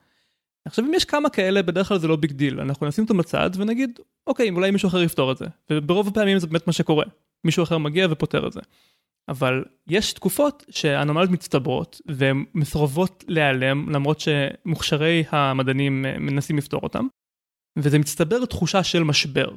עכשיו 0.66 0.84
אם 0.84 0.94
יש 0.94 1.04
כמה 1.04 1.30
כאלה 1.30 1.62
בדרך 1.62 1.88
כלל 1.88 1.98
זה 1.98 2.08
לא 2.08 2.16
big 2.16 2.32
deal 2.32 2.60
אנחנו 2.60 2.86
נשים 2.86 3.04
אותם 3.04 3.16
בצד 3.16 3.50
ונגיד 3.56 3.98
אוקיי 4.26 4.50
אולי 4.50 4.70
מישהו 4.70 4.88
אחר 4.88 5.02
יפתור 5.02 5.32
את 5.32 5.36
זה 5.36 5.46
וברוב 5.70 6.08
הפעמים 6.08 6.38
זה 6.38 6.46
באמת 6.46 6.66
מה 6.66 6.72
שקורה 6.72 7.04
מישהו 7.44 7.62
אחר 7.62 7.78
מגיע 7.78 8.06
ופותר 8.10 8.46
את 8.46 8.52
זה. 8.52 8.60
אבל 9.28 9.64
יש 9.88 10.12
תקופות 10.12 10.64
שאנומליות 10.70 11.30
מצטברות 11.30 12.00
והן 12.06 12.44
מסרבות 12.54 13.24
להיעלם 13.28 13.90
למרות 13.90 14.20
שמוכשרי 14.20 15.24
המדענים 15.30 16.02
מנסים 16.02 16.58
לפתור 16.58 16.80
אותם. 16.82 17.06
וזה 17.76 17.98
מצטבר 17.98 18.44
תחושה 18.44 18.84
של 18.84 19.02
משבר. 19.02 19.48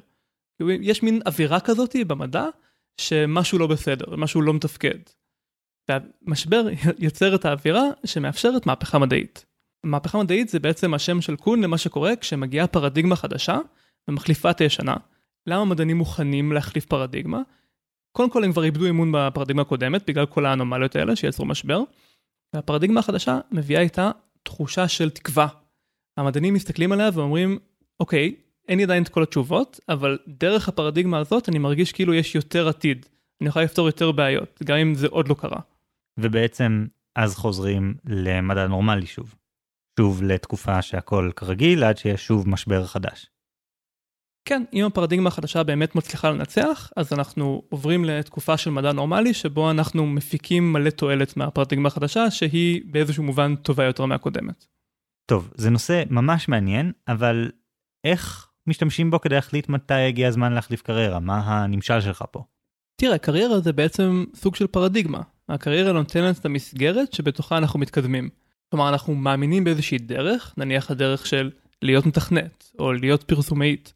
יש 0.82 1.04
מין 1.04 1.22
אווירה 1.26 1.60
כזאת 1.60 1.96
במדע 2.08 2.46
שמשהו 3.02 3.60
לא 3.60 3.68
בסדר 3.68 4.16
משהו 4.16 4.42
לא 4.42 4.54
מתפקד. 4.54 5.00
והמשבר 5.90 6.68
יוצר 7.00 7.36
את 7.36 7.46
האווירה 7.46 7.84
שמאפשרת 8.06 8.66
מהפכה 8.66 9.00
מדעית. 9.00 9.46
מהפכה 9.84 10.24
מדעית 10.24 10.50
זה 10.50 10.60
בעצם 10.60 10.94
השם 10.94 11.22
של 11.22 11.36
קון 11.36 11.62
למה 11.62 11.78
שקורה 11.78 12.16
כשמגיעה 12.16 12.68
פרדיגמה 12.68 13.16
חדשה 13.16 13.58
ומחליפה 14.08 14.52
את 14.52 14.62
הישנה. 14.62 14.96
למה 15.48 15.66
מדענים 15.66 15.98
מוכנים 15.98 16.52
להחליף 16.52 16.86
פרדיגמה? 16.86 17.42
קודם 18.12 18.30
כל 18.30 18.44
הם 18.44 18.52
כבר 18.52 18.64
איבדו 18.64 18.90
אמון 18.90 19.12
בפרדיגמה 19.12 19.62
הקודמת 19.62 20.10
בגלל 20.10 20.26
כל 20.26 20.46
האנומליות 20.46 20.96
האלה 20.96 21.16
שיצרו 21.16 21.46
משבר. 21.46 21.82
והפרדיגמה 22.54 23.00
החדשה 23.00 23.40
מביאה 23.52 23.82
איתה 23.82 24.12
תחושה 24.44 24.88
של 24.88 25.10
תקווה. 25.10 25.48
המדענים 26.18 26.54
מסתכלים 26.54 26.92
עליה 26.92 27.10
ואומרים 27.14 27.60
אוקיי 28.00 28.36
אין 28.68 28.78
לי 28.78 28.84
עדיין 28.84 29.04
את 29.04 29.10
כל 29.10 29.24
התשובות 29.24 29.80
אבל 29.90 30.18
דרך 30.28 30.70
הפרדיגמה 30.70 31.20
הזאת 31.20 31.50
אני 31.50 31.60
מרגיש 31.60 31.92
כאילו 31.92 32.14
יש 32.14 32.36
יותר 32.36 32.68
עתיד. 32.68 33.06
אני 33.42 33.50
יכול 33.50 33.62
לפתור 33.62 33.88
יותר 33.88 34.12
בעיות 34.12 34.60
גם 34.64 34.78
אם 34.78 34.96
זה 34.96 35.08
עוד 35.08 35.28
לא 35.28 35.34
קרה. 35.34 35.60
ובעצם 36.20 36.86
אז 37.16 37.36
חוזרים 37.36 37.96
למדע 38.06 38.68
נורמלי 38.68 39.06
שוב. 39.06 39.36
שוב 40.00 40.24
לתקופה 40.24 40.82
שהכל 40.82 41.32
כרגיל 41.36 41.84
עד 41.84 41.98
שיש 41.98 42.26
שוב 42.26 42.50
משבר 42.50 42.86
חדש. 42.86 43.30
כן, 44.46 44.64
אם 44.74 44.86
הפרדיגמה 44.86 45.28
החדשה 45.28 45.64
באמת 45.64 45.96
מצליחה 45.96 46.30
לנצח, 46.30 46.92
אז 46.96 47.14
אנחנו 47.14 47.64
עוברים 47.70 48.06
לתקופה 48.06 48.58
של 48.58 48.70
מדע 48.70 48.92
נורמלי, 48.92 49.34
שבו 49.34 49.72
אנחנו 49.72 50.06
מפיקים 50.06 50.74
מלא 50.74 50.90
תועלת 50.90 51.38
מהפרדיגמה 51.38 51.88
החדשה, 51.88 52.32
שהיא 52.32 52.82
באיזשהו 52.86 53.24
מובן 53.24 53.56
טובה 53.56 53.84
יותר 53.84 54.06
מהקודמת. 54.06 54.66
טוב, 55.26 55.52
זה 55.56 55.70
נושא 55.70 56.04
ממש 56.10 56.48
מעניין, 56.48 56.92
אבל 57.08 57.52
איך 58.04 58.50
משתמשים 58.68 59.12
בו 59.12 59.22
כדי 59.22 59.36
להחליט 59.36 59.70
מתי 59.70 59.94
הגיע 59.94 60.28
הזמן 60.28 60.54
להחליף 60.54 60.82
קריירה? 60.82 61.20
מה 61.20 61.40
הנמשל 61.46 62.02
שלך 62.02 62.24
פה? 62.32 62.44
תראה, 63.02 63.18
קריירה 63.18 63.60
זה 63.60 63.74
בעצם 63.74 64.26
סוג 64.36 64.56
של 64.56 64.68
פרדיגמה. 64.68 65.22
הקריירה 65.50 65.92
נותנת 65.92 66.40
את 66.40 66.46
המסגרת 66.46 67.14
שבתוכה 67.14 67.58
אנחנו 67.58 67.80
מתקדמים. 67.80 68.30
כלומר 68.72 68.90
אנחנו 68.90 69.16
מאמינים 69.16 69.64
באיזושהי 69.64 69.98
דרך, 69.98 70.54
נניח 70.58 70.92
הדרך 70.92 71.26
של 71.26 71.52
להיות 71.82 72.06
מתכנת 72.06 72.72
או 72.80 72.94
להיות 72.94 73.24
פרסומאית. 73.24 73.94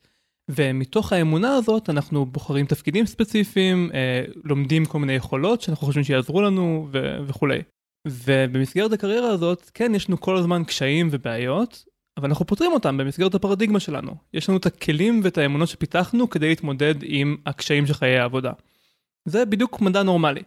ומתוך 0.51 1.13
האמונה 1.13 1.55
הזאת 1.55 1.89
אנחנו 1.89 2.25
בוחרים 2.25 2.65
תפקידים 2.65 3.05
ספציפיים, 3.05 3.89
אה, 3.93 4.23
לומדים 4.43 4.85
כל 4.85 4.99
מיני 4.99 5.13
יכולות 5.13 5.61
שאנחנו 5.61 5.87
חושבים 5.87 6.03
שיעזרו 6.03 6.41
לנו 6.41 6.87
ו- 6.91 7.17
וכולי. 7.27 7.61
ובמסגרת 8.07 8.91
הקריירה 8.91 9.29
הזאת 9.29 9.71
כן 9.73 9.95
יש 9.95 10.09
לנו 10.09 10.19
כל 10.19 10.37
הזמן 10.37 10.63
קשיים 10.63 11.07
ובעיות, 11.11 11.85
אבל 12.17 12.29
אנחנו 12.29 12.45
פותרים 12.47 12.71
אותם 12.71 12.97
במסגרת 12.97 13.35
הפרדיגמה 13.35 13.79
שלנו. 13.79 14.15
יש 14.33 14.49
לנו 14.49 14.57
את 14.57 14.65
הכלים 14.65 15.21
ואת 15.23 15.37
האמונות 15.37 15.69
שפיתחנו 15.69 16.29
כדי 16.29 16.49
להתמודד 16.49 16.95
עם 17.01 17.37
הקשיים 17.45 17.87
של 17.87 17.93
חיי 17.93 18.17
העבודה. 18.17 18.51
זה 19.25 19.45
בדיוק 19.45 19.81
מדע 19.81 20.03
נורמלי. 20.03 20.43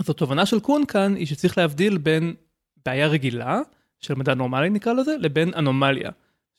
אז 0.00 0.10
התובנה 0.10 0.46
של 0.46 0.60
קון 0.60 0.86
כאן 0.86 1.14
היא 1.14 1.26
שצריך 1.26 1.58
להבדיל 1.58 1.98
בין 1.98 2.34
בעיה 2.86 3.06
רגילה, 3.06 3.60
של 4.00 4.14
מדע 4.14 4.34
נורמלי 4.34 4.70
נקרא 4.70 4.92
לזה, 4.92 5.16
לבין 5.18 5.54
אנומליה. 5.54 6.10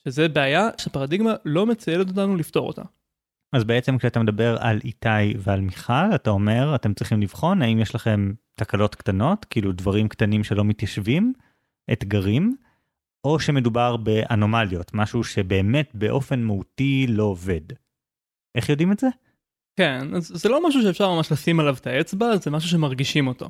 שזה 0.08 0.30
בעיה 0.30 0.70
שפרדיגמה 0.78 1.34
לא 1.46 1.66
מציידת 1.66 2.10
אותנו 2.10 2.36
לפתור 2.36 2.68
אותה. 2.68 2.82
אז 3.54 3.64
בעצם 3.64 3.98
כשאתה 3.98 4.20
מדבר 4.20 4.58
על 4.60 4.80
איתי 4.84 5.34
ועל 5.38 5.62
מיכל, 5.62 6.16
אתה 6.16 6.30
אומר, 6.30 6.76
אתם 6.76 6.94
צריכים 6.94 7.22
לבחון 7.22 7.62
האם 7.62 7.80
יש 7.80 7.96
לכם 7.96 8.34
תקלות 8.56 8.96
קטנות, 8.96 9.46
כאילו 9.46 9.72
דברים 9.72 10.08
קטנים 10.08 10.44
שלא 10.44 10.64
מתיישבים, 10.64 11.34
אתגרים, 11.92 12.56
או 13.26 13.40
שמדובר 13.40 13.98
באנומליות, 13.98 14.94
משהו 14.94 15.24
שבאמת 15.24 15.92
באופן 15.94 16.44
מהותי 16.44 17.06
לא 17.10 17.24
עובד. 17.24 17.62
איך 18.56 18.70
יודעים 18.70 18.92
את 18.92 19.00
זה? 19.00 19.08
כן, 19.76 20.16
אז 20.16 20.28
זה 20.28 20.50
לא 20.50 20.68
משהו 20.68 20.82
שאפשר 20.82 21.14
ממש 21.14 21.32
לשים 21.32 21.60
עליו 21.60 21.76
את 21.80 21.88
האצבע, 21.88 22.38
זה 22.38 22.52
משהו 22.52 22.70
שמרגישים 22.70 23.28
אותו. 23.28 23.50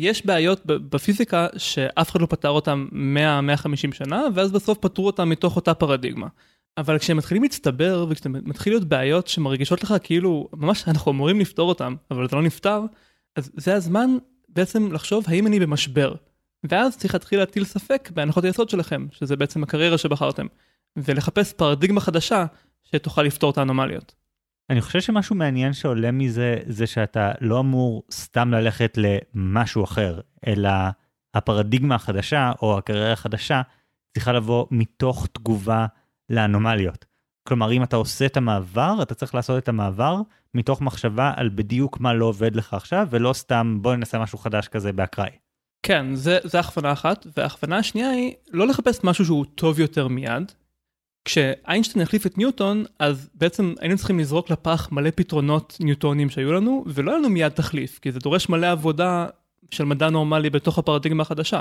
יש 0.00 0.26
בעיות 0.26 0.66
בפיזיקה 0.66 1.46
שאף 1.56 2.10
אחד 2.10 2.20
לא 2.20 2.26
פתר 2.26 2.48
אותן 2.48 2.86
100-150 3.92 3.94
שנה, 3.94 4.22
ואז 4.34 4.52
בסוף 4.52 4.78
פתרו 4.78 5.06
אותן 5.06 5.24
מתוך 5.24 5.56
אותה 5.56 5.74
פרדיגמה. 5.74 6.26
אבל 6.78 6.98
כשהם 6.98 7.16
מתחילים 7.16 7.42
להצטבר 7.42 8.06
וכשמתחיל 8.08 8.72
להיות 8.72 8.84
בעיות 8.84 9.28
שמרגישות 9.28 9.82
לך 9.82 9.94
כאילו 10.02 10.48
ממש 10.52 10.88
אנחנו 10.88 11.12
אמורים 11.12 11.40
לפתור 11.40 11.68
אותם 11.68 11.94
אבל 12.10 12.28
זה 12.28 12.36
לא 12.36 12.42
נפתר 12.42 12.80
אז 13.36 13.50
זה 13.54 13.74
הזמן 13.74 14.10
בעצם 14.48 14.92
לחשוב 14.92 15.24
האם 15.28 15.46
אני 15.46 15.60
במשבר. 15.60 16.14
ואז 16.64 16.96
צריך 16.96 17.14
להתחיל 17.14 17.38
להטיל 17.38 17.64
ספק 17.64 18.10
בהנחות 18.14 18.44
היסוד 18.44 18.68
שלכם 18.68 19.06
שזה 19.10 19.36
בעצם 19.36 19.62
הקריירה 19.62 19.98
שבחרתם 19.98 20.46
ולחפש 20.96 21.52
פרדיגמה 21.52 22.00
חדשה 22.00 22.46
שתוכל 22.84 23.22
לפתור 23.22 23.50
את 23.50 23.58
האנומליות. 23.58 24.14
אני 24.70 24.80
חושב 24.80 25.00
שמשהו 25.00 25.36
מעניין 25.36 25.72
שעולה 25.72 26.10
מזה 26.10 26.56
זה 26.66 26.86
שאתה 26.86 27.32
לא 27.40 27.60
אמור 27.60 28.02
סתם 28.12 28.50
ללכת 28.50 28.98
למשהו 28.98 29.84
אחר, 29.84 30.20
אלא 30.46 30.70
הפרדיגמה 31.34 31.94
החדשה 31.94 32.52
או 32.62 32.78
הקריירה 32.78 33.12
החדשה 33.12 33.62
צריכה 34.14 34.32
לבוא 34.32 34.66
מתוך 34.70 35.26
תגובה 35.32 35.86
לאנומליות. 36.30 37.04
כלומר, 37.48 37.72
אם 37.72 37.82
אתה 37.82 37.96
עושה 37.96 38.26
את 38.26 38.36
המעבר, 38.36 38.98
אתה 39.02 39.14
צריך 39.14 39.34
לעשות 39.34 39.62
את 39.62 39.68
המעבר 39.68 40.20
מתוך 40.54 40.80
מחשבה 40.80 41.32
על 41.36 41.48
בדיוק 41.54 42.00
מה 42.00 42.14
לא 42.14 42.24
עובד 42.24 42.56
לך 42.56 42.74
עכשיו, 42.74 43.08
ולא 43.10 43.32
סתם 43.32 43.78
בוא 43.80 43.94
ננסה 43.94 44.18
משהו 44.18 44.38
חדש 44.38 44.68
כזה 44.68 44.92
באקראי. 44.92 45.30
כן, 45.82 46.14
זה, 46.14 46.38
זה 46.44 46.60
הכוונה 46.60 46.92
אחת, 46.92 47.26
וההכוונה 47.36 47.76
השנייה 47.76 48.10
היא 48.10 48.34
לא 48.50 48.66
לחפש 48.66 49.04
משהו 49.04 49.24
שהוא 49.24 49.44
טוב 49.54 49.80
יותר 49.80 50.08
מיד. 50.08 50.52
כשאיינשטיין 51.24 52.02
החליף 52.02 52.26
את 52.26 52.38
ניוטון, 52.38 52.84
אז 52.98 53.28
בעצם 53.34 53.74
היינו 53.80 53.96
צריכים 53.96 54.18
לזרוק 54.18 54.50
לפח 54.50 54.88
מלא 54.92 55.10
פתרונות 55.14 55.76
ניוטונים 55.80 56.30
שהיו 56.30 56.52
לנו, 56.52 56.84
ולא 56.86 57.10
היה 57.10 57.18
לנו 57.18 57.28
מיד 57.28 57.48
תחליף, 57.48 57.98
כי 57.98 58.12
זה 58.12 58.18
דורש 58.18 58.48
מלא 58.48 58.70
עבודה 58.70 59.26
של 59.70 59.84
מדע 59.84 60.10
נורמלי 60.10 60.50
בתוך 60.50 60.78
הפרדיגמה 60.78 61.22
החדשה. 61.22 61.60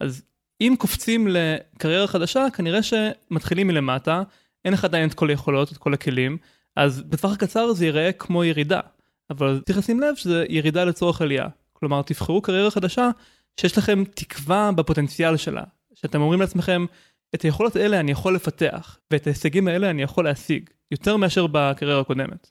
אז 0.00 0.22
אם 0.60 0.74
קופצים 0.78 1.28
לקריירה 1.30 2.06
חדשה, 2.06 2.46
כנראה 2.54 2.80
שמתחילים 2.82 3.66
מלמטה, 3.66 4.22
אין 4.64 4.72
לך 4.72 4.84
עדיין 4.84 5.08
את 5.08 5.14
כל 5.14 5.30
היכולות, 5.30 5.72
את 5.72 5.76
כל 5.76 5.94
הכלים, 5.94 6.36
אז 6.76 7.02
בטווח 7.02 7.32
הקצר 7.32 7.72
זה 7.72 7.84
ייראה 7.84 8.12
כמו 8.12 8.44
ירידה. 8.44 8.80
אבל 9.30 9.60
צריך 9.66 9.78
לשים 9.78 10.00
לב 10.00 10.14
שזה 10.14 10.44
ירידה 10.48 10.84
לצורך 10.84 11.22
עלייה. 11.22 11.46
כלומר, 11.72 12.02
תבחרו 12.02 12.42
קריירה 12.42 12.70
חדשה 12.70 13.10
שיש 13.60 13.78
לכם 13.78 14.04
תקווה 14.14 14.70
בפוטנציאל 14.72 15.36
שלה. 15.36 15.62
שאתם 15.94 16.20
אומרים 16.20 16.40
לעצמכם, 16.40 16.86
את 17.34 17.42
היכולות 17.42 17.76
האלה 17.76 18.00
אני 18.00 18.10
יכול 18.10 18.34
לפתח, 18.34 18.98
ואת 19.12 19.26
ההישגים 19.26 19.68
האלה 19.68 19.90
אני 19.90 20.02
יכול 20.02 20.24
להשיג, 20.24 20.70
יותר 20.90 21.16
מאשר 21.16 21.46
בקריירה 21.52 22.00
הקודמת. 22.00 22.50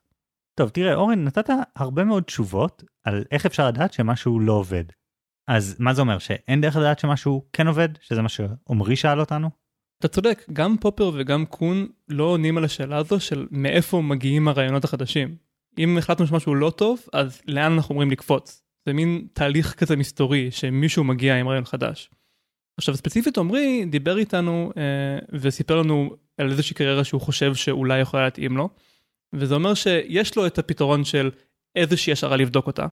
טוב, 0.56 0.70
תראה, 0.70 0.96
אורן, 0.96 1.24
נתת 1.24 1.50
הרבה 1.76 2.04
מאוד 2.04 2.24
תשובות 2.24 2.84
על 3.04 3.24
איך 3.32 3.46
אפשר 3.46 3.68
לדעת 3.68 3.94
שמשהו 3.94 4.40
לא 4.40 4.54
עובד. 4.54 4.84
אז 5.48 5.76
מה 5.80 5.94
זה 5.94 6.02
אומר, 6.02 6.20
שאין 6.20 6.62
דרך 6.62 6.76
לדעת 6.76 7.00
שמשהו 7.00 7.46
כן 7.54 7.68
עובד? 7.68 7.90
שזה 8.02 8.22
מה 8.22 8.30
שעמרי 8.30 8.96
שאל 8.96 9.20
אותנו? 9.20 9.50
אתה 10.00 10.08
צודק, 10.08 10.46
גם 10.54 10.78
פופר 10.78 11.12
וגם 11.14 11.46
קון 11.46 11.88
לא 12.08 12.24
עונים 12.24 12.58
על 12.58 12.64
השאלה 12.66 12.98
הזו 12.98 13.20
של 13.20 13.48
מאיפה 13.52 14.02
מגיעים 14.02 14.48
הרעיונות 14.48 14.84
החדשים. 14.84 15.36
אם 15.78 15.98
החלטנו 15.98 16.28
שמשהו 16.28 16.56
לא 16.56 16.70
טוב, 16.70 17.00
אז 17.14 17.42
לאן 17.48 17.72
אנחנו 17.72 17.94
אומרים 17.94 18.12
לקפוץ? 18.12 18.64
זה 18.86 18.94
מין 18.94 19.28
תהליך 19.34 19.74
כזה 19.74 19.96
מסתורי 19.96 20.52
שמישהו 20.52 21.04
מגיע 21.04 21.36
עם 21.36 21.48
רעיון 21.48 21.66
חדש. 21.66 22.10
עכשיו 22.78 22.96
ספציפית 22.96 23.38
עמרי 23.38 23.86
דיבר 23.86 24.18
איתנו 24.18 24.72
אה, 24.78 25.20
וסיפר 25.40 25.76
לנו 25.76 26.16
על 26.38 26.52
איזושהי 26.52 26.76
קריירה 26.76 27.04
שהוא 27.04 27.22
חושב 27.22 27.56
שאולי 27.56 28.00
יכולה 28.00 28.24
להתאים 28.24 28.58
לו. 28.58 28.70
וזה 29.34 29.56
אומר 29.56 29.74
שיש 29.74 30.36
לו 30.36 30.48
את 30.48 30.60
הפתרון 30.60 31.04
של 31.04 31.32
איזושהי 31.76 32.14
השערה 32.14 32.38
לבדוק 32.38 32.68
אותה. 32.68 32.86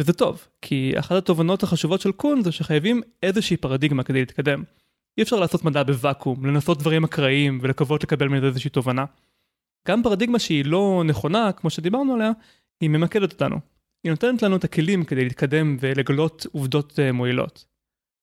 וזה 0.00 0.12
טוב, 0.12 0.46
כי 0.62 0.92
אחת 0.98 1.16
התובנות 1.16 1.62
החשובות 1.62 2.00
של 2.00 2.12
קון 2.12 2.42
זה 2.42 2.52
שחייבים 2.52 3.02
איזושהי 3.22 3.56
פרדיגמה 3.56 4.02
כדי 4.02 4.18
להתקדם. 4.18 4.62
אי 5.18 5.22
אפשר 5.22 5.36
לעשות 5.36 5.64
מדע 5.64 5.82
בוואקום, 5.82 6.46
לנסות 6.46 6.78
דברים 6.78 7.04
אקראיים 7.04 7.58
ולקוות 7.62 8.02
לקבל 8.02 8.28
מזה 8.28 8.46
איזושהי 8.46 8.70
תובנה. 8.70 9.04
גם 9.88 10.02
פרדיגמה 10.02 10.38
שהיא 10.38 10.64
לא 10.64 11.02
נכונה, 11.06 11.52
כמו 11.52 11.70
שדיברנו 11.70 12.14
עליה, 12.14 12.30
היא 12.80 12.90
ממקדת 12.90 13.32
אותנו. 13.32 13.73
היא 14.04 14.10
נותנת 14.10 14.42
לנו 14.42 14.56
את 14.56 14.64
הכלים 14.64 15.04
כדי 15.04 15.24
להתקדם 15.24 15.76
ולגלות 15.80 16.46
עובדות 16.52 16.92
uh, 16.92 17.12
מועילות. 17.12 17.64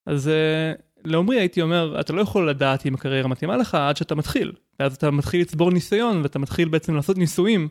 אז 0.06 0.28
uh, 0.28 0.82
לעומרי 1.04 1.40
הייתי 1.40 1.62
אומר, 1.62 2.00
אתה 2.00 2.14
לא 2.14 2.22
יכול 2.22 2.50
לדעת 2.50 2.86
אם 2.86 2.94
הקריירה 2.94 3.28
מתאימה 3.28 3.58
לך 3.58 3.76
עד 3.76 3.98
שאתה 3.98 4.16
מתחיל. 4.16 4.52
ואז 4.80 4.96
אתה 4.96 5.12
מתחיל 5.12 5.42
לצבור 5.42 5.72
ניסיון 5.72 6.22
ואתה 6.22 6.40
מתחיל 6.40 6.68
בעצם 6.68 6.96
לעשות 6.96 7.18
ניסויים, 7.18 7.68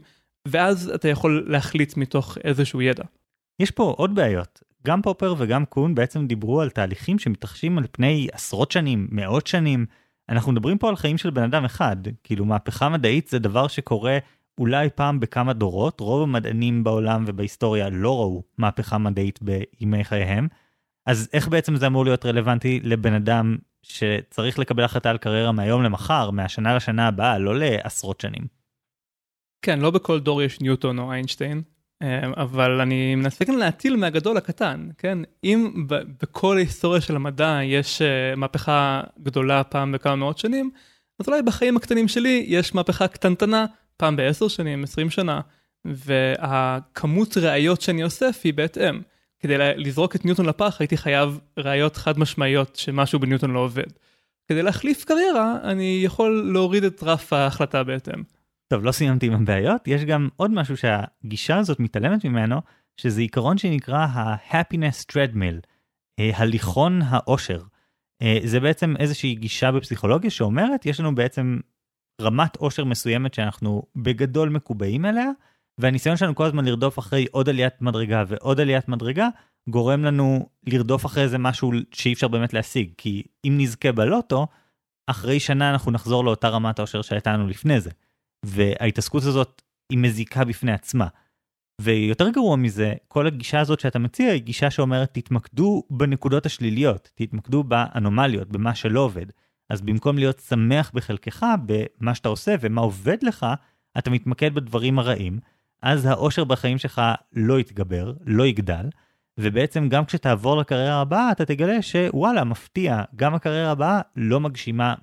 ואז 0.49 0.91
אתה 0.95 1.09
יכול 1.09 1.47
להחליט 1.49 1.97
מתוך 1.97 2.39
איזשהו 2.45 2.83
ידע. 2.83 3.05
יש 3.61 3.71
פה 3.71 3.95
עוד 3.97 4.15
בעיות. 4.15 4.63
גם 4.87 5.03
פופר 5.03 5.35
וגם 5.39 5.65
קון 5.65 5.95
בעצם 5.95 6.27
דיברו 6.27 6.61
על 6.61 6.71
תהליכים 6.71 7.19
שמתרחשים 7.19 7.79
על 7.79 7.85
פני 7.93 8.29
עשרות 8.33 8.71
שנים, 8.71 9.09
מאות 9.11 9.47
שנים. 9.47 9.87
אנחנו 10.29 10.53
מדברים 10.53 10.79
פה 10.79 10.89
על 10.89 10.97
חיים 10.97 11.19
של 11.19 11.31
בן 11.31 11.43
אדם 11.43 11.65
אחד. 11.65 11.97
כאילו 12.25 12.45
מהפכה 12.45 12.89
מדעית 12.89 13.29
זה 13.29 13.39
דבר 13.39 13.69
שקורה 13.69 14.19
אולי 14.61 14.91
פעם 14.95 15.21
בכמה 15.21 15.53
דורות, 15.53 16.01
רוב 16.01 16.23
המדענים 16.23 16.85
בעולם 16.85 17.25
ובהיסטוריה 17.27 17.89
לא 17.91 18.19
ראו 18.19 18.43
מהפכה 18.59 18.99
מדעית 18.99 19.39
בימי 19.43 20.05
חייהם. 20.05 20.49
אז 21.07 21.29
איך 21.33 21.49
בעצם 21.49 21.77
זה 21.77 21.87
אמור 21.87 22.05
להיות 22.05 22.27
רלוונטי 22.27 22.81
לבן 22.83 23.13
אדם 23.13 23.57
שצריך 23.83 24.59
לקבל 24.59 24.83
החלטה 24.83 25.11
על 25.11 25.19
קריירה 25.19 25.53
מהיום 25.53 25.83
למחר, 25.83 26.31
מהשנה 26.31 26.77
לשנה 26.77 27.09
הבאה, 27.09 27.39
לא 27.39 27.59
לעשרות 27.59 28.21
שנים? 28.21 28.47
כן, 29.63 29.81
לא 29.81 29.91
בכל 29.91 30.21
דור 30.21 30.43
יש 30.43 30.61
ניוטון 30.61 30.99
או 30.99 31.13
איינשטיין, 31.13 31.63
אה, 32.03 32.21
אבל 32.37 32.81
אני 32.81 33.15
מנסה 33.15 33.45
כאן 33.45 33.55
להטיל 33.55 33.97
מהגדול 33.97 34.37
לקטן, 34.37 34.89
כן? 34.99 35.19
אם 35.45 35.87
בכל 36.23 36.57
ההיסטוריה 36.57 37.01
של 37.01 37.17
המדע 37.17 37.59
יש 37.65 38.03
אה, 38.03 38.37
מהפכה 38.37 39.03
גדולה 39.23 39.65
פעם 39.65 39.93
בכמה 39.93 40.17
מאות 40.17 40.39
שנים, 40.39 40.71
אז 41.21 41.29
אולי 41.29 41.43
בחיים 41.43 41.77
הקטנים 41.77 42.09
שלי 42.09 42.45
יש 42.49 42.75
מהפכה 42.75 43.09
קטנטנה 43.09 43.67
פעם 44.01 44.17
בעשר 44.17 44.49
שנים, 44.49 44.85
עשרים 44.85 45.11
שנה, 45.11 45.41
והכמות 45.85 47.37
ראיות 47.37 47.81
שאני 47.81 48.05
אוסף 48.05 48.41
היא 48.45 48.55
בהתאם. 48.55 49.01
כדי 49.41 49.55
לזרוק 49.59 50.17
את 50.17 50.25
ניוטון 50.25 50.47
לפח 50.47 50.77
הייתי 50.81 50.97
חייב 50.97 51.41
ראיות 51.59 51.97
חד 51.97 52.19
משמעיות 52.19 52.77
שמשהו 52.77 53.19
בניוטון 53.19 53.51
לא 53.51 53.59
עובד. 53.59 53.87
כדי 54.49 54.63
להחליף 54.63 55.05
קריירה 55.05 55.57
אני 55.65 56.01
יכול 56.05 56.51
להוריד 56.53 56.85
את 56.85 57.03
רף 57.03 57.33
ההחלטה 57.33 57.85
בהתאם. 57.85 58.23
טוב, 58.69 58.85
לא 58.85 58.93
סיימתי 58.93 59.27
עם 59.27 59.33
הבעיות, 59.33 59.89
יש 59.89 60.05
גם 60.05 60.29
עוד 60.37 60.51
משהו 60.51 60.77
שהגישה 60.77 61.59
הזאת 61.59 61.81
מתעלמת 61.81 62.25
ממנו, 62.25 62.61
שזה 62.97 63.21
עיקרון 63.21 63.59
שנקרא 63.59 63.99
ה-happiness 63.99 65.13
treadmill, 65.13 65.67
אה, 66.19 66.31
הליכון 66.35 67.01
האושר. 67.05 67.63
אה, 68.23 68.39
זה 68.45 68.61
בעצם 68.61 68.95
איזושהי 68.99 69.35
גישה 69.35 69.73
בפסיכולוגיה 69.73 70.31
שאומרת, 70.31 70.87
יש 70.87 71.01
לנו 71.01 71.15
בעצם 71.15 71.59
רמת 72.21 72.57
אושר 72.57 72.85
מסוימת 72.85 73.35
שאנחנו 73.35 73.83
בגדול 73.97 74.49
מקובעים 74.49 75.05
אליה, 75.05 75.31
והניסיון 75.79 76.17
שלנו 76.17 76.35
כל 76.35 76.45
הזמן 76.45 76.65
לרדוף 76.65 76.99
אחרי 76.99 77.27
עוד 77.31 77.49
עליית 77.49 77.83
מדרגה 77.83 78.25
ועוד 78.29 78.61
עליית 78.61 78.89
מדרגה, 78.89 79.29
גורם 79.69 80.05
לנו 80.05 80.49
לרדוף 80.67 81.07
אחרי 81.07 81.23
איזה 81.23 81.39
משהו 81.39 81.73
שאי 81.93 82.13
אפשר 82.13 82.29
באמת 82.29 82.55
להשיג, 82.55 82.91
כי 82.99 83.23
אם 83.45 83.55
נזכה 83.59 83.93
בלוטו, 83.93 84.47
אחרי 85.07 85.41
שנה 85.41 85.71
אנחנו 85.71 85.93
נחזור 85.93 86.25
לאותה 86.25 86.49
רמת 86.49 86.79
האושר 86.79 87.03
שהייתה 87.03 87.33
לנו 87.33 87.49
לפני 87.49 87.81
זה. 87.81 87.91
וההתעסקות 88.45 89.23
הזאת 89.23 89.63
היא 89.91 89.99
מזיקה 89.99 90.45
בפני 90.45 90.73
עצמה. 90.73 91.07
ויותר 91.81 92.29
גרוע 92.29 92.57
מזה, 92.57 92.95
כל 93.09 93.27
הגישה 93.27 93.61
הזאת 93.61 93.81
שאתה 93.81 93.99
מציע 93.99 94.33
היא 94.33 94.43
גישה 94.43 94.71
שאומרת 94.71 95.15
תתמקדו 95.15 95.83
בנקודות 95.91 96.47
השליליות, 96.47 97.11
תתמקדו 97.15 97.65
באנומליות, 97.65 98.49
במה 98.49 98.75
שלא 98.75 99.01
עובד. 99.01 99.27
אז 99.71 99.81
במקום 99.81 100.19
להיות 100.19 100.39
שמח 100.39 100.91
בחלקך, 100.95 101.47
במה 101.67 102.15
שאתה 102.15 102.29
עושה 102.29 102.55
ומה 102.61 102.81
עובד 102.81 103.23
לך, 103.23 103.47
אתה 103.99 104.11
מתמקד 104.11 104.55
בדברים 104.55 104.99
הרעים, 104.99 105.39
אז 105.83 106.07
האושר 106.07 106.45
בחיים 106.45 106.79
שלך 106.79 107.03
לא 107.33 107.61
יתגבר, 107.61 108.13
לא 108.27 108.47
יגדל, 108.47 108.89
ובעצם 109.39 109.89
גם 109.89 110.05
כשתעבור 110.05 110.57
לקריירה 110.57 111.01
הבאה, 111.01 111.33
אתה 111.33 111.45
תגלה 111.45 111.83
שוואלה, 111.83 112.45
מפתיע, 112.45 113.03
גם 113.17 113.35
הקריירה 113.35 113.71
הבאה 113.71 114.01
לא 114.17 114.41
מגשימה 114.41 114.95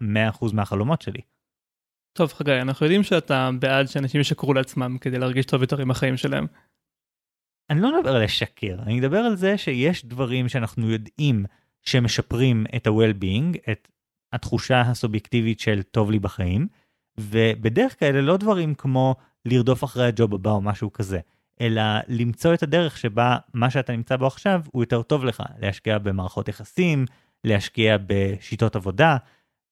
100% 0.41 0.53
מהחלומות 0.53 1.01
שלי. 1.01 1.21
טוב 2.13 2.33
חגי, 2.33 2.61
אנחנו 2.61 2.85
יודעים 2.85 3.03
שאתה 3.03 3.49
בעד 3.59 3.87
שאנשים 3.87 4.21
ישקרו 4.21 4.53
לעצמם 4.53 4.97
כדי 4.97 5.19
להרגיש 5.19 5.45
טוב 5.45 5.61
יותר 5.61 5.81
עם 5.81 5.91
החיים 5.91 6.17
שלהם. 6.17 6.47
אני 7.69 7.81
לא 7.81 7.99
מדבר 7.99 8.15
על 8.15 8.23
לשקר, 8.23 8.75
אני 8.81 8.99
מדבר 8.99 9.17
על 9.17 9.35
זה 9.35 9.57
שיש 9.57 10.05
דברים 10.05 10.49
שאנחנו 10.49 10.89
יודעים 10.89 11.45
שמשפרים 11.83 12.65
את 12.75 12.87
ה-well-being, 12.87 13.71
את 13.71 13.87
התחושה 14.33 14.81
הסובייקטיבית 14.81 15.59
של 15.59 15.81
טוב 15.83 16.11
לי 16.11 16.19
בחיים, 16.19 16.67
ובדרך 17.17 17.99
כלל 17.99 18.15
לא 18.15 18.37
דברים 18.37 18.75
כמו 18.75 19.15
לרדוף 19.45 19.83
אחרי 19.83 20.05
הג'וב 20.05 20.33
הבא 20.33 20.51
או 20.51 20.61
משהו 20.61 20.93
כזה, 20.93 21.19
אלא 21.61 21.81
למצוא 22.07 22.53
את 22.53 22.63
הדרך 22.63 22.97
שבה 22.97 23.37
מה 23.53 23.69
שאתה 23.69 23.93
נמצא 23.93 24.15
בו 24.15 24.27
עכשיו 24.27 24.61
הוא 24.71 24.83
יותר 24.83 25.01
טוב 25.01 25.25
לך, 25.25 25.43
להשקיע 25.59 25.97
במערכות 25.97 26.47
יחסים, 26.47 27.05
להשקיע 27.43 27.97
בשיטות 28.07 28.75
עבודה, 28.75 29.17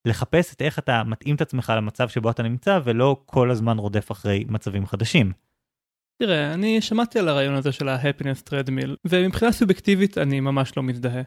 לחפש 0.07 0.53
את 0.53 0.61
איך 0.61 0.79
אתה 0.79 1.03
מתאים 1.03 1.35
את 1.35 1.41
עצמך 1.41 1.73
למצב 1.77 2.09
שבו 2.09 2.31
אתה 2.31 2.43
נמצא 2.43 2.79
ולא 2.83 3.21
כל 3.25 3.51
הזמן 3.51 3.77
רודף 3.77 4.11
אחרי 4.11 4.45
מצבים 4.47 4.85
חדשים. 4.85 5.31
תראה, 6.17 6.53
אני 6.53 6.81
שמעתי 6.81 7.19
על 7.19 7.27
הרעיון 7.29 7.55
הזה 7.55 7.71
של 7.71 7.89
ה-happiness 7.89 8.49
treadmill, 8.49 8.95
ומבחינה 9.05 9.51
סובייקטיבית 9.51 10.17
אני 10.17 10.39
ממש 10.39 10.77
לא 10.77 10.83
מזדהה. 10.83 11.21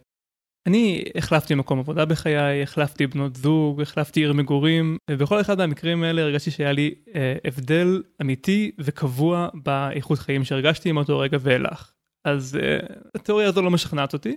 אני 0.66 1.05
החלפתי 1.14 1.55
מקום 1.55 1.79
עבודה 1.79 2.05
בחיי, 2.05 2.62
החלפתי 2.62 3.07
בנות 3.07 3.37
זוג, 3.37 3.81
החלפתי 3.81 4.21
עיר 4.21 4.33
מגורים, 4.33 4.97
ובכל 5.11 5.40
אחד 5.40 5.59
מהמקרים 5.59 6.03
האלה 6.03 6.23
הרגשתי 6.23 6.51
שהיה 6.51 6.73
לי 6.73 6.94
אה, 7.14 7.37
הבדל 7.44 8.03
אמיתי 8.23 8.73
וקבוע 8.79 9.49
באיכות 9.55 10.18
חיים 10.18 10.44
שהרגשתי 10.44 10.88
עם 10.88 10.97
אותו 10.97 11.18
רגע 11.18 11.38
ואילך. 11.40 11.92
אז 12.25 12.59
אה, 12.62 12.79
התיאוריה 13.14 13.49
הזו 13.49 13.62
לא 13.62 13.71
משכנעת 13.71 14.12
אותי. 14.12 14.37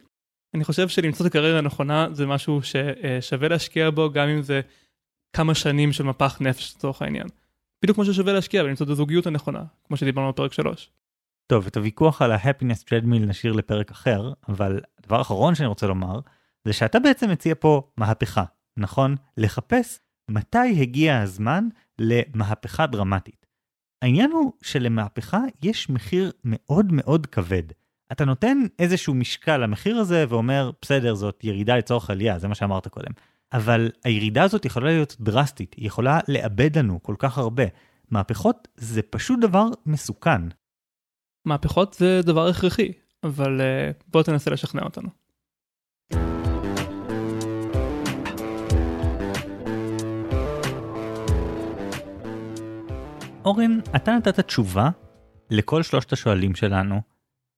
אני 0.55 0.63
חושב 0.63 0.87
שלמצוא 0.87 1.25
את 1.25 1.31
הקריירה 1.31 1.59
הנכונה 1.59 2.07
זה 2.11 2.25
משהו 2.25 2.59
ששווה 2.63 3.47
להשקיע 3.47 3.89
בו, 3.89 4.11
גם 4.11 4.27
אם 4.27 4.41
זה 4.41 4.61
כמה 5.35 5.55
שנים 5.55 5.93
של 5.93 6.03
מפח 6.03 6.41
נפש 6.41 6.75
לצורך 6.75 7.01
העניין. 7.01 7.27
בדיוק 7.83 7.95
כמו 7.95 8.05
ששווה 8.05 8.33
להשקיע 8.33 8.63
ולמצוא 8.63 8.85
את 8.85 8.91
הזוגיות 8.91 9.27
הנכונה, 9.27 9.63
כמו 9.87 9.97
שדיברנו 9.97 10.29
בפרק 10.29 10.53
3. 10.53 10.91
טוב, 11.51 11.67
את 11.67 11.77
הוויכוח 11.77 12.21
על 12.21 12.31
ה-happiness 12.31 12.83
treadmill 12.85 13.25
נשאיר 13.27 13.53
לפרק 13.53 13.91
אחר, 13.91 14.33
אבל 14.49 14.79
הדבר 14.99 15.17
האחרון 15.17 15.55
שאני 15.55 15.67
רוצה 15.67 15.87
לומר, 15.87 16.19
זה 16.65 16.73
שאתה 16.73 16.99
בעצם 16.99 17.29
מציע 17.29 17.55
פה 17.59 17.91
מהפכה, 17.97 18.43
נכון? 18.77 19.15
לחפש 19.37 19.99
מתי 20.29 20.81
הגיע 20.81 21.19
הזמן 21.19 21.67
למהפכה 21.99 22.87
דרמטית. 22.87 23.45
העניין 24.01 24.31
הוא 24.31 24.53
שלמהפכה 24.61 25.39
יש 25.63 25.89
מחיר 25.89 26.31
מאוד 26.43 26.85
מאוד 26.91 27.25
כבד. 27.25 27.63
אתה 28.11 28.25
נותן 28.25 28.57
איזשהו 28.79 29.13
משקל 29.13 29.57
למחיר 29.57 29.97
הזה 29.97 30.25
ואומר, 30.29 30.71
בסדר, 30.81 31.15
זאת 31.15 31.43
ירידה 31.43 31.77
לצורך 31.77 32.09
עלייה, 32.09 32.39
זה 32.39 32.47
מה 32.47 32.55
שאמרת 32.55 32.87
קודם. 32.87 33.11
אבל 33.53 33.91
הירידה 34.03 34.43
הזאת 34.43 34.65
יכולה 34.65 34.85
להיות 34.85 35.15
דרסטית, 35.19 35.73
היא 35.73 35.87
יכולה 35.87 36.19
לאבד 36.27 36.77
לנו 36.77 37.03
כל 37.03 37.15
כך 37.17 37.37
הרבה. 37.37 37.63
מהפכות 38.11 38.67
זה 38.75 39.01
פשוט 39.01 39.39
דבר 39.39 39.67
מסוכן. 39.85 40.60
מהפכות 41.45 41.93
זה 41.93 42.21
דבר 42.23 42.47
הכרחי, 42.47 42.91
אבל 43.23 43.61
uh, 43.61 44.03
בוא 44.07 44.23
תנסה 44.23 44.51
לשכנע 44.51 44.83
אותנו. 44.83 45.09
אורן, 53.45 53.79
אתה 53.95 54.11
נתת 54.11 54.39
תשובה 54.39 54.89
לכל 55.49 55.83
שלושת 55.83 56.13
השואלים 56.13 56.55
שלנו 56.55 57.01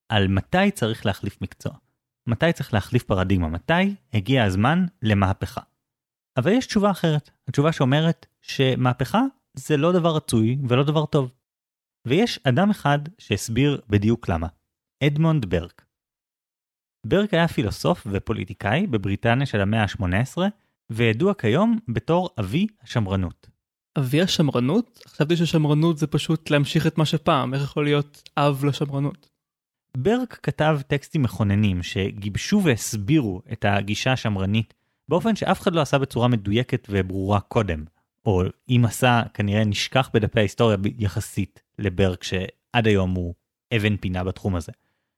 על 0.10 0.28
מתי 0.28 0.72
צריך 0.72 1.06
להחליף 1.06 1.42
מקצוע. 1.42 1.74
מתי 2.28 2.54
צריך 2.54 2.74
להחליף 2.74 3.04
פרדיגמה, 3.04 3.48
מתי 3.48 3.96
הגיע 4.14 4.44
הזמן 4.44 4.86
למהפכה. 5.02 5.62
אבל 6.38 6.52
יש 6.52 6.66
תשובה 6.66 6.92
אחרת, 6.92 7.30
התשובה 7.48 7.72
שאומרת 7.72 8.26
שמהפכה 8.42 9.22
זה 9.54 9.78
לא 9.78 9.92
דבר 9.92 10.16
רצוי 10.16 10.58
ולא 10.70 10.84
דבר 10.84 11.06
טוב. 11.06 11.32
ויש 12.08 12.40
אדם 12.44 12.70
אחד 12.70 13.00
שהסביר 13.18 13.82
בדיוק 13.90 14.30
למה, 14.30 14.48
אדמונד 15.04 15.46
ברק. 15.46 15.86
ברק 17.06 17.34
היה 17.34 17.48
פילוסוף 17.48 18.08
ופוליטיקאי 18.12 18.88
בבריטניה 18.88 19.46
של 19.46 19.62
המאה 19.62 19.84
ה-18, 19.84 20.38
וידוע 20.90 21.34
כיום 21.34 21.80
בתור 21.88 22.30
אבי 22.40 22.68
השמרנות. 22.82 23.48
אבי 24.00 24.22
השמרנות? 24.22 25.00
חשבתי 25.08 25.36
ששמרנות 25.36 25.98
זה 25.98 26.08
פשוט 26.08 26.50
להמשיך 26.50 26.88
את 26.88 26.98
מה 26.98 27.06
שפעם, 27.06 27.54
איך 27.54 27.64
יכול 27.64 27.84
להיות 27.84 28.30
אב 28.38 28.66
לשמרנות? 28.66 29.30
ברק 29.98 30.40
כתב 30.44 30.80
טקסטים 30.88 31.24
מכוננים 31.24 31.84
שגיבשו 31.84 32.62
והסבירו 32.64 33.42
את 33.52 33.66
הגישה 33.66 34.14
השמרנית 34.14 34.74
באופן 35.10 35.36
שאף 35.36 35.62
אחד 35.62 35.76
לא 35.76 35.82
עשה 35.82 35.98
בצורה 35.98 36.28
מדויקת 36.28 36.88
וברורה 36.90 37.40
קודם, 37.40 37.86
או 38.26 38.44
אם 38.70 38.84
עשה 38.88 39.22
כנראה 39.34 39.64
נשכח 39.64 40.10
בדפי 40.14 40.40
ההיסטוריה 40.40 40.78
יחסית 40.98 41.64
לברק 41.80 42.24
שעד 42.24 42.88
היום 42.88 43.12
הוא 43.12 43.34
אבן 43.76 43.98
פינה 43.98 44.24
בתחום 44.24 44.56
הזה. 44.56 44.72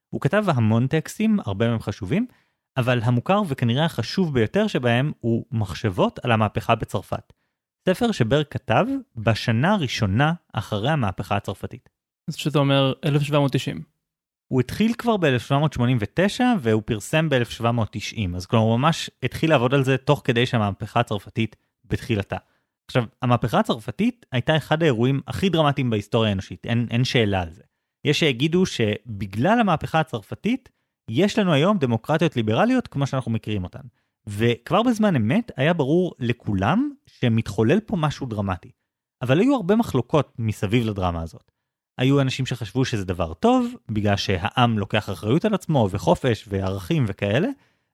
הוא 0.10 0.22
כתב 0.22 0.46
המון 0.48 0.88
טקסטים, 0.88 1.40
הרבה 1.46 1.68
מהם 1.70 1.80
חשובים, 1.80 2.28
אבל 2.78 3.00
המוכר 3.04 3.42
וכנראה 3.48 3.86
החשוב 3.86 4.34
ביותר 4.34 4.68
שבהם 4.68 5.12
הוא 5.20 5.46
מחשבות 5.52 6.20
על 6.24 6.32
המהפכה 6.32 6.76
בצרפת. 6.76 7.34
ספר 7.90 8.12
שברק 8.12 8.52
כתב 8.52 8.86
בשנה 9.16 9.74
הראשונה 9.74 10.34
אחרי 10.54 10.90
המהפכה 10.90 11.36
הצרפתית. 11.36 11.90
אז 12.28 12.36
שזה 12.36 12.60
אומר 12.60 12.94
1790. 13.06 13.82
הוא 14.48 14.60
התחיל 14.60 14.94
כבר 14.98 15.18
ב-1789 15.18 16.42
והוא 16.60 16.84
פרסם 16.86 17.30
ב-1790, 17.30 18.36
אז 18.36 18.46
כלומר 18.46 18.66
הוא 18.66 18.78
ממש 18.78 19.10
התחיל 19.24 19.50
לעבוד 19.50 19.74
על 19.74 19.84
זה 19.84 19.98
תוך 19.98 20.22
כדי 20.24 20.46
שהמהפכה 20.46 21.00
הצרפתית 21.00 21.56
בתחילתה. 21.86 22.38
עכשיו, 22.88 23.04
המהפכה 23.22 23.60
הצרפתית 23.60 24.26
הייתה 24.32 24.58
אחד 24.58 24.84
האירועים 24.84 25.22
הכי 25.28 25.50
דרמטיים 25.50 25.90
בהיסטוריה 25.90 26.30
האנושית, 26.30 26.66
אין, 26.66 26.88
אין 26.92 27.04
שאלה 27.04 27.42
על 27.42 27.52
זה. 27.52 27.64
יש 28.06 28.20
שיגידו 28.20 28.66
שבגלל 28.66 29.60
המהפכה 29.60 30.00
הצרפתית, 30.00 30.70
יש 31.12 31.40
לנו 31.40 31.54
היום 31.54 31.78
דמוקרטיות 31.78 32.36
ליברליות 32.36 32.88
כמו 32.88 33.08
שאנחנו 33.08 33.32
מכירים 33.32 33.64
אותן. 33.64 33.82
וכבר 34.28 34.84
בזמן 34.84 35.16
אמת 35.16 35.52
היה 35.58 35.74
ברור 35.74 36.14
לכולם 36.20 36.92
שמתחולל 37.08 37.80
פה 37.80 37.98
משהו 37.98 38.28
דרמטי. 38.28 38.72
אבל 39.22 39.40
היו 39.40 39.56
הרבה 39.56 39.76
מחלוקות 39.76 40.34
מסביב 40.40 40.86
לדרמה 40.86 41.22
הזאת. 41.22 41.52
היו 41.98 42.22
אנשים 42.22 42.46
שחשבו 42.46 42.86
שזה 42.86 43.06
דבר 43.06 43.34
טוב, 43.34 43.74
בגלל 43.92 44.16
שהעם 44.16 44.80
לוקח 44.80 45.10
אחריות 45.10 45.46
על 45.46 45.54
עצמו 45.54 45.88
וחופש 45.92 46.46
וערכים 46.48 47.06
וכאלה, 47.08 47.48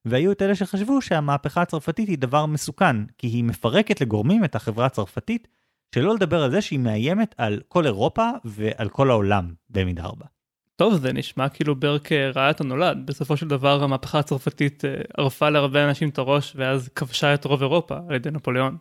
והיו 0.05 0.31
את 0.31 0.41
אלה 0.41 0.55
שחשבו 0.55 1.01
שהמהפכה 1.01 1.61
הצרפתית 1.61 2.09
היא 2.09 2.17
דבר 2.17 2.45
מסוכן, 2.45 3.05
כי 3.17 3.27
היא 3.27 3.43
מפרקת 3.43 4.01
לגורמים 4.01 4.45
את 4.45 4.55
החברה 4.55 4.85
הצרפתית, 4.85 5.47
שלא 5.95 6.15
לדבר 6.15 6.43
על 6.43 6.51
זה 6.51 6.61
שהיא 6.61 6.79
מאיימת 6.79 7.35
על 7.37 7.61
כל 7.67 7.85
אירופה 7.85 8.29
ועל 8.45 8.89
כל 8.89 9.09
העולם 9.09 9.53
במידה 9.69 10.03
רבה. 10.03 10.25
טוב, 10.75 10.95
זה 10.95 11.13
נשמע 11.13 11.49
כאילו 11.49 11.75
ברק 11.75 12.11
אה, 12.11 12.31
ראה 12.35 12.49
את 12.49 12.61
הנולד. 12.61 12.97
בסופו 13.05 13.37
של 13.37 13.47
דבר 13.47 13.83
המהפכה 13.83 14.19
הצרפתית 14.19 14.85
אה, 14.85 15.01
ערפה 15.17 15.49
להרבה 15.49 15.89
אנשים 15.89 16.09
את 16.09 16.17
הראש 16.17 16.53
ואז 16.55 16.89
כבשה 16.95 17.33
את 17.33 17.45
רוב 17.45 17.61
אירופה 17.61 17.97
על 18.09 18.15
ידי 18.15 18.31
נפוליאון. 18.31 18.77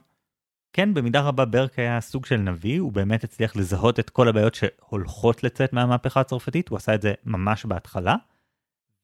כן, 0.73 0.95
במידה 0.95 1.21
רבה 1.21 1.45
ברק 1.45 1.79
היה 1.79 2.01
סוג 2.01 2.27
של 2.27 2.37
נביא, 2.37 2.81
הוא 2.81 2.93
באמת 2.93 3.25
הצליח 3.25 3.57
לזהות 3.57 4.01
את 4.01 4.11
כל 4.11 4.29
הבעיות 4.29 4.55
שהולכות 4.55 5.45
לצאת 5.45 5.73
מהמהפכה 5.73 6.21
הצרפתית, 6.21 6.69
הוא 6.69 6.77
עשה 6.77 6.95
את 6.95 7.03
זה 7.03 7.13
ממש 7.25 7.65
בהתחלה. 7.67 8.17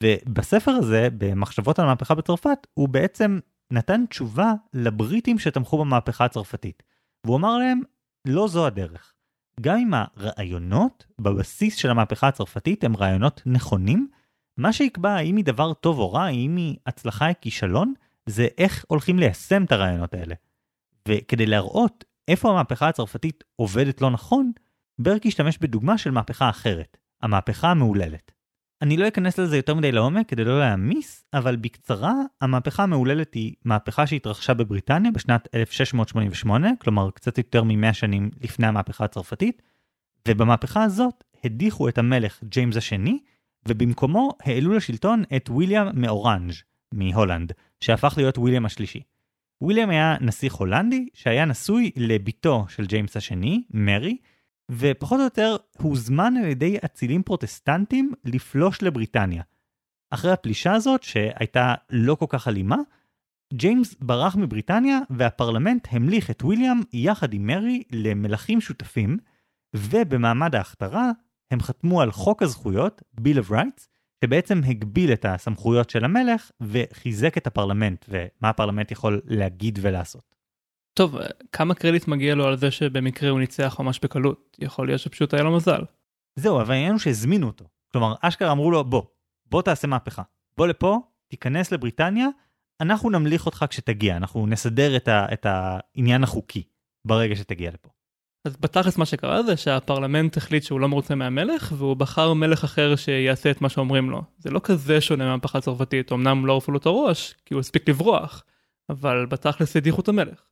ובספר 0.02 0.70
הזה, 0.70 1.08
במחשבות 1.18 1.78
על 1.78 1.84
המהפכה 1.84 2.14
בצרפת, 2.14 2.66
הוא 2.74 2.88
בעצם 2.88 3.38
נתן 3.70 4.06
תשובה 4.06 4.52
לבריטים 4.74 5.38
שתמכו 5.38 5.78
במהפכה 5.78 6.24
הצרפתית. 6.24 6.82
והוא 7.24 7.36
אמר 7.36 7.58
להם, 7.58 7.80
לא 8.24 8.48
זו 8.48 8.66
הדרך. 8.66 9.12
גם 9.60 9.76
אם 9.76 9.90
הרעיונות 9.94 11.06
בבסיס 11.18 11.76
של 11.76 11.90
המהפכה 11.90 12.28
הצרפתית 12.28 12.84
הם 12.84 12.96
רעיונות 12.96 13.42
נכונים, 13.46 14.08
מה 14.56 14.72
שיקבע 14.72 15.10
האם 15.10 15.36
היא 15.36 15.44
דבר 15.44 15.74
טוב 15.74 15.98
או 15.98 16.12
רע, 16.12 16.24
האם 16.24 16.56
היא 16.56 16.76
הצלחה 16.86 17.28
או 17.28 17.34
כישלון, 17.40 17.94
זה 18.26 18.48
איך 18.58 18.84
הולכים 18.88 19.18
ליישם 19.18 19.64
את 19.64 19.72
הרעיונות 19.72 20.14
האלה. 20.14 20.34
וכדי 21.08 21.46
להראות 21.46 22.04
איפה 22.28 22.50
המהפכה 22.50 22.88
הצרפתית 22.88 23.44
עובדת 23.56 24.00
לא 24.00 24.10
נכון, 24.10 24.52
ברק 24.98 25.26
השתמש 25.26 25.58
בדוגמה 25.58 25.98
של 25.98 26.10
מהפכה 26.10 26.50
אחרת, 26.50 26.96
המהפכה 27.22 27.70
המהוללת. 27.70 28.32
אני 28.82 28.96
לא 28.96 29.08
אכנס 29.08 29.38
לזה 29.38 29.56
יותר 29.56 29.74
מדי 29.74 29.92
לעומק 29.92 30.28
כדי 30.28 30.44
לא 30.44 30.58
להעמיס, 30.58 31.24
אבל 31.34 31.56
בקצרה, 31.56 32.14
המהפכה 32.40 32.82
המהוללת 32.82 33.34
היא 33.34 33.54
מהפכה 33.64 34.06
שהתרחשה 34.06 34.54
בבריטניה 34.54 35.10
בשנת 35.10 35.48
1688, 35.54 36.70
כלומר 36.80 37.10
קצת 37.10 37.38
יותר 37.38 37.62
מ-100 37.62 37.92
שנים 37.92 38.30
לפני 38.42 38.66
המהפכה 38.66 39.04
הצרפתית, 39.04 39.62
ובמהפכה 40.28 40.82
הזאת 40.82 41.24
הדיחו 41.44 41.88
את 41.88 41.98
המלך 41.98 42.44
ג'יימס 42.44 42.76
השני, 42.76 43.18
ובמקומו 43.68 44.32
העלו 44.42 44.72
לשלטון 44.72 45.22
את 45.36 45.50
ויליאם 45.50 45.86
מאורנג' 45.94 46.52
מהולנד, 46.92 47.52
שהפך 47.80 48.14
להיות 48.16 48.38
ויליאם 48.38 48.66
השלישי. 48.66 49.02
ויליאם 49.60 49.90
היה 49.90 50.16
נסיך 50.20 50.54
הולנדי 50.54 51.08
שהיה 51.14 51.44
נשוי 51.44 51.90
לבתו 51.96 52.64
של 52.68 52.86
ג'יימס 52.86 53.16
השני, 53.16 53.64
מרי, 53.70 54.16
ופחות 54.70 55.18
או 55.18 55.24
יותר 55.24 55.56
הוזמן 55.78 56.34
על 56.36 56.44
ידי 56.44 56.76
אצילים 56.84 57.22
פרוטסטנטים 57.22 58.12
לפלוש 58.24 58.82
לבריטניה. 58.82 59.42
אחרי 60.10 60.32
הפלישה 60.32 60.72
הזאת, 60.72 61.02
שהייתה 61.02 61.74
לא 61.90 62.14
כל 62.14 62.26
כך 62.28 62.48
אלימה, 62.48 62.76
ג'יימס 63.54 63.94
ברח 64.00 64.36
מבריטניה 64.36 64.98
והפרלמנט 65.10 65.88
המליך 65.90 66.30
את 66.30 66.42
ויליאם 66.44 66.80
יחד 66.92 67.34
עם 67.34 67.46
מרי 67.46 67.82
למלכים 67.92 68.60
שותפים, 68.60 69.18
ובמעמד 69.76 70.54
ההכתרה 70.54 71.10
הם 71.50 71.60
חתמו 71.60 72.02
על 72.02 72.12
חוק 72.12 72.42
הזכויות, 72.42 73.02
Bill 73.20 73.46
of 73.46 73.50
Rights, 73.50 73.86
שבעצם 74.24 74.60
הגביל 74.66 75.12
את 75.12 75.24
הסמכויות 75.28 75.90
של 75.90 76.04
המלך 76.04 76.50
וחיזק 76.60 77.38
את 77.38 77.46
הפרלמנט 77.46 78.04
ומה 78.08 78.48
הפרלמנט 78.48 78.90
יכול 78.90 79.20
להגיד 79.24 79.78
ולעשות. 79.82 80.35
טוב, 80.96 81.16
כמה 81.52 81.74
קרדיט 81.74 82.08
מגיע 82.08 82.34
לו 82.34 82.46
על 82.46 82.56
זה 82.56 82.70
שבמקרה 82.70 83.30
הוא 83.30 83.40
ניצח 83.40 83.76
ממש 83.80 84.00
בקלות? 84.02 84.56
יכול 84.60 84.86
להיות 84.86 85.00
שפשוט 85.00 85.34
היה 85.34 85.42
לו 85.42 85.56
מזל. 85.56 85.80
זהו, 86.36 86.60
אבל 86.60 86.74
העניין 86.74 86.92
הוא 86.92 86.98
שהזמינו 86.98 87.46
אותו. 87.46 87.64
כלומר, 87.92 88.14
אשכרה 88.20 88.52
אמרו 88.52 88.70
לו, 88.70 88.84
בוא, 88.84 89.02
בוא 89.46 89.62
תעשה 89.62 89.86
מהפכה. 89.86 90.22
בוא 90.58 90.66
לפה, 90.66 90.98
תיכנס 91.28 91.72
לבריטניה, 91.72 92.28
אנחנו 92.80 93.10
נמליך 93.10 93.46
אותך 93.46 93.64
כשתגיע, 93.68 94.16
אנחנו 94.16 94.46
נסדר 94.46 94.96
את, 94.96 95.08
ה, 95.08 95.26
את 95.32 95.46
העניין 95.48 96.24
החוקי 96.24 96.62
ברגע 97.04 97.36
שתגיע 97.36 97.70
לפה. 97.70 97.88
אז 98.44 98.56
בתכלס 98.56 98.98
מה 98.98 99.06
שקרה 99.06 99.42
זה 99.42 99.56
שהפרלמנט 99.56 100.36
החליט 100.36 100.62
שהוא 100.62 100.80
לא 100.80 100.88
מרוצה 100.88 101.14
מהמלך 101.14 101.72
והוא 101.76 101.96
בחר 101.96 102.32
מלך 102.32 102.64
אחר 102.64 102.96
שיעשה 102.96 103.50
את 103.50 103.60
מה 103.60 103.68
שאומרים 103.68 104.10
לו. 104.10 104.22
זה 104.38 104.50
לא 104.50 104.60
כזה 104.64 105.00
שונה 105.00 105.24
מהמהפכה 105.24 105.58
הצרפתית, 105.58 106.12
אמנם 106.12 106.46
לא 106.46 106.52
ערפו 106.52 106.72
לו 106.72 106.78
את 106.78 106.86
הראש, 106.86 107.34
כי 107.44 107.54
הוא 107.54 107.60
הספיק 107.60 107.88
לברוח, 107.88 108.44
אבל 108.88 109.26
בתכלס 109.26 109.76
הדיחו 109.76 110.00
את 110.00 110.08
המלך. 110.08 110.46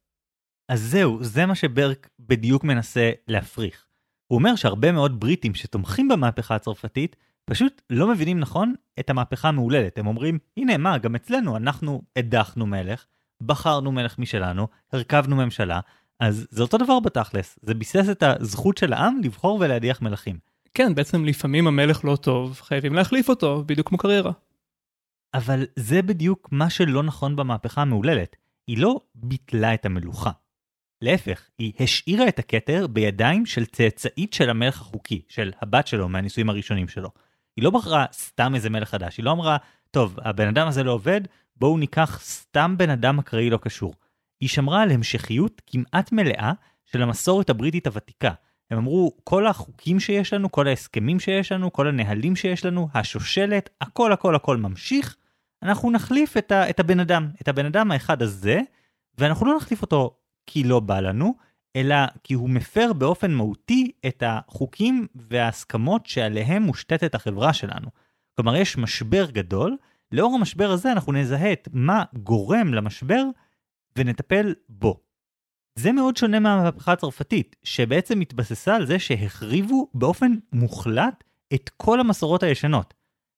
אז 0.68 0.82
זהו, 0.82 1.18
זה 1.20 1.46
מה 1.46 1.54
שברק 1.54 2.08
בדיוק 2.20 2.64
מנסה 2.64 3.10
להפריך. 3.28 3.86
הוא 4.26 4.38
אומר 4.38 4.56
שהרבה 4.56 4.92
מאוד 4.92 5.20
בריטים 5.20 5.54
שתומכים 5.54 6.08
במהפכה 6.08 6.54
הצרפתית, 6.54 7.16
פשוט 7.44 7.82
לא 7.90 8.08
מבינים 8.08 8.40
נכון 8.40 8.74
את 9.00 9.10
המהפכה 9.10 9.48
המהוללת. 9.48 9.98
הם 9.98 10.06
אומרים, 10.06 10.38
הנה 10.56 10.76
מה, 10.76 10.98
גם 10.98 11.14
אצלנו 11.14 11.56
אנחנו 11.56 12.02
הדחנו 12.16 12.66
מלך, 12.66 13.06
בחרנו 13.42 13.92
מלך 13.92 14.18
משלנו, 14.18 14.68
הרכבנו 14.92 15.36
ממשלה, 15.36 15.80
אז 16.20 16.46
זה 16.50 16.62
אותו 16.62 16.78
דבר 16.78 17.00
בתכלס, 17.00 17.58
זה 17.62 17.74
ביסס 17.74 18.08
את 18.10 18.22
הזכות 18.22 18.78
של 18.78 18.92
העם 18.92 19.20
לבחור 19.24 19.58
ולהדיח 19.60 20.02
מלכים. 20.02 20.38
כן, 20.74 20.94
בעצם 20.94 21.24
לפעמים 21.24 21.66
המלך 21.66 22.04
לא 22.04 22.16
טוב, 22.16 22.60
חייבים 22.60 22.94
להחליף 22.94 23.28
אותו, 23.28 23.64
בדיוק 23.66 23.88
כמו 23.88 23.98
קריירה. 23.98 24.32
אבל 25.34 25.66
זה 25.76 26.02
בדיוק 26.02 26.48
מה 26.52 26.70
שלא 26.70 27.02
נכון 27.02 27.36
במהפכה 27.36 27.82
המהוללת. 27.82 28.36
היא 28.66 28.78
לא 28.78 29.00
ביטלה 29.14 29.74
את 29.74 29.86
המלוכה. 29.86 30.30
להפך, 31.04 31.48
היא 31.58 31.72
השאירה 31.80 32.28
את 32.28 32.38
הכתר 32.38 32.86
בידיים 32.86 33.46
של 33.46 33.64
צאצאית 33.64 34.32
של 34.32 34.50
המלך 34.50 34.80
החוקי, 34.80 35.22
של 35.28 35.52
הבת 35.62 35.86
שלו 35.86 36.08
מהנישואים 36.08 36.50
הראשונים 36.50 36.88
שלו. 36.88 37.10
היא 37.56 37.64
לא 37.64 37.70
בחרה 37.70 38.06
סתם 38.12 38.54
איזה 38.54 38.70
מלך 38.70 38.88
חדש, 38.88 39.16
היא 39.16 39.24
לא 39.24 39.32
אמרה, 39.32 39.56
טוב, 39.90 40.16
הבן 40.22 40.48
אדם 40.48 40.68
הזה 40.68 40.82
לא 40.82 40.92
עובד, 40.92 41.20
בואו 41.56 41.78
ניקח 41.78 42.20
סתם 42.22 42.74
בן 42.78 42.90
אדם 42.90 43.18
אקראי 43.18 43.50
לא 43.50 43.56
קשור. 43.56 43.94
היא 44.40 44.48
שמרה 44.48 44.82
על 44.82 44.90
המשכיות 44.90 45.62
כמעט 45.66 46.12
מלאה 46.12 46.52
של 46.84 47.02
המסורת 47.02 47.50
הבריטית 47.50 47.86
הוותיקה. 47.86 48.32
הם 48.70 48.78
אמרו, 48.78 49.16
כל 49.24 49.46
החוקים 49.46 50.00
שיש 50.00 50.32
לנו, 50.32 50.52
כל 50.52 50.68
ההסכמים 50.68 51.20
שיש 51.20 51.52
לנו, 51.52 51.72
כל 51.72 51.88
הנהלים 51.88 52.36
שיש 52.36 52.64
לנו, 52.64 52.88
השושלת, 52.94 53.70
הכל 53.80 54.12
הכל 54.12 54.34
הכל 54.34 54.56
ממשיך, 54.56 55.16
אנחנו 55.62 55.90
נחליף 55.90 56.36
את, 56.36 56.52
ה, 56.52 56.70
את 56.70 56.80
הבן 56.80 57.00
אדם, 57.00 57.30
את 57.42 57.48
הבן 57.48 57.66
אדם 57.66 57.90
האחד 57.92 58.22
הזה, 58.22 58.60
ואנחנו 59.18 59.46
לא 59.46 59.56
נחליף 59.56 59.82
אותו 59.82 60.16
כי 60.46 60.64
לא 60.64 60.80
בא 60.80 61.00
לנו, 61.00 61.34
אלא 61.76 61.96
כי 62.24 62.34
הוא 62.34 62.50
מפר 62.50 62.92
באופן 62.92 63.32
מהותי 63.32 63.90
את 64.06 64.22
החוקים 64.26 65.06
וההסכמות 65.14 66.06
שעליהם 66.06 66.62
מושתתת 66.62 67.14
החברה 67.14 67.52
שלנו. 67.52 67.88
כלומר, 68.36 68.56
יש 68.56 68.76
משבר 68.76 69.30
גדול, 69.30 69.76
לאור 70.12 70.34
המשבר 70.34 70.70
הזה 70.70 70.92
אנחנו 70.92 71.12
נזהה 71.12 71.52
את 71.52 71.68
מה 71.72 72.02
גורם 72.14 72.74
למשבר 72.74 73.24
ונטפל 73.98 74.54
בו. 74.68 75.00
זה 75.78 75.92
מאוד 75.92 76.16
שונה 76.16 76.40
מהמהפכה 76.40 76.92
הצרפתית, 76.92 77.56
שבעצם 77.62 78.20
התבססה 78.20 78.76
על 78.76 78.86
זה 78.86 78.98
שהחריבו 78.98 79.90
באופן 79.94 80.32
מוחלט 80.52 81.24
את 81.54 81.70
כל 81.76 82.00
המסורות 82.00 82.42
הישנות. 82.42 82.94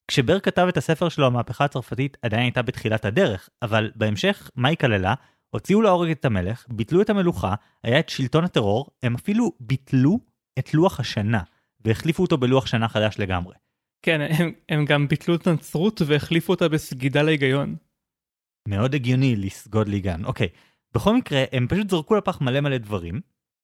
כשבר 0.09 0.41
כתב 0.41 0.67
את 0.69 0.77
הספר 0.77 1.09
שלו, 1.09 1.27
המהפכה 1.27 1.65
הצרפתית 1.65 2.17
עדיין 2.23 2.43
הייתה 2.43 2.63
בתחילת 2.63 3.05
הדרך, 3.05 3.49
אבל 3.63 3.91
בהמשך, 3.95 4.51
מה 4.57 4.69
היא 4.69 4.77
כללה? 4.77 5.15
הוציאו 5.51 5.83
להורג 5.83 6.11
את 6.11 6.25
המלך, 6.25 6.67
ביטלו 6.69 7.03
את 7.03 7.11
המלוכה, 7.11 7.55
היה 7.83 7.99
את 7.99 8.09
שלטון 8.09 8.45
הטרור, 8.45 8.87
הם 9.03 9.15
אפילו 9.15 9.53
ביטלו 9.61 10.19
את 10.59 10.75
לוח 10.75 11.01
השנה, 11.01 11.43
והחליפו 11.85 12.23
אותו 12.23 12.39
בלוח 12.39 12.67
שנה 12.67 12.89
חדש 12.89 13.19
לגמרי. 13.19 13.55
כן, 14.03 14.21
הם, 14.21 14.53
הם 14.69 14.85
גם 14.85 15.09
ביטלו 15.09 15.35
את 15.35 15.47
הנצרות 15.47 16.03
והחליפו 16.07 16.53
אותה 16.53 16.69
בסגידה 16.69 17.23
להיגיון. 17.23 17.77
מאוד 18.69 18.95
הגיוני 18.95 19.37
לסגוד 19.37 19.89
להיגיון. 19.89 20.25
אוקיי, 20.25 20.49
בכל 20.95 21.17
מקרה, 21.17 21.45
הם 21.53 21.67
פשוט 21.69 21.91
זרקו 21.91 22.15
לפח 22.15 22.41
מלא 22.41 22.61
מלא 22.61 22.79
דברים, 22.79 23.21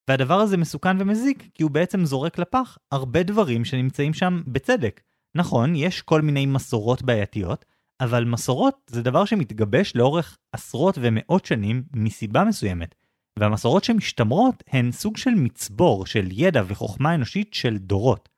והדבר 0.09 0.35
הזה 0.35 0.57
מסוכן 0.57 1.01
ומזיק, 1.01 1.49
כי 1.55 1.62
הוא 1.62 1.71
בעצם 1.71 2.05
זורק 2.05 2.38
לפח 2.38 2.79
הרבה 2.92 3.23
דברים 3.23 3.64
שנמצאים 3.64 4.14
שם 4.14 4.42
בצדק. 4.47 5.01
נכון, 5.35 5.77
יש 5.77 6.03
כל 6.03 6.21
מיני 6.21 6.47
מסורות 6.47 7.03
בעייתיות, 7.03 7.64
אבל 8.03 8.25
מסורות 8.25 8.75
זה 8.87 9.03
דבר 9.03 9.25
שמתגבש 9.25 9.97
לאורך 9.97 10.38
עשרות 10.53 10.99
ומאות 11.01 11.45
שנים 11.45 11.83
מסיבה 11.95 12.45
מסוימת, 12.45 12.95
והמסורות 13.38 13.85
שמשתמרות 13.85 14.62
הן 14.69 14.93
סוג 14.93 15.17
של 15.17 15.31
מצבור 15.31 16.07
של 16.07 16.29
ידע 16.33 16.62
וחוכמה 16.67 17.15
אנושית 17.15 17.55
של 17.55 17.79
דורות. 17.79 18.29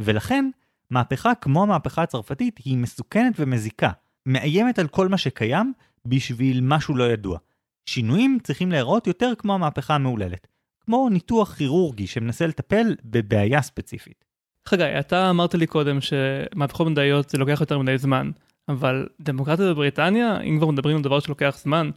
ולכן, 0.00 0.50
מהפכה 0.90 1.34
כמו 1.34 1.62
המהפכה 1.62 2.02
הצרפתית 2.02 2.58
היא 2.64 2.78
מסוכנת 2.78 3.34
ומזיקה, 3.38 3.90
מאיימת 4.26 4.78
על 4.78 4.88
כל 4.88 5.08
מה 5.08 5.18
שקיים 5.18 5.72
בשביל 6.04 6.60
משהו 6.60 6.96
לא 6.96 7.12
ידוע. 7.12 7.38
שינויים 7.86 8.38
צריכים 8.42 8.70
להיראות 8.70 9.06
יותר 9.06 9.32
כמו 9.38 9.54
המהפכה 9.54 9.94
המהוללת, 9.94 10.46
כמו 10.80 11.08
ניתוח 11.08 11.54
כירורגי 11.54 12.06
שמנסה 12.06 12.46
לטפל 12.46 12.94
בבעיה 13.04 13.62
ספציפית. 13.62 14.24
חגי, 14.68 14.98
אתה 15.00 15.30
אמרת 15.30 15.54
לי 15.54 15.66
קודם 15.66 15.98
שמהפכות 16.00 16.86
מדעיות 16.86 17.30
זה 17.30 17.38
לוקח 17.38 17.60
יותר 17.60 17.78
מדי 17.78 17.98
זמן, 17.98 18.30
אבל 18.68 19.08
דמוקרטיה 19.20 19.66
בבריטניה, 19.66 20.40
אם 20.40 20.58
כבר 20.58 20.70
מדברים 20.70 20.96
על 20.96 21.02
דבר 21.02 21.20
שלוקח 21.20 21.58
זמן, 21.62 21.90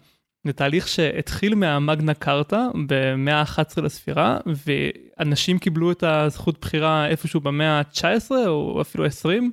זה 0.43 0.53
תהליך 0.53 0.87
שהתחיל 0.87 1.55
מהמגנה 1.55 2.13
קארטה 2.13 2.67
במאה 2.87 3.39
ה-11 3.41 3.81
לספירה, 3.81 4.37
ואנשים 4.65 5.59
קיבלו 5.59 5.91
את 5.91 6.03
הזכות 6.03 6.61
בחירה 6.61 7.07
איפשהו 7.07 7.39
במאה 7.39 7.79
ה-19 7.79 8.31
או 8.47 8.81
אפילו 8.81 9.05
20, 9.05 9.51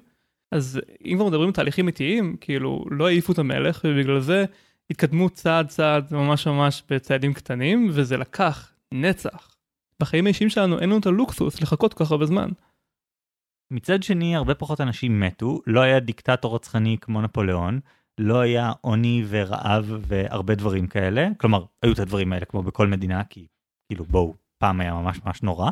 אז 0.53 0.81
אם 1.05 1.15
כבר 1.17 1.27
מדברים 1.27 1.49
על 1.49 1.55
תהליכים 1.55 1.87
איטיים, 1.87 2.37
כאילו 2.41 2.85
לא 2.91 3.07
העיפו 3.07 3.33
את 3.33 3.39
המלך, 3.39 3.81
ובגלל 3.85 4.21
זה 4.21 4.45
התקדמו 4.91 5.31
צעד 5.31 5.69
צעד 5.69 6.15
ממש 6.15 6.47
ממש 6.47 6.83
בצעדים 6.91 7.33
קטנים, 7.33 7.89
וזה 7.93 8.17
לקח 8.17 8.73
נצח. 8.93 9.57
בחיים 10.01 10.27
האישיים 10.27 10.51
שלנו 10.51 10.79
אין 10.79 10.89
לנו 10.89 10.99
את 10.99 11.07
הלוקסוס 11.07 11.61
לחכות 11.61 11.95
כל 11.95 12.05
כך 12.05 12.11
הרבה 12.11 12.27
זמן. 12.27 12.49
מצד 13.73 14.03
שני, 14.03 14.37
הרבה 14.37 14.55
פחות 14.55 14.81
אנשים 14.81 15.21
מתו, 15.21 15.61
לא 15.67 15.81
היה 15.81 16.01
דיקטטור 16.01 16.55
רצחני 16.55 16.97
כמו 17.01 17.23
נפוליאון, 17.23 17.81
לא 18.19 18.41
היה 18.41 18.73
עוני 18.81 19.25
ורעב 19.29 19.99
והרבה 20.01 20.55
דברים 20.55 20.87
כאלה, 20.87 21.29
כלומר, 21.37 21.65
היו 21.83 21.93
את 21.93 21.99
הדברים 21.99 22.33
האלה 22.33 22.45
כמו 22.45 22.63
בכל 22.63 22.87
מדינה, 22.87 23.25
כי 23.25 23.47
כאילו 23.89 24.05
בואו, 24.05 24.35
פעם 24.59 24.81
היה 24.81 24.95
ממש 24.95 25.21
ממש 25.25 25.43
נורא, 25.43 25.71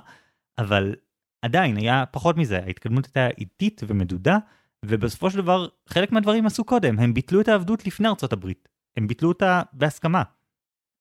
אבל 0.59 0.95
עדיין 1.43 1.77
היה 1.77 2.05
פחות 2.07 2.37
מזה, 2.37 2.59
ההתקדמות 2.59 3.05
הייתה 3.07 3.29
איטית 3.39 3.81
ומדודה, 3.87 4.39
ובסופו 4.85 5.31
של 5.31 5.39
דבר 5.39 5.69
חלק 5.89 6.13
מהדברים 6.13 6.47
עשו 6.47 6.65
קודם, 6.65 6.99
הם 6.99 7.15
ביטלו 7.15 7.41
את 7.41 7.49
העבדות 7.49 7.87
לפני 7.87 8.09
ארצות 8.09 8.33
הברית, 8.33 8.69
הם 8.97 9.07
ביטלו 9.07 9.29
אותה 9.29 9.63
בהסכמה. 9.73 10.23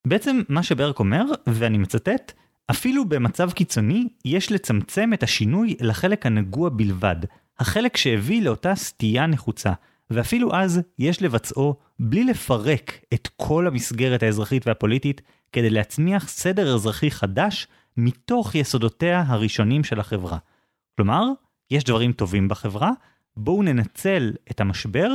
בעצם 0.08 0.42
מה 0.50 0.64
שברק 0.64 1.00
אומר, 1.00 1.24
ואני 1.48 1.78
מצטט, 1.78 2.34
אפילו 2.72 3.06
במצב 3.06 3.52
קיצוני, 3.52 4.08
יש 4.26 4.52
לצמצם 4.52 5.14
את 5.14 5.24
השינוי 5.24 5.76
לחלק 5.82 6.26
הנגוע 6.26 6.70
בלבד, 6.70 7.16
החלק 7.60 7.98
שהביא 7.98 8.42
לאותה 8.42 8.76
סטייה 8.76 9.28
נחוצה, 9.28 9.74
ואפילו 10.10 10.56
אז 10.56 10.82
יש 11.00 11.22
לבצעו 11.22 11.76
בלי 12.00 12.24
לפרק 12.24 12.92
את 13.14 13.30
כל 13.38 13.68
המסגרת 13.68 14.24
האזרחית 14.24 14.68
והפוליטית, 14.68 15.22
כדי 15.52 15.70
להצמיח 15.70 16.28
סדר 16.28 16.76
אזרחי 16.76 17.12
חדש 17.12 17.68
מתוך 17.98 18.56
יסודותיה 18.56 19.24
הראשונים 19.28 19.84
של 19.84 20.00
החברה. 20.00 20.38
כלומר, 20.96 21.24
יש 21.72 21.84
דברים 21.84 22.12
טובים 22.12 22.48
בחברה, 22.48 22.92
בואו 23.38 23.64
ננצל 23.64 24.34
את 24.52 24.62
המשבר 24.62 25.12